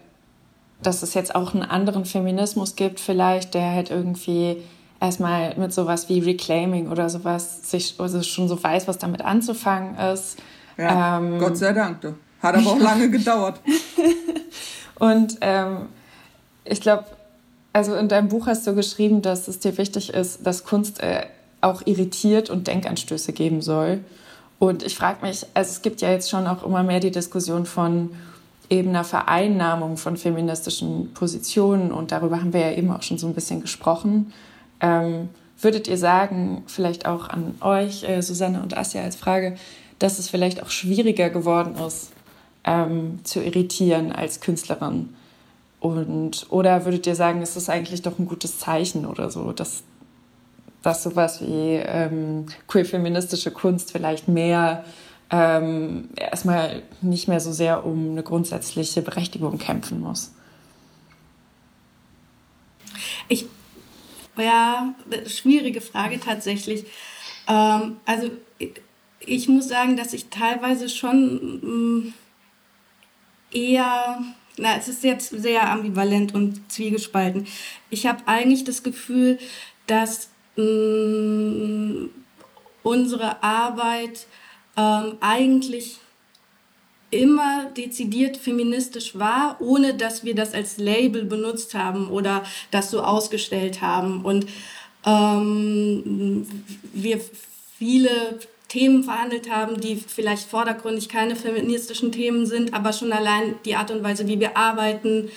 dass 0.82 1.02
es 1.02 1.14
jetzt 1.14 1.34
auch 1.34 1.54
einen 1.54 1.64
anderen 1.64 2.04
Feminismus 2.04 2.76
gibt, 2.76 3.00
vielleicht, 3.00 3.54
der 3.54 3.72
halt 3.72 3.90
irgendwie 3.90 4.58
erstmal 5.00 5.56
mit 5.56 5.72
sowas 5.72 6.08
wie 6.08 6.20
Reclaiming 6.20 6.88
oder 6.88 7.10
sowas 7.10 7.70
sich 7.70 7.96
also 7.98 8.22
schon 8.22 8.48
so 8.48 8.62
weiß, 8.62 8.86
was 8.88 8.98
damit 8.98 9.22
anzufangen 9.22 9.96
ist. 9.96 10.38
Ja, 10.76 11.18
ähm, 11.18 11.38
Gott 11.38 11.56
sei 11.56 11.72
Dank. 11.72 12.00
Du. 12.00 12.14
Hat 12.40 12.54
aber 12.54 12.70
auch 12.70 12.78
lange 12.78 13.10
gedauert. 13.10 13.60
Und 14.98 15.38
ähm, 15.40 15.86
ich 16.64 16.80
glaube, 16.80 17.04
also 17.72 17.94
in 17.94 18.08
deinem 18.08 18.28
Buch 18.28 18.46
hast 18.46 18.66
du 18.66 18.74
geschrieben, 18.74 19.22
dass 19.22 19.48
es 19.48 19.58
dir 19.58 19.76
wichtig 19.78 20.14
ist, 20.14 20.46
dass 20.46 20.64
Kunst 20.64 21.00
äh, 21.00 21.26
auch 21.60 21.82
irritiert 21.84 22.50
und 22.50 22.66
Denkanstöße 22.68 23.32
geben 23.32 23.60
soll. 23.62 24.00
Und 24.58 24.82
ich 24.82 24.96
frage 24.96 25.24
mich, 25.24 25.46
also 25.54 25.70
es 25.70 25.82
gibt 25.82 26.00
ja 26.00 26.10
jetzt 26.10 26.30
schon 26.30 26.46
auch 26.46 26.64
immer 26.64 26.82
mehr 26.82 27.00
die 27.00 27.10
Diskussion 27.10 27.64
von 27.64 28.10
eben 28.70 28.90
einer 28.90 29.04
Vereinnahmung 29.04 29.96
von 29.96 30.16
feministischen 30.16 31.12
Positionen 31.14 31.92
und 31.92 32.12
darüber 32.12 32.40
haben 32.40 32.52
wir 32.52 32.60
ja 32.60 32.72
eben 32.72 32.90
auch 32.90 33.02
schon 33.02 33.18
so 33.18 33.26
ein 33.26 33.34
bisschen 33.34 33.60
gesprochen. 33.60 34.32
Ähm, 34.80 35.28
würdet 35.60 35.88
ihr 35.88 35.98
sagen, 35.98 36.62
vielleicht 36.66 37.06
auch 37.06 37.28
an 37.28 37.54
euch, 37.60 38.04
äh, 38.04 38.20
Susanne 38.20 38.62
und 38.62 38.76
Asja 38.76 39.02
als 39.02 39.16
Frage, 39.16 39.56
dass 39.98 40.18
es 40.18 40.28
vielleicht 40.28 40.62
auch 40.62 40.70
schwieriger 40.70 41.30
geworden 41.30 41.74
ist, 41.84 42.12
ähm, 42.64 43.20
zu 43.24 43.42
irritieren 43.42 44.12
als 44.12 44.40
Künstlerin? 44.40 45.14
Und, 45.80 46.46
oder 46.50 46.84
würdet 46.84 47.06
ihr 47.06 47.14
sagen, 47.14 47.40
ist 47.42 47.70
eigentlich 47.70 48.02
doch 48.02 48.18
ein 48.18 48.26
gutes 48.26 48.58
Zeichen 48.58 49.06
oder 49.06 49.30
so, 49.30 49.52
dass, 49.52 49.82
dass 50.82 51.02
sowas 51.02 51.40
wie 51.40 51.74
ähm, 51.74 52.46
queer-feministische 52.66 53.50
Kunst 53.50 53.92
vielleicht 53.92 54.28
mehr 54.28 54.84
ähm, 55.30 56.08
erstmal 56.16 56.82
nicht 57.02 57.28
mehr 57.28 57.40
so 57.40 57.52
sehr 57.52 57.84
um 57.84 58.12
eine 58.12 58.22
grundsätzliche 58.22 59.02
Berechtigung 59.02 59.58
kämpfen 59.58 60.00
muss? 60.00 60.32
Ich, 63.28 63.46
ja, 64.36 64.94
schwierige 65.26 65.80
Frage 65.80 66.18
tatsächlich. 66.20 66.86
Ähm, 67.46 67.96
also 68.06 68.30
ich 69.20 69.48
muss 69.48 69.68
sagen, 69.68 69.96
dass 69.96 70.12
ich 70.12 70.28
teilweise 70.30 70.88
schon 70.88 72.00
mm, 72.00 72.14
eher, 73.52 74.22
na, 74.56 74.76
es 74.76 74.88
ist 74.88 75.04
jetzt 75.04 75.30
sehr 75.30 75.70
ambivalent 75.70 76.34
und 76.34 76.70
zwiegespalten. 76.70 77.46
Ich 77.90 78.06
habe 78.06 78.22
eigentlich 78.26 78.64
das 78.64 78.82
Gefühl, 78.82 79.38
dass 79.86 80.30
mm, 80.58 82.10
unsere 82.82 83.42
Arbeit 83.42 84.26
ähm, 84.76 85.16
eigentlich 85.20 85.98
immer 87.10 87.66
dezidiert 87.76 88.36
feministisch 88.36 89.18
war, 89.18 89.56
ohne 89.60 89.94
dass 89.94 90.24
wir 90.24 90.34
das 90.34 90.52
als 90.52 90.76
Label 90.78 91.24
benutzt 91.24 91.74
haben 91.74 92.08
oder 92.10 92.44
das 92.70 92.90
so 92.90 93.02
ausgestellt 93.02 93.80
haben. 93.80 94.24
Und 94.24 94.46
ähm, 95.06 96.46
wir 96.92 97.20
viele 97.78 98.38
Themen 98.68 99.04
verhandelt 99.04 99.50
haben, 99.50 99.80
die 99.80 99.96
vielleicht 99.96 100.48
vordergründig 100.48 101.08
keine 101.08 101.36
feministischen 101.36 102.12
Themen 102.12 102.44
sind, 102.44 102.74
aber 102.74 102.92
schon 102.92 103.12
allein 103.12 103.54
die 103.64 103.74
Art 103.74 103.90
und 103.90 104.02
Weise, 104.02 104.28
wie 104.28 104.40
wir 104.40 104.58
arbeiten, 104.58 105.30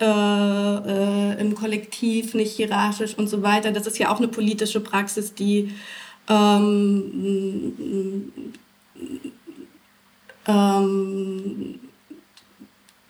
äh, 0.00 0.04
äh, 0.04 1.40
im 1.40 1.54
Kollektiv, 1.54 2.34
nicht 2.34 2.56
hierarchisch 2.56 3.16
und 3.18 3.28
so 3.28 3.42
weiter. 3.42 3.72
Das 3.72 3.86
ist 3.86 3.98
ja 3.98 4.10
auch 4.10 4.18
eine 4.18 4.28
politische 4.28 4.80
Praxis, 4.80 5.34
die 5.34 5.74
ähm, 6.28 8.32
ähm, 10.46 11.80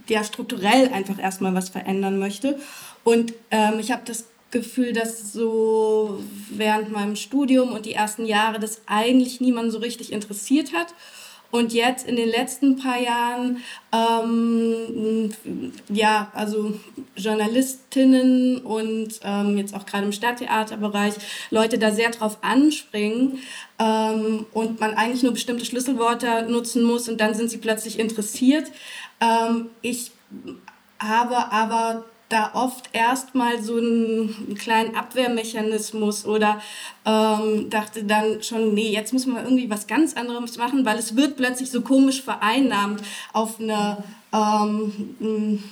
ja 0.09 0.25
strukturell 0.25 0.89
einfach 0.89 1.19
erstmal 1.19 1.55
was 1.55 1.69
verändern 1.69 2.19
möchte. 2.19 2.59
Und 3.05 3.35
ähm, 3.51 3.79
ich 3.81 3.93
habe 3.93 4.03
das 4.05 4.27
Gefühl, 4.51 4.95
dass 4.95 5.33
so 5.33 6.23
während 6.51 6.91
meinem 6.91 7.17
Studium 7.17 7.73
und 7.73 7.85
die 7.85 7.93
ersten 7.93 8.25
Jahre 8.25 8.59
das 8.59 8.81
eigentlich 8.87 9.41
niemand 9.41 9.73
so 9.73 9.79
richtig 9.79 10.13
interessiert 10.13 10.73
hat. 10.73 10.95
Und 11.51 11.73
jetzt 11.73 12.07
in 12.07 12.17
den 12.17 12.29
letzten 12.29 12.77
paar 12.77 13.01
Jahren, 13.01 13.63
ähm, 13.91 15.33
ja, 15.89 16.31
also 16.35 16.79
Journalistinnen 17.17 18.59
und 18.59 19.19
ähm, 19.23 19.57
jetzt 19.57 19.75
auch 19.75 19.87
gerade 19.87 20.05
im 20.05 20.13
Stadttheaterbereich 20.13 21.15
Leute 21.51 21.79
da 21.79 21.91
sehr 21.91 22.11
drauf 22.11 22.39
anspringen 22.43 23.39
ähm, 23.79 24.45
und 24.53 24.79
man 24.79 24.95
eigentlich 24.95 25.23
nur 25.23 25.33
bestimmte 25.33 25.65
Schlüsselworte 25.65 26.47
nutzen 26.51 26.83
muss 26.83 27.09
und 27.09 27.19
dann 27.19 27.35
sind 27.35 27.51
sie 27.51 27.59
plötzlich 27.59 27.99
interessiert. 27.99 28.71
Ähm, 29.21 29.71
ich 29.81 30.13
habe 30.99 31.51
aber 31.51 32.05
da 32.29 32.51
oft 32.55 32.91
erstmal 32.93 33.63
so 33.63 33.77
einen, 33.77 34.55
kleinen 34.59 34.95
Abwehrmechanismus 34.95 36.27
oder 36.27 36.61
ähm, 37.07 37.71
dachte 37.71 38.05
dann 38.05 38.43
schon, 38.43 38.75
nee, 38.75 38.91
jetzt 38.91 39.13
müssen 39.13 39.35
wir 39.35 39.43
irgendwie 39.43 39.71
was 39.71 39.87
ganz 39.87 40.15
anderes 40.15 40.59
machen, 40.59 40.85
weil 40.85 40.99
es 40.99 41.17
wird 41.17 41.37
plötzlich 41.37 41.71
so 41.71 41.81
komisch 41.81 42.23
vereinnahmt 42.23 43.03
auf 43.33 43.61
einer 43.61 44.05
ähm, 44.31 45.63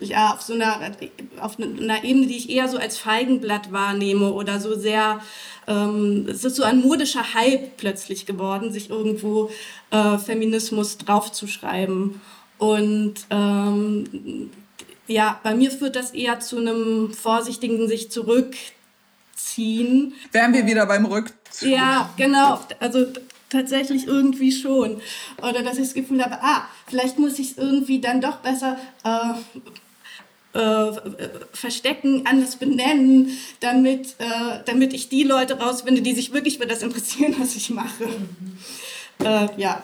ja, 0.00 0.32
auf 0.32 0.40
so 0.40 0.54
einer, 0.54 0.92
auf 1.40 1.58
einer 1.58 2.02
Ebene, 2.02 2.26
die 2.26 2.36
ich 2.36 2.48
eher 2.48 2.68
so 2.68 2.78
als 2.78 2.96
Feigenblatt 2.96 3.72
wahrnehme 3.72 4.32
oder 4.32 4.58
so 4.58 4.74
sehr, 4.74 5.20
ähm, 5.66 6.26
es 6.28 6.44
ist 6.44 6.56
so 6.56 6.62
ein 6.62 6.80
modischer 6.80 7.34
Hype 7.34 7.76
plötzlich 7.76 8.24
geworden, 8.24 8.72
sich 8.72 8.88
irgendwo 8.88 9.50
äh, 9.90 10.16
Feminismus 10.16 10.96
draufzuschreiben. 10.96 12.20
Und 12.56 13.14
ähm, 13.28 14.50
ja, 15.06 15.40
bei 15.42 15.54
mir 15.54 15.70
führt 15.70 15.96
das 15.96 16.12
eher 16.12 16.40
zu 16.40 16.58
einem 16.58 17.12
vorsichtigen 17.12 17.88
sich 17.88 18.10
zurückziehen. 18.10 20.14
Wären 20.32 20.52
wir 20.52 20.66
wieder 20.66 20.86
beim 20.86 21.04
Rückzug. 21.04 21.68
Ja, 21.68 22.10
genau. 22.16 22.60
Also 22.80 23.06
tatsächlich 23.50 24.06
irgendwie 24.06 24.52
schon. 24.52 25.00
Oder 25.38 25.62
dass 25.62 25.78
ich 25.78 25.84
das 25.84 25.94
Gefühl 25.94 26.22
habe, 26.22 26.38
ah, 26.42 26.68
vielleicht 26.86 27.18
muss 27.18 27.38
ich 27.38 27.52
es 27.52 27.58
irgendwie 27.58 28.00
dann 28.00 28.20
doch 28.20 28.38
besser 28.38 28.78
äh, 29.04 30.58
äh, 30.58 30.92
verstecken, 31.52 32.26
anders 32.26 32.56
benennen, 32.56 33.30
damit, 33.60 34.16
äh, 34.18 34.60
damit 34.66 34.92
ich 34.92 35.08
die 35.08 35.24
Leute 35.24 35.58
rausfinde, 35.58 36.02
die 36.02 36.14
sich 36.14 36.32
wirklich 36.32 36.58
für 36.58 36.66
das 36.66 36.82
interessieren, 36.82 37.34
was 37.38 37.56
ich 37.56 37.70
mache. 37.70 38.08
Äh, 39.22 39.48
ja. 39.56 39.82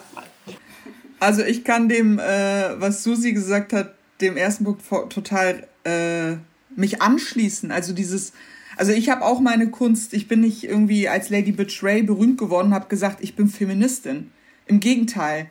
Also 1.20 1.42
ich 1.42 1.64
kann 1.64 1.88
dem, 1.88 2.18
äh, 2.18 2.80
was 2.80 3.04
Susi 3.04 3.32
gesagt 3.32 3.72
hat, 3.72 3.94
dem 4.20 4.36
ersten 4.36 4.64
Punkt 4.64 4.82
total 5.12 5.66
äh, 5.84 6.36
mich 6.76 7.02
anschließen. 7.02 7.70
Also 7.70 7.92
dieses, 7.92 8.32
also 8.76 8.92
ich 8.92 9.08
habe 9.08 9.24
auch 9.24 9.40
meine 9.40 9.70
Kunst, 9.70 10.14
ich 10.14 10.28
bin 10.28 10.40
nicht 10.40 10.64
irgendwie 10.64 11.08
als 11.08 11.30
Lady 11.30 11.52
Betray 11.52 12.02
berühmt 12.02 12.38
geworden, 12.38 12.74
habe 12.74 12.88
gesagt, 12.88 13.18
ich 13.20 13.36
bin 13.36 13.48
Feministin. 13.48 14.30
Im 14.66 14.80
Gegenteil, 14.80 15.50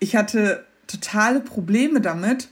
ich 0.00 0.16
hatte 0.16 0.64
totale 0.86 1.40
Probleme 1.40 2.00
damit, 2.00 2.48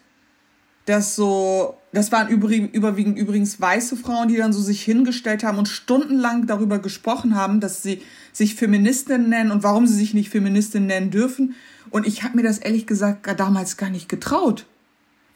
dass 0.86 1.16
so, 1.16 1.76
das 1.92 2.12
waren 2.12 2.28
überwiegend 2.28 3.18
übrigens 3.18 3.60
weiße 3.60 3.96
Frauen, 3.96 4.28
die 4.28 4.36
dann 4.36 4.52
so 4.52 4.60
sich 4.60 4.82
hingestellt 4.82 5.42
haben 5.42 5.58
und 5.58 5.68
stundenlang 5.68 6.46
darüber 6.46 6.78
gesprochen 6.78 7.34
haben, 7.34 7.58
dass 7.58 7.82
sie 7.82 8.02
sich 8.32 8.54
Feministin 8.54 9.28
nennen 9.28 9.50
und 9.50 9.64
warum 9.64 9.88
sie 9.88 9.96
sich 9.96 10.14
nicht 10.14 10.30
Feministin 10.30 10.86
nennen 10.86 11.10
dürfen. 11.10 11.56
Und 11.90 12.06
ich 12.06 12.22
habe 12.22 12.36
mir 12.36 12.44
das 12.44 12.58
ehrlich 12.58 12.86
gesagt 12.86 13.28
damals 13.38 13.76
gar 13.76 13.90
nicht 13.90 14.08
getraut. 14.08 14.66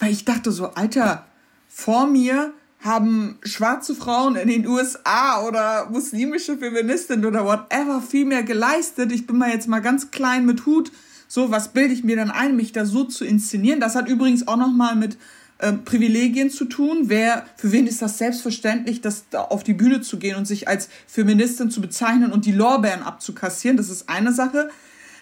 Weil 0.00 0.12
ich 0.12 0.24
dachte 0.24 0.50
so, 0.50 0.72
Alter, 0.72 1.26
vor 1.68 2.06
mir 2.06 2.52
haben 2.80 3.38
schwarze 3.42 3.94
Frauen 3.94 4.36
in 4.36 4.48
den 4.48 4.66
USA 4.66 5.46
oder 5.46 5.88
muslimische 5.90 6.56
Feministinnen 6.56 7.26
oder 7.26 7.44
whatever 7.44 8.00
viel 8.00 8.24
mehr 8.24 8.42
geleistet. 8.42 9.12
Ich 9.12 9.26
bin 9.26 9.36
mal 9.36 9.50
jetzt 9.50 9.68
mal 9.68 9.80
ganz 9.80 10.10
klein 10.10 10.46
mit 10.46 10.64
Hut. 10.64 10.90
So, 11.28 11.50
was 11.50 11.68
bilde 11.68 11.92
ich 11.92 12.02
mir 12.02 12.16
dann 12.16 12.30
ein, 12.30 12.56
mich 12.56 12.72
da 12.72 12.86
so 12.86 13.04
zu 13.04 13.24
inszenieren? 13.24 13.78
Das 13.78 13.94
hat 13.94 14.08
übrigens 14.08 14.48
auch 14.48 14.56
nochmal 14.56 14.96
mit 14.96 15.18
ähm, 15.60 15.84
Privilegien 15.84 16.48
zu 16.48 16.64
tun. 16.64 17.04
Wer, 17.04 17.44
für 17.56 17.70
wen 17.70 17.86
ist 17.86 18.00
das 18.00 18.16
selbstverständlich, 18.16 19.02
das 19.02 19.24
da 19.28 19.42
auf 19.42 19.62
die 19.62 19.74
Bühne 19.74 20.00
zu 20.00 20.18
gehen 20.18 20.36
und 20.36 20.46
sich 20.46 20.66
als 20.66 20.88
Feministin 21.06 21.70
zu 21.70 21.82
bezeichnen 21.82 22.32
und 22.32 22.46
die 22.46 22.52
Lorbeeren 22.52 23.02
abzukassieren? 23.02 23.76
Das 23.76 23.90
ist 23.90 24.08
eine 24.08 24.32
Sache. 24.32 24.70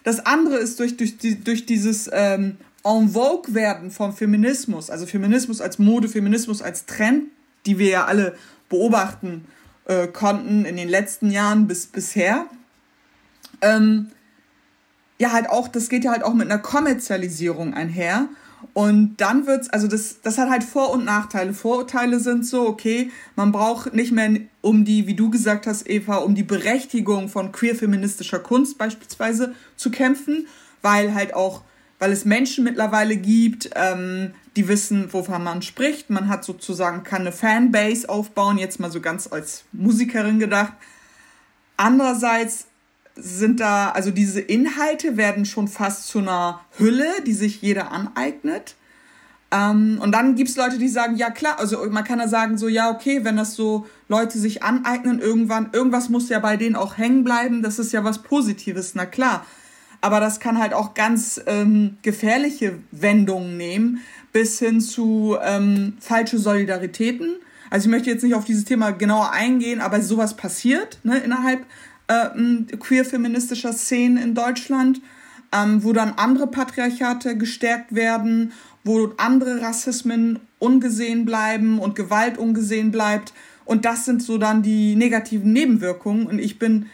Das 0.05 0.25
andere 0.25 0.59
ist 0.59 0.79
durch, 0.79 0.97
durch, 0.97 1.19
die, 1.19 1.43
durch 1.43 1.67
dieses 1.67 2.09
ähm, 2.13 2.57
en 2.85 3.09
vogue 3.09 3.55
werden 3.55 3.91
vom 3.91 4.13
Feminismus, 4.13 4.91
also 4.91 5.07
Feminismus 5.07 5.61
als 5.61 5.79
Mode, 5.79 6.09
Feminismus 6.09 6.63
als 6.63 6.87
Trend, 6.87 7.25
die 7.67 7.79
wir 7.79 7.89
ja 7.89 8.05
alle 8.07 8.37
beobachten 8.69 9.45
äh, 9.85 10.07
konnten 10.07 10.65
in 10.65 10.77
den 10.77 10.89
letzten 10.89 11.31
Jahren 11.31 11.67
bis 11.67 11.87
bisher. 11.87 12.47
Ähm, 13.61 14.11
ja, 15.19 15.33
halt 15.33 15.51
auch, 15.51 15.69
das 15.69 15.89
geht 15.89 16.05
ja 16.05 16.13
halt 16.13 16.23
auch 16.23 16.35
mit 16.35 16.51
einer 16.51 16.61
Kommerzialisierung 16.61 17.75
einher. 17.75 18.29
Und 18.73 19.17
dann 19.17 19.47
wird's, 19.47 19.69
also 19.71 19.87
das, 19.87 20.21
das 20.23 20.39
hat 20.39 20.51
halt 20.51 20.65
Vor- 20.65 20.91
und 20.91 21.05
Nachteile. 21.05 21.55
Vorurteile 21.55 22.21
sind 22.21 22.45
so, 22.45 22.67
okay, 22.67 23.11
man 23.37 23.53
braucht 23.53 23.95
nicht 23.95 24.13
mehr 24.13 24.31
um 24.61 24.85
die, 24.85 25.07
wie 25.07 25.15
du 25.15 25.31
gesagt 25.31 25.67
hast, 25.67 25.89
Eva, 25.89 26.17
um 26.17 26.35
die 26.35 26.43
Berechtigung 26.43 27.29
von 27.29 27.53
queer-feministischer 27.53 28.41
Kunst 28.41 28.79
beispielsweise 28.79 29.55
zu 29.77 29.91
kämpfen, 29.91 30.47
weil 30.83 31.15
halt 31.15 31.35
auch, 31.35 31.63
weil 31.99 32.13
es 32.13 32.25
Menschen 32.25 32.65
mittlerweile 32.65 33.17
gibt, 33.17 33.71
ähm, 33.75 34.33
die 34.57 34.69
wissen, 34.69 35.13
wovon 35.13 35.43
man 35.43 35.63
spricht. 35.63 36.11
Man 36.11 36.29
hat 36.29 36.45
sozusagen, 36.45 37.03
kann 37.03 37.23
eine 37.23 37.33
Fanbase 37.33 38.09
aufbauen, 38.09 38.59
jetzt 38.59 38.81
mal 38.81 38.91
so 38.91 39.01
ganz 39.01 39.27
als 39.31 39.65
Musikerin 39.73 40.39
gedacht. 40.39 40.73
Andererseits 41.77 42.67
sind 43.17 43.61
da, 43.61 43.91
also 43.91 44.11
diese 44.11 44.41
Inhalte 44.41 45.17
werden 45.17 45.45
schon 45.45 45.69
fast 45.69 46.07
zu 46.07 46.19
einer 46.21 46.61
Hülle, 46.79 47.09
die 47.27 47.33
sich 47.33 47.63
jeder 47.63 47.91
aneignet. 47.91 48.77
Ähm, 49.51 49.99
und 50.03 50.13
dann 50.13 50.37
gibt 50.37 50.51
es 50.51 50.57
Leute, 50.57 50.79
die 50.79 50.89
sagen, 50.89 51.17
ja 51.17 51.31
klar, 51.31 51.59
also 51.59 51.85
man 51.91 52.05
kann 52.05 52.21
ja 52.21 52.29
sagen, 52.29 52.59
so, 52.59 52.69
ja, 52.69 52.91
okay, 52.91 53.25
wenn 53.25 53.37
das 53.37 53.55
so 53.55 53.87
Leute 54.09 54.39
sich 54.39 54.63
aneignen, 54.63 55.21
irgendwann, 55.21 55.71
irgendwas 55.73 56.11
muss 56.11 56.29
ja 56.29 56.39
bei 56.39 56.57
denen 56.57 56.77
auch 56.77 56.99
hängen 56.99 57.25
bleiben, 57.25 57.63
das 57.63 57.79
ist 57.79 57.93
ja 57.93 58.05
was 58.05 58.23
Positives, 58.23 58.95
na 58.95 59.07
klar. 59.07 59.45
Aber 60.01 60.21
das 60.21 60.41
kann 60.41 60.59
halt 60.59 60.75
auch 60.75 60.95
ganz 60.95 61.41
ähm, 61.47 61.97
gefährliche 62.03 62.79
Wendungen 62.93 63.57
nehmen, 63.57 64.01
bis 64.33 64.59
hin 64.59 64.81
zu 64.81 65.37
ähm, 65.43 65.95
falsche 66.01 66.39
Solidaritäten. 66.39 67.37
Also 67.71 67.87
ich 67.87 67.91
möchte 67.91 68.11
jetzt 68.11 68.23
nicht 68.23 68.35
auf 68.35 68.45
dieses 68.45 68.65
Thema 68.65 68.93
genauer 68.93 69.33
eingehen, 69.33 69.81
aber 69.81 70.01
sowas 70.01 70.37
passiert 70.37 70.99
ne, 71.03 71.19
innerhalb 71.19 71.67
äh, 72.07 72.29
queer-feministischer 72.79 73.73
Szenen 73.73 74.17
in 74.17 74.35
Deutschland, 74.35 75.01
ähm, 75.53 75.83
wo 75.83 75.93
dann 75.93 76.15
andere 76.17 76.47
Patriarchate 76.47 77.37
gestärkt 77.37 77.95
werden, 77.95 78.53
wo 78.85 79.13
andere 79.17 79.61
Rassismen 79.61 80.39
ungesehen 80.59 81.25
bleiben 81.25 81.79
und 81.79 81.95
Gewalt 81.95 82.39
ungesehen 82.39 82.91
bleibt. 82.91 83.33
Und 83.65 83.85
das 83.85 84.05
sind 84.07 84.23
so 84.23 84.39
dann 84.39 84.63
die 84.63 84.97
negativen 84.97 85.53
Nebenwirkungen. 85.53 86.27
Und 86.27 86.39
ich 86.39 86.59
bin 86.59 86.87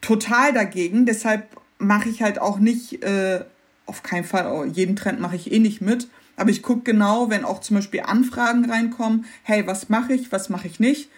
total 0.00 0.52
dagegen. 0.52 1.06
Deshalb 1.06 1.48
mache 1.78 2.08
ich 2.08 2.22
halt 2.22 2.38
auch 2.40 2.58
nicht, 2.58 3.02
äh, 3.02 3.44
auf 3.86 4.02
keinen 4.02 4.24
Fall, 4.24 4.46
oh, 4.50 4.64
jeden 4.64 4.96
Trend 4.96 5.20
mache 5.20 5.36
ich 5.36 5.52
eh 5.52 5.58
nicht 5.58 5.80
mit. 5.80 6.08
Aber 6.36 6.50
ich 6.50 6.62
gucke 6.62 6.82
genau, 6.82 7.30
wenn 7.30 7.44
auch 7.44 7.60
zum 7.60 7.76
Beispiel 7.76 8.00
Anfragen 8.00 8.68
reinkommen, 8.68 9.26
hey, 9.42 9.66
was 9.66 9.88
mache 9.88 10.14
ich, 10.14 10.32
was 10.32 10.48
mache 10.48 10.66
ich 10.66 10.80
nicht. 10.80 11.10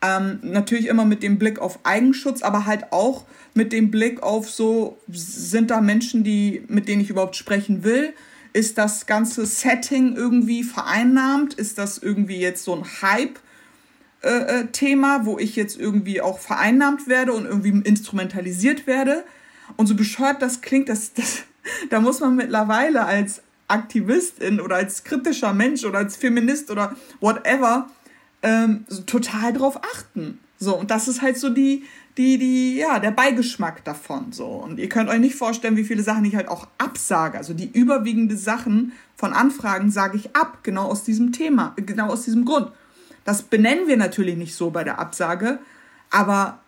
Ähm, 0.00 0.40
natürlich 0.42 0.86
immer 0.86 1.04
mit 1.04 1.22
dem 1.22 1.38
Blick 1.38 1.58
auf 1.58 1.80
Eigenschutz, 1.84 2.42
aber 2.42 2.66
halt 2.66 2.92
auch 2.92 3.24
mit 3.54 3.72
dem 3.72 3.90
Blick 3.90 4.22
auf 4.22 4.50
so, 4.50 4.98
sind 5.08 5.70
da 5.70 5.80
Menschen, 5.80 6.24
die, 6.24 6.64
mit 6.68 6.88
denen 6.88 7.02
ich 7.02 7.10
überhaupt 7.10 7.36
sprechen 7.36 7.84
will? 7.84 8.12
Ist 8.52 8.78
das 8.78 9.06
ganze 9.06 9.46
Setting 9.46 10.16
irgendwie 10.16 10.64
vereinnahmt? 10.64 11.54
Ist 11.54 11.78
das 11.78 11.98
irgendwie 11.98 12.38
jetzt 12.38 12.64
so 12.64 12.74
ein 12.74 12.84
Hype-Thema, 14.22 15.16
äh, 15.16 15.24
wo 15.24 15.38
ich 15.38 15.54
jetzt 15.56 15.78
irgendwie 15.78 16.20
auch 16.20 16.38
vereinnahmt 16.38 17.08
werde 17.08 17.32
und 17.32 17.46
irgendwie 17.46 17.80
instrumentalisiert 17.88 18.86
werde? 18.86 19.24
Und 19.76 19.86
so 19.86 19.94
bescheuert 19.94 20.42
das 20.42 20.60
klingt, 20.60 20.88
das, 20.88 21.12
das, 21.12 21.42
da 21.90 22.00
muss 22.00 22.20
man 22.20 22.36
mittlerweile 22.36 23.04
als 23.04 23.42
Aktivistin 23.68 24.60
oder 24.60 24.76
als 24.76 25.04
kritischer 25.04 25.52
Mensch 25.52 25.84
oder 25.84 25.98
als 25.98 26.16
Feminist 26.16 26.70
oder 26.70 26.94
whatever 27.20 27.88
ähm, 28.42 28.84
total 29.06 29.52
drauf 29.52 29.80
achten. 29.82 30.38
So, 30.58 30.76
und 30.76 30.90
das 30.90 31.08
ist 31.08 31.22
halt 31.22 31.38
so 31.38 31.50
die, 31.50 31.84
die, 32.16 32.38
die, 32.38 32.76
ja, 32.76 32.98
der 32.98 33.10
Beigeschmack 33.10 33.84
davon. 33.84 34.32
So. 34.32 34.46
Und 34.46 34.78
ihr 34.78 34.88
könnt 34.88 35.08
euch 35.08 35.18
nicht 35.18 35.34
vorstellen, 35.34 35.76
wie 35.76 35.84
viele 35.84 36.02
Sachen 36.02 36.24
ich 36.24 36.36
halt 36.36 36.48
auch 36.48 36.68
absage. 36.78 37.38
Also 37.38 37.54
die 37.54 37.70
überwiegende 37.70 38.36
Sachen 38.36 38.92
von 39.16 39.32
Anfragen 39.32 39.90
sage 39.90 40.16
ich 40.16 40.36
ab, 40.36 40.58
genau 40.62 40.84
aus 40.84 41.04
diesem 41.04 41.32
Thema, 41.32 41.74
genau 41.76 42.08
aus 42.08 42.22
diesem 42.22 42.44
Grund. 42.44 42.70
Das 43.24 43.42
benennen 43.42 43.88
wir 43.88 43.96
natürlich 43.96 44.36
nicht 44.36 44.54
so 44.54 44.70
bei 44.70 44.84
der 44.84 44.98
Absage, 44.98 45.58
aber 46.10 46.60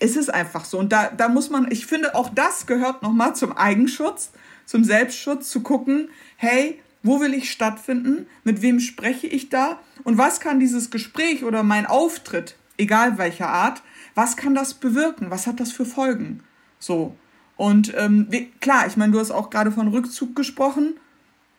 es 0.00 0.16
ist 0.16 0.32
einfach 0.32 0.64
so. 0.64 0.78
Und 0.78 0.92
da, 0.92 1.10
da 1.10 1.28
muss 1.28 1.50
man, 1.50 1.70
ich 1.70 1.86
finde, 1.86 2.14
auch 2.14 2.30
das 2.30 2.66
gehört 2.66 3.02
nochmal 3.02 3.34
zum 3.34 3.56
Eigenschutz, 3.56 4.30
zum 4.64 4.84
Selbstschutz, 4.84 5.50
zu 5.50 5.62
gucken, 5.62 6.10
hey, 6.36 6.80
wo 7.02 7.20
will 7.20 7.34
ich 7.34 7.50
stattfinden? 7.50 8.26
Mit 8.44 8.62
wem 8.62 8.80
spreche 8.80 9.26
ich 9.26 9.48
da? 9.48 9.80
Und 10.04 10.18
was 10.18 10.40
kann 10.40 10.60
dieses 10.60 10.90
Gespräch 10.90 11.44
oder 11.44 11.62
mein 11.62 11.86
Auftritt, 11.86 12.56
egal 12.76 13.18
welcher 13.18 13.48
Art, 13.48 13.82
was 14.14 14.36
kann 14.36 14.54
das 14.54 14.74
bewirken? 14.74 15.30
Was 15.30 15.46
hat 15.46 15.60
das 15.60 15.72
für 15.72 15.84
Folgen? 15.84 16.42
So. 16.78 17.16
Und 17.56 17.92
ähm, 17.96 18.28
klar, 18.60 18.86
ich 18.86 18.96
meine, 18.96 19.12
du 19.12 19.18
hast 19.18 19.30
auch 19.30 19.50
gerade 19.50 19.72
von 19.72 19.88
Rückzug 19.88 20.36
gesprochen. 20.36 20.94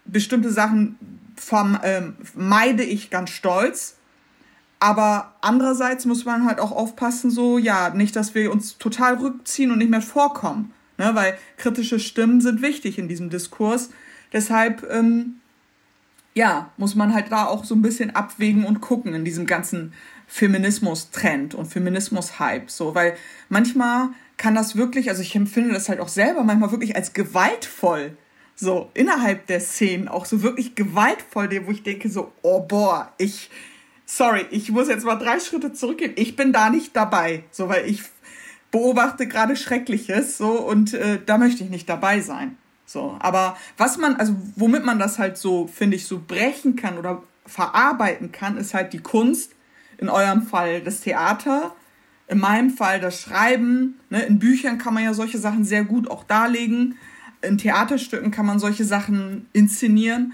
Bestimmte 0.05 0.51
Sachen 0.51 0.97
ähm, 1.83 2.15
meide 2.35 2.83
ich 2.83 3.09
ganz 3.09 3.31
stolz. 3.31 3.98
Aber 4.80 5.36
andererseits 5.41 6.05
muss 6.05 6.25
man 6.25 6.45
halt 6.45 6.59
auch 6.59 6.71
aufpassen, 6.71 7.32
so, 7.32 7.57
ja, 7.57 7.89
nicht, 7.89 8.15
dass 8.15 8.34
wir 8.34 8.51
uns 8.51 8.77
total 8.77 9.15
rückziehen 9.15 9.71
und 9.71 9.80
nicht 9.80 9.91
mehr 9.91 10.01
vorkommen. 10.01 10.73
Ne? 10.97 11.11
Weil 11.13 11.38
kritische 11.57 11.99
Stimmen 11.99 12.39
sind 12.39 12.61
wichtig 12.61 12.97
in 12.97 13.07
diesem 13.07 13.30
Diskurs. 13.30 13.89
Deshalb, 14.32 14.88
ähm, 14.89 15.41
ja, 16.34 16.71
muss 16.77 16.95
man 16.95 17.13
halt 17.13 17.32
da 17.32 17.45
auch 17.45 17.65
so 17.65 17.75
ein 17.75 17.82
bisschen 17.82 18.15
abwägen 18.15 18.63
und 18.63 18.80
gucken 18.80 19.13
in 19.13 19.25
diesem 19.25 19.45
ganzen 19.45 19.93
Feminismus-Trend 20.27 21.55
und 21.55 21.65
Feminismus-Hype. 21.65 22.69
So, 22.69 22.95
weil 22.95 23.15
manchmal 23.49 24.09
kann 24.38 24.55
das 24.55 24.77
wirklich, 24.77 25.09
also 25.09 25.21
ich 25.21 25.36
empfinde 25.36 25.73
das 25.73 25.89
halt 25.89 25.99
auch 25.99 26.07
selber 26.07 26.43
manchmal 26.43 26.71
wirklich 26.71 26.95
als 26.95 27.13
gewaltvoll. 27.13 28.15
So, 28.55 28.91
innerhalb 28.93 29.47
der 29.47 29.59
Szenen 29.59 30.07
auch 30.07 30.25
so 30.25 30.43
wirklich 30.43 30.75
gewaltvoll, 30.75 31.49
wo 31.65 31.71
ich 31.71 31.84
denke 31.84 32.09
so, 32.09 32.32
oh 32.41 32.59
boah, 32.61 33.13
ich, 33.17 33.49
sorry, 34.10 34.45
ich 34.49 34.72
muss 34.72 34.89
jetzt 34.89 35.05
mal 35.05 35.16
drei 35.16 35.39
Schritte 35.39 35.72
zurückgehen. 35.72 36.14
Ich 36.16 36.36
bin 36.36 36.51
da 36.51 36.70
nicht 36.70 36.95
dabei. 36.95 37.43
So, 37.51 37.70
weil 37.70 37.88
ich 37.88 38.01
beobachte 38.72 39.28
gerade 39.28 39.55
Schreckliches, 39.55 40.38
so, 40.38 40.51
und 40.51 40.93
äh, 40.93 41.20
da 41.26 41.38
möchte 41.38 41.64
ich 41.64 41.70
nicht 41.70 41.88
dabei 41.88 42.20
sein. 42.22 42.57
So, 42.86 43.18
aber 43.20 43.55
was 43.78 43.97
man, 43.97 44.16
also 44.16 44.36
womit 44.55 44.84
man 44.84 44.97
das 44.97 45.20
halt 45.20 45.38
so, 45.38 45.68
finde 45.68 45.95
ich, 45.95 46.07
so 46.07 46.20
brechen 46.20 46.76
kann 46.76 46.97
oder 46.97 47.22
verarbeiten 47.45 48.32
kann, 48.32 48.57
ist 48.57 48.74
halt 48.74 48.93
die 48.93 48.99
Kunst. 48.99 49.53
In 49.99 50.10
eurem 50.10 50.43
Fall 50.43 50.82
das 50.82 51.01
Theater, 51.01 51.76
in 52.28 52.39
meinem 52.39 52.72
Fall 52.72 52.99
das 52.99 53.22
Schreiben. 53.22 53.99
Ne? 54.10 54.24
In 54.24 54.39
Büchern 54.39 54.78
kann 54.78 54.93
man 54.93 55.03
ja 55.03 55.14
solche 55.14 55.38
Sachen 55.38 55.66
sehr 55.66 55.84
gut 55.84 56.10
auch 56.10 56.24
darlegen. 56.24 56.95
In 57.41 57.57
Theaterstücken 57.57 58.32
kann 58.32 58.45
man 58.45 58.60
solche 58.60 58.86
Sachen 58.86 59.47
inszenieren. 59.53 60.34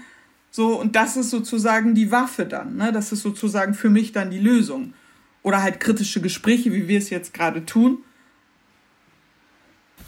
So, 0.56 0.80
und 0.80 0.96
das 0.96 1.18
ist 1.18 1.28
sozusagen 1.28 1.94
die 1.94 2.10
Waffe 2.10 2.46
dann. 2.46 2.76
Ne? 2.76 2.90
Das 2.90 3.12
ist 3.12 3.20
sozusagen 3.20 3.74
für 3.74 3.90
mich 3.90 4.12
dann 4.12 4.30
die 4.30 4.38
Lösung. 4.38 4.94
Oder 5.42 5.62
halt 5.62 5.80
kritische 5.80 6.22
Gespräche, 6.22 6.72
wie 6.72 6.88
wir 6.88 6.96
es 6.96 7.10
jetzt 7.10 7.34
gerade 7.34 7.66
tun. 7.66 7.98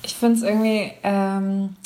Ich 0.02 0.14
finde 0.14 0.36
es 0.36 0.42
irgendwie, 0.42 0.90
ähm, 1.02 1.76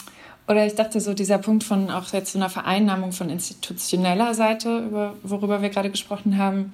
oder 0.47 0.65
ich 0.65 0.77
dachte 0.77 1.01
so, 1.01 1.13
dieser 1.13 1.39
Punkt 1.39 1.65
von 1.65 1.91
auch 1.91 2.13
jetzt 2.13 2.35
so 2.35 2.39
einer 2.39 2.49
Vereinnahmung 2.49 3.11
von 3.11 3.31
institutioneller 3.31 4.33
Seite, 4.33 4.79
über, 4.79 5.17
worüber 5.25 5.61
wir 5.61 5.71
gerade 5.71 5.91
gesprochen 5.91 6.39
haben, 6.39 6.73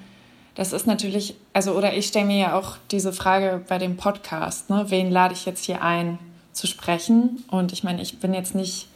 das 0.56 0.74
ist 0.74 0.86
natürlich, 0.86 1.36
also, 1.54 1.72
oder 1.72 1.96
ich 1.96 2.08
stelle 2.08 2.26
mir 2.26 2.38
ja 2.38 2.54
auch 2.54 2.76
diese 2.90 3.14
Frage 3.14 3.64
bei 3.66 3.78
dem 3.78 3.96
Podcast, 3.96 4.68
ne? 4.68 4.84
wen 4.88 5.10
lade 5.10 5.32
ich 5.32 5.46
jetzt 5.46 5.64
hier 5.64 5.80
ein 5.80 6.18
zu 6.52 6.66
sprechen? 6.66 7.44
Und 7.50 7.72
ich 7.72 7.82
meine, 7.82 8.02
ich 8.02 8.20
bin 8.20 8.34
jetzt 8.34 8.54
nicht 8.54 8.88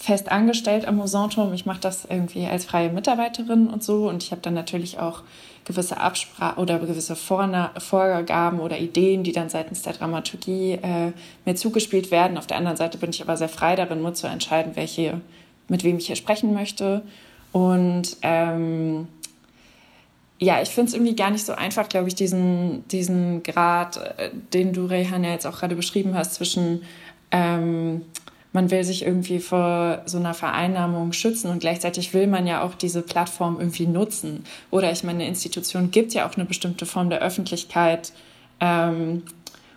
fest 0.00 0.32
angestellt 0.32 0.86
am 0.86 0.96
Musanturm. 0.96 1.52
Ich 1.52 1.66
mache 1.66 1.80
das 1.80 2.06
irgendwie 2.06 2.46
als 2.46 2.64
freie 2.64 2.88
Mitarbeiterin 2.88 3.68
und 3.68 3.84
so. 3.84 4.08
Und 4.08 4.22
ich 4.22 4.30
habe 4.30 4.40
dann 4.40 4.54
natürlich 4.54 4.98
auch 4.98 5.22
gewisse 5.66 5.98
Absprachen 5.98 6.56
oder 6.56 6.78
gewisse 6.78 7.14
Vorgaben 7.14 8.60
oder 8.60 8.78
Ideen, 8.78 9.24
die 9.24 9.32
dann 9.32 9.50
seitens 9.50 9.82
der 9.82 9.92
Dramaturgie 9.92 10.72
äh, 10.72 11.12
mir 11.44 11.54
zugespielt 11.54 12.10
werden. 12.10 12.38
Auf 12.38 12.46
der 12.46 12.56
anderen 12.56 12.78
Seite 12.78 12.96
bin 12.96 13.10
ich 13.10 13.20
aber 13.20 13.36
sehr 13.36 13.50
frei 13.50 13.76
darin, 13.76 14.00
nur 14.00 14.14
zu 14.14 14.26
entscheiden, 14.26 14.74
welche, 14.74 15.20
mit 15.68 15.84
wem 15.84 15.98
ich 15.98 16.06
hier 16.06 16.16
sprechen 16.16 16.54
möchte. 16.54 17.02
Und 17.52 18.16
ähm, 18.22 19.06
ja, 20.38 20.62
ich 20.62 20.70
finde 20.70 20.88
es 20.88 20.94
irgendwie 20.94 21.14
gar 21.14 21.30
nicht 21.30 21.44
so 21.44 21.52
einfach, 21.52 21.90
glaube 21.90 22.08
ich, 22.08 22.14
diesen, 22.14 22.88
diesen 22.88 23.42
Grad, 23.42 23.98
äh, 23.98 24.30
den 24.54 24.72
du, 24.72 24.86
Rehan, 24.86 25.24
ja 25.24 25.30
jetzt 25.32 25.46
auch 25.46 25.58
gerade 25.58 25.76
beschrieben 25.76 26.14
hast, 26.14 26.34
zwischen 26.34 26.84
ähm, 27.30 28.00
man 28.52 28.70
will 28.70 28.82
sich 28.82 29.04
irgendwie 29.04 29.38
vor 29.38 30.02
so 30.06 30.18
einer 30.18 30.34
Vereinnahmung 30.34 31.12
schützen 31.12 31.50
und 31.50 31.60
gleichzeitig 31.60 32.12
will 32.14 32.26
man 32.26 32.46
ja 32.46 32.62
auch 32.62 32.74
diese 32.74 33.02
Plattform 33.02 33.58
irgendwie 33.58 33.86
nutzen. 33.86 34.44
Oder 34.70 34.90
ich 34.90 35.04
meine, 35.04 35.20
eine 35.20 35.28
Institution 35.28 35.90
gibt 35.90 36.14
ja 36.14 36.28
auch 36.28 36.34
eine 36.34 36.44
bestimmte 36.44 36.86
Form 36.86 37.10
der 37.10 37.20
Öffentlichkeit. 37.20 38.12
Ähm, 38.60 39.22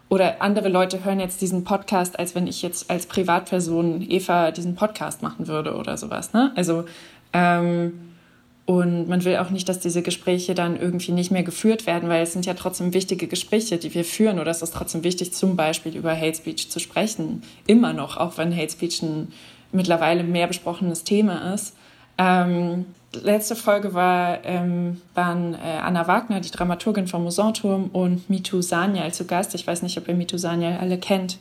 oder 0.10 0.42
andere 0.42 0.70
Leute 0.70 1.04
hören 1.06 1.20
jetzt 1.20 1.42
diesen 1.42 1.64
Podcast, 1.64 2.20
als 2.20 2.36
wenn 2.36 2.48
ich 2.48 2.62
jetzt 2.62 2.90
als 2.90 3.06
Privatperson 3.06 4.06
Eva 4.08 4.52
diesen 4.52 4.76
Podcast 4.76 5.22
machen 5.22 5.48
würde 5.48 5.76
oder 5.76 5.98
sowas. 5.98 6.34
Ne? 6.34 6.52
Also 6.56 6.86
ähm, 7.32 8.13
und 8.66 9.10
man 9.10 9.26
will 9.26 9.38
auch 9.38 9.50
nicht, 9.50 9.68
dass 9.68 9.80
diese 9.80 10.02
Gespräche 10.02 10.56
dann 10.56 10.80
irgendwie 10.80 11.12
nicht 11.12 11.32
mehr 11.32 11.44
geführt 11.44 11.86
werden, 11.86 12.08
weil 12.08 12.24
es 12.24 12.32
sind 12.32 12.46
ja 12.46 12.54
trotzdem 12.54 12.94
wichtige 12.94 13.28
Gespräche, 13.28 13.78
die 13.78 13.94
wir 13.94 14.06
führen. 14.06 14.40
Oder 14.40 14.52
es 14.52 14.62
ist 14.62 14.74
trotzdem 14.74 15.04
wichtig, 15.04 15.34
zum 15.34 15.58
Beispiel 15.58 15.96
über 15.96 16.16
Hate 16.16 16.36
Speech 16.36 16.70
zu 16.70 16.80
sprechen. 16.80 17.44
Immer 17.68 17.92
noch, 17.92 18.16
auch 18.16 18.38
wenn 18.38 18.56
Hate 18.56 18.72
Speech 18.72 19.02
ein 19.02 19.34
mittlerweile 19.74 20.24
mehr 20.24 20.48
besprochenes 20.48 21.04
Thema 21.04 21.54
ist. 21.54 21.76
Ähm, 22.18 22.86
letzte 23.12 23.58
Folge 23.58 23.94
war, 23.94 24.46
ähm, 24.46 25.02
waren 25.14 25.56
äh, 25.56 25.80
Anna 25.82 26.08
Wagner, 26.08 26.40
die 26.40 26.52
Dramaturgin 26.52 27.08
vom 27.08 27.24
Musanturm, 27.24 27.90
und 27.92 28.30
Mitu 28.30 28.62
Sanyal 28.62 29.14
zu 29.14 29.26
Gast. 29.26 29.56
Ich 29.56 29.68
weiß 29.68 29.82
nicht, 29.82 29.98
ob 29.98 30.08
ihr 30.08 30.14
Mitu 30.14 30.38
Sanyal 30.38 30.78
alle 30.80 30.98
kennt. 30.98 31.38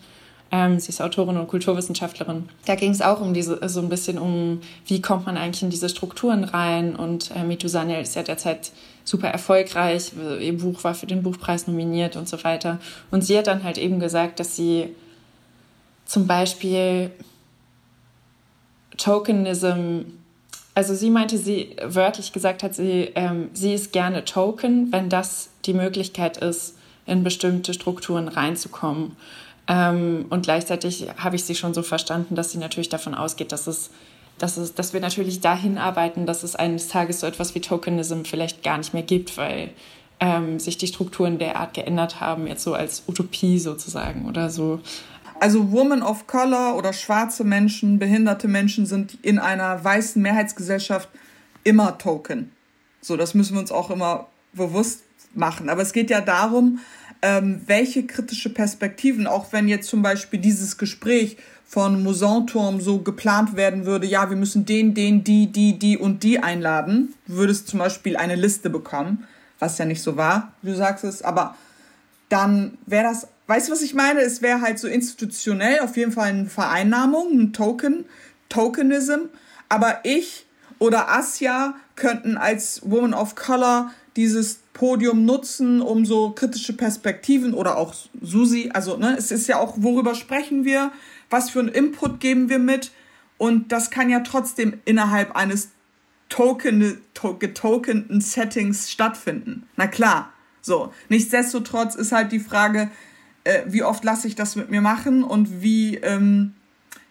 Ähm, 0.54 0.78
sie 0.78 0.90
ist 0.90 1.00
Autorin 1.00 1.38
und 1.38 1.48
Kulturwissenschaftlerin. 1.48 2.48
Da 2.66 2.74
ging 2.74 2.92
es 2.92 3.00
auch 3.00 3.20
um 3.20 3.32
diese, 3.32 3.66
so 3.68 3.80
ein 3.80 3.88
bisschen 3.88 4.18
um, 4.18 4.60
wie 4.86 5.00
kommt 5.00 5.24
man 5.24 5.38
eigentlich 5.38 5.62
in 5.62 5.70
diese 5.70 5.88
Strukturen 5.88 6.44
rein. 6.44 6.94
Und 6.94 7.30
äh, 7.34 7.42
Mitu 7.42 7.68
Sanyal 7.68 8.02
ist 8.02 8.14
ja 8.14 8.22
derzeit 8.22 8.70
super 9.02 9.28
erfolgreich. 9.28 10.12
Ihr 10.40 10.58
Buch 10.58 10.84
war 10.84 10.94
für 10.94 11.06
den 11.06 11.22
Buchpreis 11.22 11.66
nominiert 11.66 12.16
und 12.16 12.28
so 12.28 12.44
weiter. 12.44 12.78
Und 13.10 13.24
sie 13.24 13.36
hat 13.38 13.46
dann 13.46 13.64
halt 13.64 13.78
eben 13.78 13.98
gesagt, 13.98 14.38
dass 14.38 14.54
sie 14.54 14.94
zum 16.04 16.26
Beispiel 16.26 17.10
Tokenism 18.98 20.02
also 20.74 20.94
sie 20.94 21.10
meinte, 21.10 21.36
sie 21.36 21.76
wörtlich 21.82 22.32
gesagt 22.32 22.62
hat, 22.62 22.74
sie, 22.74 23.10
ähm, 23.14 23.50
sie 23.52 23.74
ist 23.74 23.92
gerne 23.92 24.24
Token, 24.24 24.90
wenn 24.90 25.10
das 25.10 25.50
die 25.66 25.74
Möglichkeit 25.74 26.38
ist, 26.38 26.76
in 27.04 27.24
bestimmte 27.24 27.74
Strukturen 27.74 28.28
reinzukommen. 28.28 29.16
Ähm, 29.68 30.26
und 30.30 30.42
gleichzeitig 30.42 31.08
habe 31.16 31.36
ich 31.36 31.44
sie 31.44 31.54
schon 31.54 31.74
so 31.74 31.82
verstanden, 31.82 32.34
dass 32.34 32.50
sie 32.50 32.58
natürlich 32.58 32.88
davon 32.88 33.14
ausgeht, 33.14 33.52
dass 33.52 33.66
es, 33.66 33.90
dass 34.38 34.56
es, 34.56 34.74
dass 34.74 34.92
wir 34.92 35.00
natürlich 35.00 35.40
dahin 35.40 35.78
arbeiten, 35.78 36.26
dass 36.26 36.42
es 36.42 36.56
eines 36.56 36.88
Tages 36.88 37.20
so 37.20 37.26
etwas 37.26 37.54
wie 37.54 37.60
Tokenism 37.60 38.22
vielleicht 38.24 38.62
gar 38.62 38.78
nicht 38.78 38.92
mehr 38.92 39.02
gibt, 39.02 39.36
weil 39.36 39.70
ähm, 40.20 40.58
sich 40.58 40.78
die 40.78 40.86
Strukturen 40.86 41.38
derart 41.38 41.74
geändert 41.74 42.20
haben, 42.20 42.46
jetzt 42.46 42.62
so 42.62 42.74
als 42.74 43.04
Utopie 43.06 43.58
sozusagen 43.58 44.28
oder 44.28 44.50
so. 44.50 44.80
Also 45.40 45.72
Women 45.72 46.02
of 46.02 46.28
Color 46.28 46.76
oder 46.76 46.92
schwarze 46.92 47.42
Menschen, 47.42 47.98
behinderte 47.98 48.46
Menschen 48.46 48.86
sind 48.86 49.18
in 49.22 49.40
einer 49.40 49.82
weißen 49.82 50.22
Mehrheitsgesellschaft 50.22 51.08
immer 51.64 51.98
Token. 51.98 52.52
So, 53.00 53.16
das 53.16 53.34
müssen 53.34 53.54
wir 53.54 53.60
uns 53.60 53.72
auch 53.72 53.90
immer 53.90 54.28
bewusst 54.52 55.02
machen. 55.34 55.68
Aber 55.68 55.82
es 55.82 55.92
geht 55.92 56.10
ja 56.10 56.20
darum, 56.20 56.78
ähm, 57.22 57.62
welche 57.66 58.06
kritische 58.06 58.50
Perspektiven, 58.50 59.26
auch 59.26 59.52
wenn 59.52 59.68
jetzt 59.68 59.88
zum 59.88 60.02
Beispiel 60.02 60.40
dieses 60.40 60.76
Gespräch 60.76 61.36
von 61.64 62.02
Musanturm 62.02 62.80
so 62.80 62.98
geplant 62.98 63.56
werden 63.56 63.86
würde, 63.86 64.06
ja, 64.06 64.28
wir 64.28 64.36
müssen 64.36 64.66
den, 64.66 64.94
den, 64.94 65.24
die, 65.24 65.46
die, 65.46 65.78
die 65.78 65.96
und 65.96 66.22
die 66.22 66.40
einladen, 66.40 67.14
würdest 67.26 67.68
zum 67.68 67.78
Beispiel 67.78 68.16
eine 68.16 68.34
Liste 68.34 68.68
bekommen, 68.68 69.26
was 69.58 69.78
ja 69.78 69.84
nicht 69.84 70.02
so 70.02 70.16
war, 70.16 70.52
wie 70.60 70.70
du 70.70 70.76
sagst 70.76 71.04
es, 71.04 71.22
aber 71.22 71.56
dann 72.28 72.76
wäre 72.86 73.04
das 73.04 73.28
Weißt 73.52 73.68
du, 73.68 73.72
was 73.72 73.82
ich 73.82 73.92
meine? 73.92 74.20
Es 74.20 74.40
wäre 74.40 74.60
halt 74.60 74.78
so 74.78 74.88
institutionell 74.88 75.80
auf 75.80 75.96
jeden 75.96 76.12
Fall 76.12 76.28
eine 76.28 76.46
Vereinnahmung, 76.46 77.32
ein 77.32 77.52
Token, 77.52 78.06
Tokenism. 78.48 79.26
Aber 79.68 80.00
ich 80.04 80.46
oder 80.78 81.10
Asja 81.10 81.74
könnten 81.94 82.38
als 82.38 82.80
Woman 82.84 83.14
of 83.14 83.34
Color 83.34 83.92
dieses 84.16 84.60
Podium 84.72 85.24
nutzen, 85.24 85.80
um 85.80 86.04
so 86.04 86.30
kritische 86.30 86.74
Perspektiven 86.74 87.54
oder 87.54 87.76
auch 87.76 87.94
Susi, 88.20 88.70
also 88.72 88.96
ne, 88.96 89.16
es 89.18 89.30
ist 89.30 89.46
ja 89.46 89.58
auch, 89.58 89.74
worüber 89.78 90.14
sprechen 90.14 90.64
wir, 90.64 90.92
was 91.30 91.50
für 91.50 91.60
einen 91.60 91.68
Input 91.68 92.20
geben 92.20 92.48
wir 92.48 92.58
mit 92.58 92.92
und 93.38 93.72
das 93.72 93.90
kann 93.90 94.10
ja 94.10 94.20
trotzdem 94.20 94.80
innerhalb 94.84 95.34
eines 95.34 95.70
token, 96.28 96.98
to, 97.14 97.36
getokenten 97.36 98.20
Settings 98.20 98.90
stattfinden. 98.90 99.66
Na 99.76 99.86
klar, 99.86 100.32
so. 100.62 100.92
Nichtsdestotrotz 101.08 101.94
ist 101.94 102.12
halt 102.12 102.32
die 102.32 102.40
Frage, 102.40 102.90
äh, 103.44 103.62
wie 103.66 103.82
oft 103.82 104.04
lasse 104.04 104.28
ich 104.28 104.34
das 104.34 104.56
mit 104.56 104.70
mir 104.70 104.80
machen 104.80 105.24
und 105.24 105.62
wie, 105.62 105.96
ähm, 105.96 106.54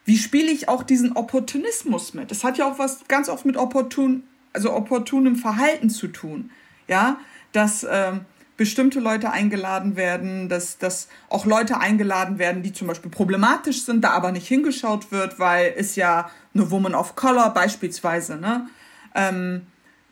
wie 0.05 0.17
spiele 0.17 0.51
ich 0.51 0.69
auch 0.69 0.83
diesen 0.83 1.11
Opportunismus 1.11 2.13
mit. 2.13 2.31
Das 2.31 2.43
hat 2.43 2.57
ja 2.57 2.71
auch 2.71 2.79
was 2.79 3.07
ganz 3.07 3.29
oft 3.29 3.45
mit 3.45 3.57
opportun, 3.57 4.23
also 4.53 4.73
opportunem 4.73 5.35
Verhalten 5.35 5.89
zu 5.89 6.07
tun. 6.07 6.49
Ja, 6.91 7.17
dass 7.53 7.87
ähm, 7.89 8.25
bestimmte 8.57 8.99
Leute 8.99 9.31
eingeladen 9.31 9.95
werden, 9.95 10.49
dass, 10.49 10.77
dass 10.77 11.07
auch 11.29 11.45
Leute 11.45 11.79
eingeladen 11.79 12.37
werden, 12.37 12.63
die 12.63 12.73
zum 12.73 12.87
Beispiel 12.87 13.09
problematisch 13.09 13.85
sind, 13.85 14.03
da 14.03 14.11
aber 14.11 14.31
nicht 14.31 14.47
hingeschaut 14.47 15.11
wird, 15.11 15.39
weil 15.39 15.73
es 15.77 15.95
ja 15.95 16.29
eine 16.53 16.69
Woman 16.69 16.93
of 16.93 17.15
Color 17.15 17.55
beispielsweise, 17.55 18.35
ne? 18.35 18.67
Ähm, 19.15 19.67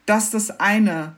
das 0.06 0.26
ist 0.26 0.34
das 0.34 0.60
eine. 0.60 1.16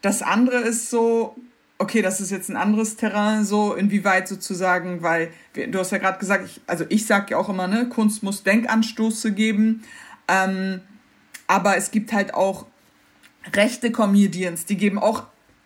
Das 0.00 0.22
andere 0.22 0.56
ist 0.56 0.90
so, 0.90 1.36
okay, 1.78 2.00
das 2.02 2.20
ist 2.20 2.30
jetzt 2.30 2.48
ein 2.48 2.56
anderes 2.56 2.96
Terrain, 2.96 3.44
so 3.44 3.74
inwieweit 3.74 4.26
sozusagen, 4.26 5.02
weil 5.02 5.30
du 5.54 5.78
hast 5.78 5.92
ja 5.92 5.98
gerade 5.98 6.18
gesagt, 6.18 6.46
ich, 6.46 6.60
also 6.66 6.86
ich 6.88 7.06
sage 7.06 7.32
ja 7.32 7.36
auch 7.36 7.48
immer, 7.48 7.68
ne, 7.68 7.88
Kunst 7.88 8.22
muss 8.22 8.42
Denkanstoße 8.42 9.32
geben, 9.32 9.84
ähm, 10.26 10.80
aber 11.46 11.76
es 11.76 11.90
gibt 11.90 12.12
halt 12.12 12.34
auch 12.34 12.66
rechte 13.54 13.92
Comedians, 13.92 14.64
die 14.64 14.76
geben 14.76 14.98
auch 14.98 15.24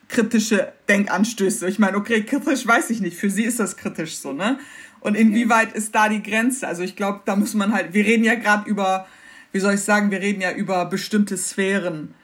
kritische 0.08 0.72
Denkanstöße. 0.88 1.68
Ich 1.68 1.78
meine, 1.78 1.96
okay, 1.96 2.22
kritisch 2.22 2.66
weiß 2.66 2.90
ich 2.90 3.00
nicht, 3.00 3.16
für 3.16 3.30
sie 3.30 3.44
ist 3.44 3.60
das 3.60 3.76
kritisch 3.76 4.18
so, 4.18 4.32
ne? 4.32 4.58
Und 5.00 5.14
inwieweit 5.14 5.72
ist 5.72 5.94
da 5.94 6.08
die 6.08 6.22
Grenze? 6.22 6.68
Also 6.68 6.82
ich 6.82 6.94
glaube, 6.94 7.22
da 7.24 7.34
muss 7.34 7.54
man 7.54 7.72
halt, 7.72 7.94
wir 7.94 8.04
reden 8.04 8.24
ja 8.24 8.34
gerade 8.34 8.68
über, 8.68 9.06
wie 9.52 9.60
soll 9.60 9.74
ich 9.74 9.80
sagen, 9.80 10.10
wir 10.10 10.20
reden 10.20 10.42
ja 10.42 10.52
über 10.52 10.84
bestimmte 10.84 11.38
Sphären 11.38 12.14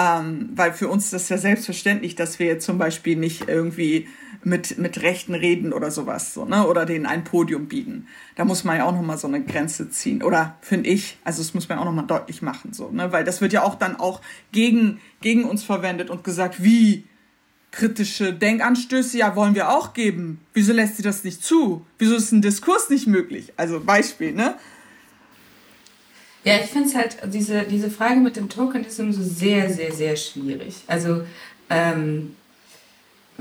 ähm, 0.00 0.50
weil 0.54 0.72
für 0.72 0.88
uns 0.88 1.06
ist 1.06 1.12
das 1.12 1.28
ja 1.28 1.38
selbstverständlich, 1.38 2.14
dass 2.14 2.38
wir 2.38 2.46
jetzt 2.46 2.64
zum 2.64 2.78
Beispiel 2.78 3.16
nicht 3.16 3.48
irgendwie 3.48 4.08
mit, 4.42 4.78
mit 4.78 5.02
Rechten 5.02 5.34
reden 5.34 5.72
oder 5.72 5.90
sowas, 5.90 6.34
so, 6.34 6.44
ne? 6.44 6.66
oder 6.66 6.86
denen 6.86 7.06
ein 7.06 7.24
Podium 7.24 7.66
bieten. 7.66 8.06
Da 8.36 8.44
muss 8.44 8.64
man 8.64 8.78
ja 8.78 8.84
auch 8.84 8.92
nochmal 8.92 9.18
so 9.18 9.28
eine 9.28 9.42
Grenze 9.42 9.90
ziehen. 9.90 10.22
Oder 10.22 10.56
finde 10.62 10.88
ich, 10.88 11.18
also 11.24 11.42
das 11.42 11.54
muss 11.54 11.68
man 11.68 11.78
auch 11.78 11.84
nochmal 11.84 12.06
deutlich 12.06 12.42
machen, 12.42 12.72
so, 12.72 12.90
ne? 12.90 13.12
weil 13.12 13.24
das 13.24 13.40
wird 13.40 13.52
ja 13.52 13.62
auch 13.62 13.74
dann 13.74 13.96
auch 13.96 14.20
gegen, 14.52 15.00
gegen 15.20 15.44
uns 15.44 15.62
verwendet 15.62 16.10
und 16.10 16.24
gesagt, 16.24 16.62
wie 16.62 17.04
kritische 17.70 18.32
Denkanstöße, 18.32 19.18
ja, 19.18 19.36
wollen 19.36 19.54
wir 19.54 19.70
auch 19.70 19.92
geben. 19.92 20.40
Wieso 20.54 20.72
lässt 20.72 20.96
sie 20.96 21.02
das 21.02 21.22
nicht 21.22 21.44
zu? 21.44 21.86
Wieso 21.98 22.16
ist 22.16 22.32
ein 22.32 22.42
Diskurs 22.42 22.90
nicht 22.90 23.06
möglich? 23.06 23.52
Also 23.56 23.80
Beispiel, 23.80 24.32
ne? 24.32 24.56
Ja, 26.42 26.56
ich 26.56 26.70
finde 26.70 26.88
es 26.88 26.94
halt, 26.94 27.18
diese, 27.26 27.64
diese 27.64 27.90
Frage 27.90 28.18
mit 28.18 28.36
dem 28.36 28.48
Tokenism 28.48 29.12
so 29.12 29.22
sehr, 29.22 29.70
sehr, 29.70 29.92
sehr 29.92 30.16
schwierig. 30.16 30.76
Also, 30.86 31.22
ähm, 31.68 32.34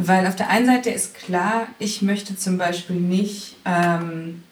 weil 0.02 0.26
auf 0.28 0.36
der 0.38 0.50
einen 0.50 0.66
Seite 0.66 0.89
ist 0.89 1.14
klar, 1.14 1.68
ich 1.78 2.02
möchte 2.02 2.38
zum 2.38 2.58
Beispiel 2.58 2.95
nicht 2.95 3.58
ähm, 3.66 4.43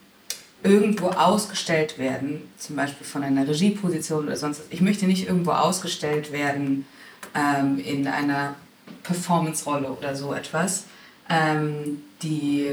irgendwo 0.62 1.08
ausgestellt 1.08 1.98
werden, 1.98 2.42
zum 2.58 2.76
Beispiel 2.76 3.08
von 3.08 3.24
einer 3.24 3.48
Regieposition 3.48 4.26
oder 4.26 4.36
sonst 4.36 4.60
was. 4.60 4.66
Ich 4.72 4.82
möchte 4.82 5.06
nicht 5.06 5.26
irgendwo 5.26 5.52
ausgestellt 5.52 6.34
werden 6.34 6.86
ähm, 7.34 7.80
in 7.80 8.08
einer 8.10 8.56
Performance-Rolle 9.04 9.90
oder 9.90 10.18
so 10.18 10.34
etwas, 10.34 10.84
ähm, 11.30 12.02
die, 12.22 12.72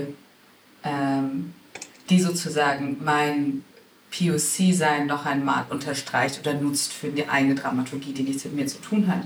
ähm, 0.83 1.55
die 2.11 2.21
sozusagen 2.21 2.97
mein 3.05 3.65
POC-Sein 4.11 5.07
noch 5.07 5.27
einmal 5.27 5.67
unterstreicht 5.71 6.41
oder 6.41 6.55
nutzt 6.55 6.93
für 6.93 7.09
die 7.09 7.29
eigene 7.29 7.55
Dramaturgie, 7.55 8.13
die 8.13 8.25
nichts 8.25 8.45
mit 8.45 8.57
mir 8.57 8.67
zu 8.67 8.79
tun 8.79 9.07
hat. 9.07 9.23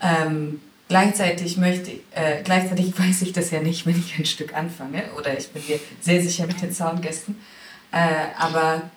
Ähm, 0.00 0.62
gleichzeitig 0.88 1.56
möchte, 1.56 1.92
äh, 2.14 2.42
gleichzeitig 2.42 2.98
weiß 2.98 3.22
ich 3.22 3.32
das 3.32 3.50
ja 3.50 3.60
nicht, 3.60 3.86
wenn 3.86 3.98
ich 3.98 4.18
ein 4.18 4.26
Stück 4.26 4.54
anfange 4.54 5.04
oder 5.16 5.38
ich 5.38 5.48
bin 5.50 5.62
mir 5.68 5.78
sehr 6.00 6.22
sicher 6.22 6.46
mit 6.46 6.60
den 6.60 6.72
Soundgästen. 6.72 7.36
Äh, 7.92 7.98
aber 8.38 8.90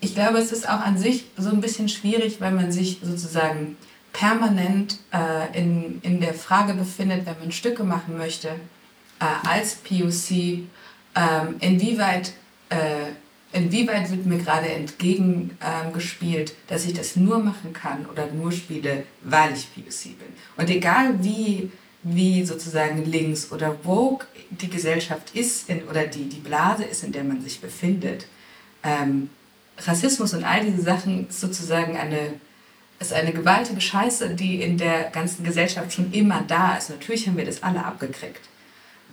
ich 0.00 0.14
glaube, 0.14 0.38
es 0.38 0.52
ist 0.52 0.68
auch 0.68 0.80
an 0.80 0.96
sich 0.96 1.24
so 1.36 1.50
ein 1.50 1.60
bisschen 1.60 1.88
schwierig, 1.88 2.40
weil 2.40 2.52
man 2.52 2.72
sich 2.72 3.00
sozusagen 3.02 3.76
permanent 4.12 4.98
äh, 5.12 5.58
in, 5.58 6.00
in 6.02 6.20
der 6.20 6.34
Frage 6.34 6.74
befindet, 6.74 7.26
wenn 7.26 7.38
man 7.38 7.52
Stücke 7.52 7.84
machen 7.84 8.16
möchte, 8.16 8.48
äh, 9.20 9.48
als 9.48 9.76
POC, 9.76 10.64
ähm, 11.14 11.56
inwieweit 11.60 12.32
äh, 12.70 13.12
inwieweit 13.52 14.10
wird 14.10 14.26
mir 14.26 14.38
gerade 14.38 14.68
entgegengespielt, 14.68 16.50
ähm, 16.50 16.56
dass 16.68 16.84
ich 16.84 16.94
das 16.94 17.16
nur 17.16 17.38
machen 17.38 17.72
kann 17.72 18.06
oder 18.06 18.26
nur 18.32 18.52
spiele, 18.52 19.04
weil 19.22 19.52
ich 19.52 19.74
POC 19.74 20.18
bin. 20.18 20.28
Und 20.56 20.70
egal 20.70 21.22
wie, 21.22 21.70
wie 22.02 22.44
sozusagen 22.44 23.04
links 23.04 23.50
oder 23.52 23.76
woke 23.84 24.26
die 24.50 24.70
Gesellschaft 24.70 25.34
ist 25.34 25.68
in, 25.68 25.82
oder 25.84 26.06
die, 26.06 26.28
die 26.28 26.40
Blase 26.40 26.84
ist, 26.84 27.04
in 27.04 27.12
der 27.12 27.24
man 27.24 27.42
sich 27.42 27.60
befindet, 27.60 28.26
ähm, 28.82 29.30
Rassismus 29.78 30.34
und 30.34 30.44
all 30.44 30.64
diese 30.64 30.82
Sachen 30.82 31.28
ist 31.28 31.40
sozusagen 31.40 31.96
eine, 31.96 32.34
ist 32.98 33.12
eine 33.12 33.32
gewaltige 33.32 33.80
Scheiße, 33.80 34.30
die 34.34 34.62
in 34.62 34.78
der 34.78 35.04
ganzen 35.10 35.44
Gesellschaft 35.44 35.92
schon 35.92 36.12
immer 36.12 36.44
da 36.46 36.76
ist. 36.76 36.90
Natürlich 36.90 37.26
haben 37.26 37.36
wir 37.36 37.46
das 37.46 37.62
alle 37.62 37.84
abgekriegt. 37.84 38.49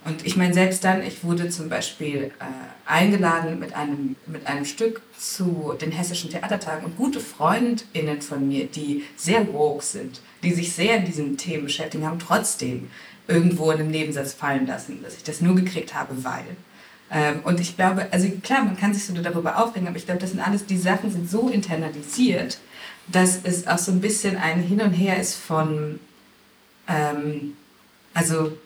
Und 0.07 0.25
ich 0.25 0.37
meine, 0.37 0.53
selbst 0.53 0.85
dann, 0.85 1.03
ich 1.03 1.25
wurde 1.25 1.49
zum 1.49 1.67
Beispiel 1.67 2.31
äh, 2.39 2.45
eingeladen 2.85 3.59
mit 3.59 3.75
einem, 3.75 4.15
mit 4.25 4.47
einem 4.47 4.63
Stück 4.63 5.01
zu 5.19 5.73
den 5.81 5.91
hessischen 5.91 6.29
Theatertagen 6.29 6.85
und 6.85 6.95
gute 6.95 7.19
Freundinnen 7.19 8.21
von 8.21 8.47
mir, 8.47 8.67
die 8.67 9.03
sehr 9.17 9.51
woke 9.51 9.83
sind, 9.83 10.21
die 10.43 10.53
sich 10.53 10.71
sehr 10.71 10.95
in 10.95 11.05
diesen 11.05 11.35
Themen 11.35 11.65
beschäftigen, 11.65 12.05
haben 12.05 12.19
trotzdem 12.19 12.89
irgendwo 13.27 13.69
in 13.71 13.81
einem 13.81 13.91
Nebensatz 13.91 14.31
fallen 14.31 14.65
lassen, 14.65 15.03
dass 15.03 15.17
ich 15.17 15.23
das 15.23 15.41
nur 15.41 15.55
gekriegt 15.55 15.93
habe, 15.93 16.23
weil. 16.23 16.45
Ähm, 17.11 17.41
und 17.43 17.59
ich 17.59 17.75
glaube, 17.75 18.07
also 18.11 18.29
klar, 18.41 18.63
man 18.63 18.77
kann 18.77 18.93
sich 18.93 19.05
so 19.05 19.13
darüber 19.13 19.61
aufregen, 19.61 19.89
aber 19.89 19.97
ich 19.97 20.05
glaube, 20.05 20.21
das 20.21 20.31
sind 20.31 20.39
alles, 20.39 20.65
die 20.65 20.77
Sachen 20.77 21.11
sind 21.11 21.29
so 21.29 21.49
internalisiert, 21.49 22.59
dass 23.07 23.39
es 23.43 23.67
auch 23.67 23.77
so 23.77 23.91
ein 23.91 23.99
bisschen 23.99 24.37
ein 24.37 24.61
Hin 24.61 24.79
und 24.79 24.93
Her 24.93 25.19
ist 25.19 25.35
von, 25.35 25.99
ähm, 26.87 27.57
also 28.13 28.57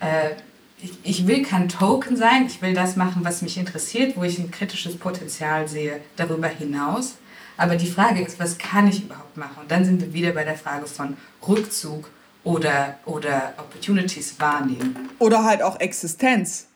äh, 0.00 0.34
ich, 0.78 0.92
ich 1.02 1.26
will 1.26 1.42
kein 1.42 1.68
Token 1.68 2.16
sein, 2.16 2.46
ich 2.46 2.60
will 2.62 2.74
das 2.74 2.96
machen, 2.96 3.24
was 3.24 3.42
mich 3.42 3.56
interessiert, 3.56 4.16
wo 4.16 4.24
ich 4.24 4.38
ein 4.38 4.50
kritisches 4.50 4.96
Potenzial 4.96 5.68
sehe, 5.68 6.00
darüber 6.16 6.48
hinaus. 6.48 7.16
Aber 7.56 7.76
die 7.76 7.86
Frage 7.86 8.22
ist, 8.22 8.40
was 8.40 8.58
kann 8.58 8.88
ich 8.88 9.04
überhaupt 9.04 9.36
machen? 9.36 9.62
Und 9.62 9.70
dann 9.70 9.84
sind 9.84 10.00
wir 10.00 10.12
wieder 10.12 10.32
bei 10.32 10.44
der 10.44 10.56
Frage 10.56 10.86
von 10.86 11.16
Rückzug 11.46 12.10
oder, 12.42 12.98
oder 13.06 13.54
Opportunities 13.58 14.38
wahrnehmen. 14.38 15.08
Oder 15.18 15.44
halt 15.44 15.62
auch 15.62 15.78
Existenz. 15.80 16.66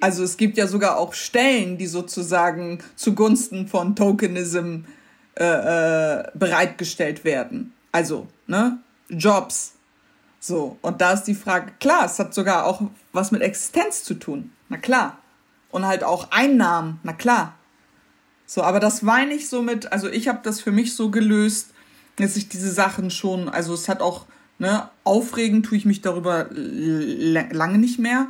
Also 0.00 0.24
es 0.24 0.36
gibt 0.36 0.56
ja 0.56 0.66
sogar 0.66 0.98
auch 0.98 1.14
Stellen, 1.14 1.78
die 1.78 1.86
sozusagen 1.86 2.78
zugunsten 2.96 3.68
von 3.68 3.94
Tokenism 3.94 4.84
äh, 5.36 5.44
äh, 5.44 6.24
bereitgestellt 6.34 7.24
werden. 7.24 7.72
Also, 7.92 8.26
ne? 8.46 8.78
Jobs. 9.08 9.74
So, 10.42 10.78
und 10.80 11.02
da 11.02 11.12
ist 11.12 11.24
die 11.24 11.34
Frage, 11.34 11.72
klar, 11.78 12.06
es 12.06 12.18
hat 12.18 12.32
sogar 12.32 12.64
auch 12.64 12.82
was 13.12 13.30
mit 13.30 13.42
Existenz 13.42 14.02
zu 14.02 14.14
tun. 14.14 14.52
Na 14.70 14.78
klar. 14.78 15.18
Und 15.70 15.86
halt 15.86 16.02
auch 16.02 16.30
Einnahmen, 16.30 16.98
na 17.02 17.12
klar. 17.12 17.54
So, 18.46 18.62
aber 18.62 18.80
das 18.80 19.06
war 19.06 19.24
nicht 19.26 19.48
so 19.48 19.62
mit, 19.62 19.92
also 19.92 20.08
ich 20.08 20.26
habe 20.26 20.40
das 20.42 20.60
für 20.60 20.72
mich 20.72 20.96
so 20.96 21.10
gelöst, 21.10 21.70
dass 22.16 22.36
ich 22.36 22.48
diese 22.48 22.72
Sachen 22.72 23.10
schon, 23.10 23.48
also 23.48 23.74
es 23.74 23.88
hat 23.88 24.00
auch, 24.00 24.26
ne, 24.58 24.88
aufregend 25.04 25.66
tue 25.66 25.78
ich 25.78 25.84
mich 25.84 26.00
darüber 26.00 26.48
lange 26.50 27.78
nicht 27.78 27.98
mehr, 27.98 28.26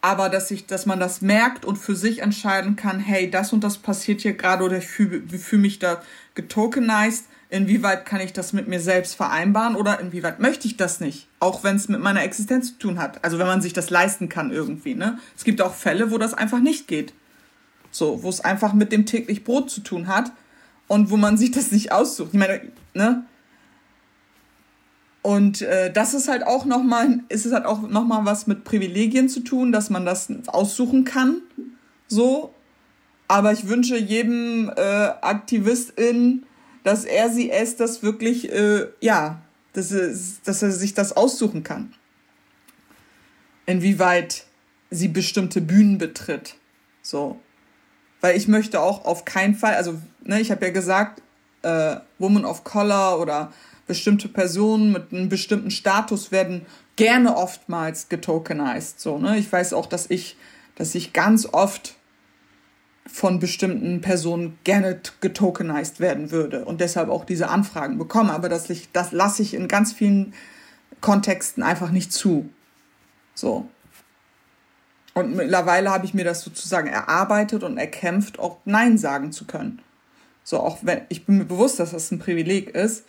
aber 0.00 0.28
dass 0.28 0.50
ich, 0.50 0.66
dass 0.66 0.86
man 0.86 1.00
das 1.00 1.22
merkt 1.22 1.64
und 1.64 1.76
für 1.76 1.96
sich 1.96 2.20
entscheiden 2.20 2.76
kann, 2.76 3.00
hey, 3.00 3.30
das 3.30 3.52
und 3.52 3.64
das 3.64 3.78
passiert 3.78 4.20
hier 4.20 4.34
gerade 4.34 4.64
oder 4.64 4.78
ich 4.78 4.86
fühle 4.86 5.26
fühl 5.38 5.58
mich 5.58 5.78
da 5.78 6.02
getokenized, 6.34 7.24
inwieweit 7.50 8.04
kann 8.04 8.20
ich 8.20 8.32
das 8.32 8.52
mit 8.52 8.68
mir 8.68 8.80
selbst 8.80 9.14
vereinbaren 9.14 9.74
oder 9.74 10.00
inwieweit 10.00 10.40
möchte 10.40 10.66
ich 10.66 10.76
das 10.76 11.00
nicht, 11.00 11.28
auch 11.40 11.64
wenn 11.64 11.76
es 11.76 11.88
mit 11.88 12.00
meiner 12.00 12.22
Existenz 12.22 12.72
zu 12.72 12.78
tun 12.78 12.98
hat. 12.98 13.24
Also 13.24 13.38
wenn 13.38 13.46
man 13.46 13.62
sich 13.62 13.72
das 13.72 13.90
leisten 13.90 14.28
kann 14.28 14.50
irgendwie, 14.50 14.94
ne? 14.94 15.18
Es 15.36 15.44
gibt 15.44 15.62
auch 15.62 15.74
Fälle, 15.74 16.10
wo 16.10 16.18
das 16.18 16.34
einfach 16.34 16.60
nicht 16.60 16.88
geht. 16.88 17.14
So, 17.90 18.22
wo 18.22 18.28
es 18.28 18.40
einfach 18.40 18.74
mit 18.74 18.92
dem 18.92 19.06
täglich 19.06 19.44
Brot 19.44 19.70
zu 19.70 19.80
tun 19.80 20.08
hat 20.08 20.30
und 20.88 21.10
wo 21.10 21.16
man 21.16 21.38
sich 21.38 21.50
das 21.52 21.72
nicht 21.72 21.92
aussucht. 21.92 22.30
Ich 22.32 22.38
meine, 22.38 22.60
ne? 22.94 23.24
Und 25.22 25.62
äh, 25.62 25.92
das 25.92 26.14
ist 26.14 26.28
halt 26.28 26.46
auch 26.46 26.64
nochmal, 26.64 27.20
ist 27.28 27.44
es 27.44 27.52
halt 27.52 27.66
auch 27.66 27.82
nochmal 27.82 28.24
was 28.24 28.46
mit 28.46 28.64
Privilegien 28.64 29.28
zu 29.28 29.40
tun, 29.40 29.72
dass 29.72 29.90
man 29.90 30.06
das 30.06 30.28
aussuchen 30.46 31.04
kann. 31.04 31.42
So. 32.06 32.54
Aber 33.26 33.52
ich 33.52 33.68
wünsche 33.68 33.98
jedem 33.98 34.70
äh, 34.74 34.80
Aktivistin, 34.80 36.46
dass 36.84 37.04
er 37.04 37.30
sie 37.30 37.50
es 37.50 37.76
das 37.76 38.02
wirklich, 38.02 38.52
äh, 38.52 38.86
ja, 39.00 39.42
dass 39.72 39.92
er, 39.92 40.14
dass 40.44 40.62
er 40.62 40.72
sich 40.72 40.94
das 40.94 41.16
aussuchen 41.16 41.62
kann. 41.62 41.94
Inwieweit 43.66 44.44
sie 44.90 45.08
bestimmte 45.08 45.60
Bühnen 45.60 45.98
betritt. 45.98 46.54
So. 47.02 47.40
Weil 48.20 48.36
ich 48.36 48.48
möchte 48.48 48.80
auch 48.80 49.04
auf 49.04 49.24
keinen 49.24 49.54
Fall, 49.54 49.74
also, 49.74 50.00
ne, 50.22 50.40
ich 50.40 50.50
habe 50.50 50.66
ja 50.66 50.72
gesagt, 50.72 51.22
äh, 51.62 51.96
Woman 52.18 52.44
of 52.44 52.64
Color 52.64 53.20
oder 53.20 53.52
bestimmte 53.86 54.28
Personen 54.28 54.92
mit 54.92 55.12
einem 55.12 55.28
bestimmten 55.28 55.70
Status 55.70 56.30
werden 56.30 56.66
gerne 56.96 57.36
oftmals 57.36 58.08
getokenized. 58.08 59.00
So, 59.00 59.18
ne? 59.18 59.38
Ich 59.38 59.50
weiß 59.50 59.72
auch, 59.72 59.86
dass 59.86 60.10
ich, 60.10 60.36
dass 60.74 60.94
ich 60.94 61.12
ganz 61.12 61.46
oft 61.46 61.94
von 63.08 63.40
bestimmten 63.40 64.00
Personen 64.00 64.58
gerne 64.64 65.00
getokenized 65.20 65.98
werden 65.98 66.30
würde 66.30 66.64
und 66.64 66.80
deshalb 66.80 67.08
auch 67.08 67.24
diese 67.24 67.48
Anfragen 67.48 67.98
bekomme. 67.98 68.32
Aber 68.32 68.48
das, 68.48 68.68
das 68.92 69.12
lasse 69.12 69.42
ich 69.42 69.54
in 69.54 69.66
ganz 69.66 69.92
vielen 69.92 70.34
Kontexten 71.00 71.62
einfach 71.62 71.90
nicht 71.90 72.12
zu. 72.12 72.50
So. 73.34 73.68
Und 75.14 75.34
mittlerweile 75.34 75.90
habe 75.90 76.04
ich 76.04 76.14
mir 76.14 76.24
das 76.24 76.42
sozusagen 76.42 76.88
erarbeitet 76.88 77.64
und 77.64 77.78
erkämpft, 77.78 78.38
auch 78.38 78.58
Nein 78.64 78.98
sagen 78.98 79.32
zu 79.32 79.46
können. 79.46 79.80
So, 80.44 80.60
auch 80.60 80.78
wenn 80.82 81.02
ich 81.08 81.26
bin 81.26 81.38
mir 81.38 81.44
bewusst, 81.44 81.80
dass 81.80 81.90
das 81.90 82.10
ein 82.10 82.18
Privileg 82.18 82.70
ist, 82.70 83.04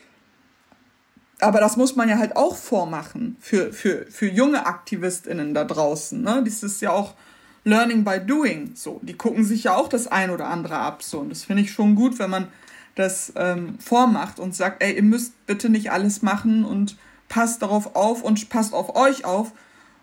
aber 1.39 1.60
das 1.60 1.78
muss 1.78 1.95
man 1.95 2.10
ja 2.10 2.18
halt 2.18 2.36
auch 2.36 2.56
vormachen 2.56 3.38
für, 3.39 3.72
für, 3.72 4.06
für 4.10 4.28
junge 4.28 4.66
AktivistInnen 4.66 5.54
da 5.54 5.64
draußen. 5.64 6.22
Ne? 6.22 6.41
Das 6.43 6.64
ist 6.64 6.82
ja 6.82 6.91
auch 6.91 7.14
Learning 7.64 8.03
by 8.03 8.20
Doing. 8.20 8.72
So, 8.76 8.99
die 9.03 9.14
gucken 9.14 9.43
sich 9.43 9.64
ja 9.64 9.76
auch 9.76 9.88
das 9.88 10.07
ein 10.07 10.30
oder 10.30 10.47
andere 10.47 10.78
ab. 10.78 11.03
So, 11.03 11.20
und 11.20 11.30
das 11.30 11.43
finde 11.43 11.64
ich 11.64 11.72
schon 11.72 11.95
gut, 11.95 12.20
wenn 12.20 12.30
man 12.30 12.47
das 12.95 13.34
ähm, 13.36 13.78
vormacht 13.80 14.39
und 14.39 14.55
sagt, 14.55 14.84
ey, 14.84 14.95
ihr 14.95 15.03
müsst 15.03 15.45
bitte 15.45 15.70
nicht 15.70 15.91
alles 15.91 16.22
machen 16.22 16.66
und 16.66 16.97
passt 17.30 17.62
darauf 17.62 17.95
auf 17.95 18.24
und 18.24 18.49
passt 18.49 18.74
auf 18.74 18.95
euch 18.95 19.26
auf 19.26 19.53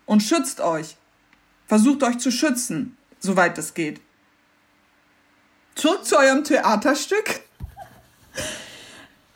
und 0.06 0.22
schützt 0.22 0.60
euch. 0.60 0.96
Versucht 1.66 2.02
euch 2.02 2.18
zu 2.18 2.30
schützen, 2.30 2.96
soweit 3.18 3.58
es 3.58 3.74
geht. 3.74 4.00
Zurück 5.74 6.04
zu 6.04 6.16
eurem 6.16 6.44
Theaterstück. 6.44 7.40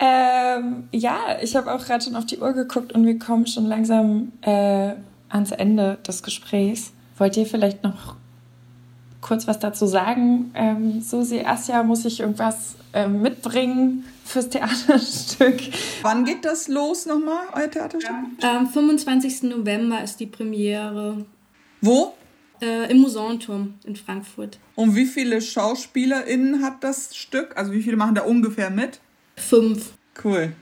Ähm, 0.02 0.88
ja, 0.92 1.36
ich 1.42 1.56
habe 1.56 1.70
auch 1.70 1.84
gerade 1.84 2.02
schon 2.02 2.16
auf 2.16 2.24
die 2.24 2.38
Uhr 2.38 2.54
geguckt 2.54 2.92
und 2.94 3.04
wir 3.04 3.18
kommen 3.18 3.46
schon 3.46 3.66
langsam 3.66 4.32
äh, 4.40 4.94
ans 5.28 5.50
Ende 5.50 5.98
des 6.06 6.22
Gesprächs. 6.22 6.94
Wollt 7.20 7.36
ihr 7.36 7.44
vielleicht 7.44 7.82
noch 7.82 8.16
kurz 9.20 9.46
was 9.46 9.58
dazu 9.58 9.84
sagen? 9.84 10.52
Ähm, 10.54 11.02
Susi, 11.02 11.40
Asja, 11.40 11.82
muss 11.82 12.06
ich 12.06 12.20
irgendwas 12.20 12.76
äh, 12.94 13.06
mitbringen 13.06 14.06
fürs 14.24 14.48
Theaterstück? 14.48 15.60
Wann 16.02 16.24
geht 16.24 16.46
das 16.46 16.68
los 16.68 17.04
nochmal, 17.04 17.46
euer 17.52 17.70
Theaterstück? 17.70 18.10
Am 18.40 18.66
25. 18.66 19.42
November 19.42 20.02
ist 20.02 20.18
die 20.18 20.28
Premiere. 20.28 21.26
Wo? 21.82 22.14
Äh, 22.62 22.90
Im 22.90 23.02
Musanturm 23.02 23.74
in 23.84 23.96
Frankfurt. 23.96 24.58
Und 24.74 24.96
wie 24.96 25.04
viele 25.04 25.42
SchauspielerInnen 25.42 26.62
hat 26.62 26.82
das 26.82 27.14
Stück? 27.14 27.54
Also 27.54 27.72
wie 27.72 27.82
viele 27.82 27.98
machen 27.98 28.14
da 28.14 28.22
ungefähr 28.22 28.70
mit? 28.70 28.98
Fünf. 29.36 29.92
Cool. 30.24 30.54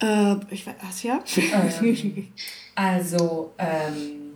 Äh, 0.00 0.36
ich 0.50 0.66
weiß, 0.66 0.76
Asja? 0.88 1.22
Ähm, 1.36 2.28
also, 2.74 3.52
ähm, 3.58 4.30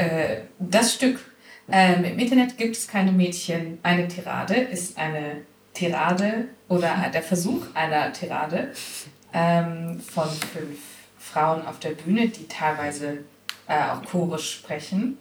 äh, 0.00 0.42
das 0.58 0.94
Stück. 0.94 1.20
Ähm, 1.70 2.04
Im 2.04 2.18
Internet 2.18 2.58
gibt 2.58 2.76
es 2.76 2.88
keine 2.88 3.12
Mädchen. 3.12 3.78
Eine 3.82 4.08
Tirade 4.08 4.54
ist 4.54 4.98
eine 4.98 5.42
Tirade 5.74 6.48
oder 6.68 7.10
der 7.12 7.22
Versuch 7.22 7.66
einer 7.74 8.12
Tirade 8.12 8.72
ähm, 9.32 10.00
von 10.00 10.28
fünf 10.28 10.80
Frauen 11.18 11.64
auf 11.66 11.78
der 11.78 11.90
Bühne, 11.90 12.28
die 12.28 12.48
teilweise 12.48 13.18
äh, 13.68 13.90
auch 13.90 14.02
chorisch 14.04 14.54
sprechen. 14.54 15.18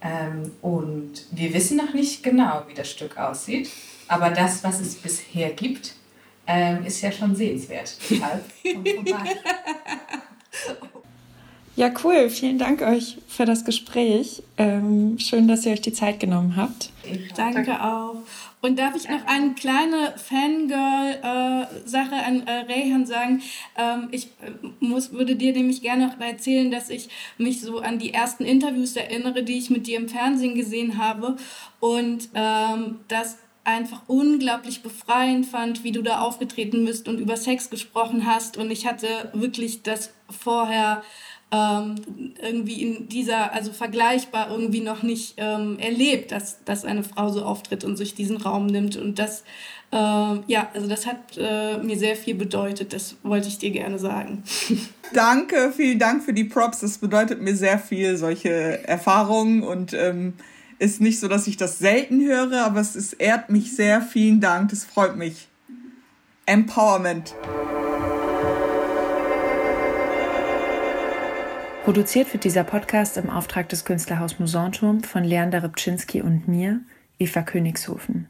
Ähm, 0.00 0.52
und 0.62 1.26
wir 1.30 1.52
wissen 1.52 1.76
noch 1.76 1.92
nicht 1.92 2.22
genau, 2.22 2.62
wie 2.68 2.74
das 2.74 2.90
Stück 2.90 3.18
aussieht, 3.18 3.70
aber 4.08 4.30
das, 4.30 4.64
was 4.64 4.80
es 4.80 4.94
bisher 4.94 5.50
gibt, 5.50 5.94
ähm, 6.46 6.84
ist 6.84 7.02
ja 7.02 7.12
schon 7.12 7.36
sehenswert. 7.36 7.98
ja, 11.76 11.90
cool. 12.04 12.28
Vielen 12.28 12.58
Dank 12.58 12.82
euch 12.82 13.18
für 13.28 13.44
das 13.44 13.64
Gespräch. 13.64 14.42
Ähm, 14.58 15.18
schön, 15.18 15.48
dass 15.48 15.64
ihr 15.64 15.72
euch 15.72 15.80
die 15.80 15.92
Zeit 15.92 16.20
genommen 16.20 16.56
habt. 16.56 16.90
Danke 17.36 17.82
auch. 17.82 18.16
Und 18.60 18.78
darf 18.78 18.94
ich 18.94 19.08
noch 19.08 19.26
eine 19.26 19.54
kleine 19.54 20.14
Fangirl-Sache 20.16 22.14
äh, 22.14 22.24
an 22.24 22.46
äh, 22.46 22.72
Rayhan 22.72 23.06
sagen? 23.06 23.42
Ähm, 23.76 24.08
ich 24.12 24.26
äh, 24.26 24.52
muss, 24.78 25.12
würde 25.12 25.34
dir 25.34 25.52
nämlich 25.52 25.82
gerne 25.82 26.06
noch 26.06 26.20
erzählen, 26.20 26.70
dass 26.70 26.88
ich 26.88 27.08
mich 27.38 27.60
so 27.60 27.80
an 27.80 27.98
die 27.98 28.14
ersten 28.14 28.44
Interviews 28.44 28.94
erinnere, 28.94 29.42
die 29.42 29.58
ich 29.58 29.70
mit 29.70 29.88
dir 29.88 29.98
im 29.98 30.08
Fernsehen 30.08 30.54
gesehen 30.54 30.98
habe. 30.98 31.36
Und 31.80 32.28
ähm, 32.34 33.00
dass 33.08 33.38
einfach 33.64 34.02
unglaublich 34.08 34.82
befreiend 34.82 35.46
fand, 35.46 35.84
wie 35.84 35.92
du 35.92 36.02
da 36.02 36.20
aufgetreten 36.20 36.84
bist 36.84 37.08
und 37.08 37.18
über 37.18 37.36
Sex 37.36 37.70
gesprochen 37.70 38.26
hast. 38.26 38.56
Und 38.56 38.70
ich 38.70 38.86
hatte 38.86 39.30
wirklich 39.32 39.82
das 39.82 40.12
vorher 40.28 41.02
ähm, 41.52 41.96
irgendwie 42.40 42.82
in 42.82 43.08
dieser, 43.08 43.52
also 43.52 43.72
vergleichbar 43.72 44.50
irgendwie 44.50 44.80
noch 44.80 45.02
nicht 45.02 45.34
ähm, 45.36 45.78
erlebt, 45.78 46.32
dass, 46.32 46.64
dass 46.64 46.84
eine 46.86 47.04
Frau 47.04 47.28
so 47.28 47.44
auftritt 47.44 47.84
und 47.84 47.96
sich 47.96 48.14
diesen 48.14 48.38
Raum 48.38 48.66
nimmt. 48.66 48.96
Und 48.96 49.18
das, 49.18 49.44
äh, 49.92 49.96
ja, 49.96 50.70
also 50.72 50.88
das 50.88 51.06
hat 51.06 51.36
äh, 51.36 51.76
mir 51.76 51.98
sehr 51.98 52.16
viel 52.16 52.34
bedeutet. 52.34 52.94
Das 52.94 53.16
wollte 53.22 53.48
ich 53.48 53.58
dir 53.58 53.70
gerne 53.70 53.98
sagen. 53.98 54.42
Danke, 55.12 55.72
vielen 55.76 55.98
Dank 55.98 56.24
für 56.24 56.32
die 56.32 56.44
Props. 56.44 56.80
Das 56.80 56.96
bedeutet 56.96 57.42
mir 57.42 57.54
sehr 57.54 57.78
viel, 57.78 58.16
solche 58.16 58.88
Erfahrungen 58.88 59.62
und 59.62 59.92
ähm, 59.92 60.32
ist 60.78 61.02
nicht 61.02 61.20
so, 61.20 61.28
dass 61.28 61.46
ich 61.46 61.58
das 61.58 61.78
selten 61.78 62.24
höre, 62.24 62.64
aber 62.64 62.80
es 62.80 62.96
ist, 62.96 63.12
ehrt 63.14 63.50
mich 63.50 63.76
sehr. 63.76 64.00
Vielen 64.00 64.40
Dank, 64.40 64.70
das 64.70 64.84
freut 64.84 65.16
mich. 65.16 65.48
Empowerment. 66.46 67.34
Produziert 71.84 72.32
wird 72.32 72.44
dieser 72.44 72.62
Podcast 72.62 73.16
im 73.16 73.28
Auftrag 73.28 73.68
des 73.68 73.84
Künstlerhaus 73.84 74.38
Musanturm 74.38 75.02
von 75.02 75.24
Leander 75.24 75.64
Rybczynski 75.64 76.22
und 76.22 76.46
mir, 76.46 76.80
Eva 77.18 77.42
Königshofen. 77.42 78.28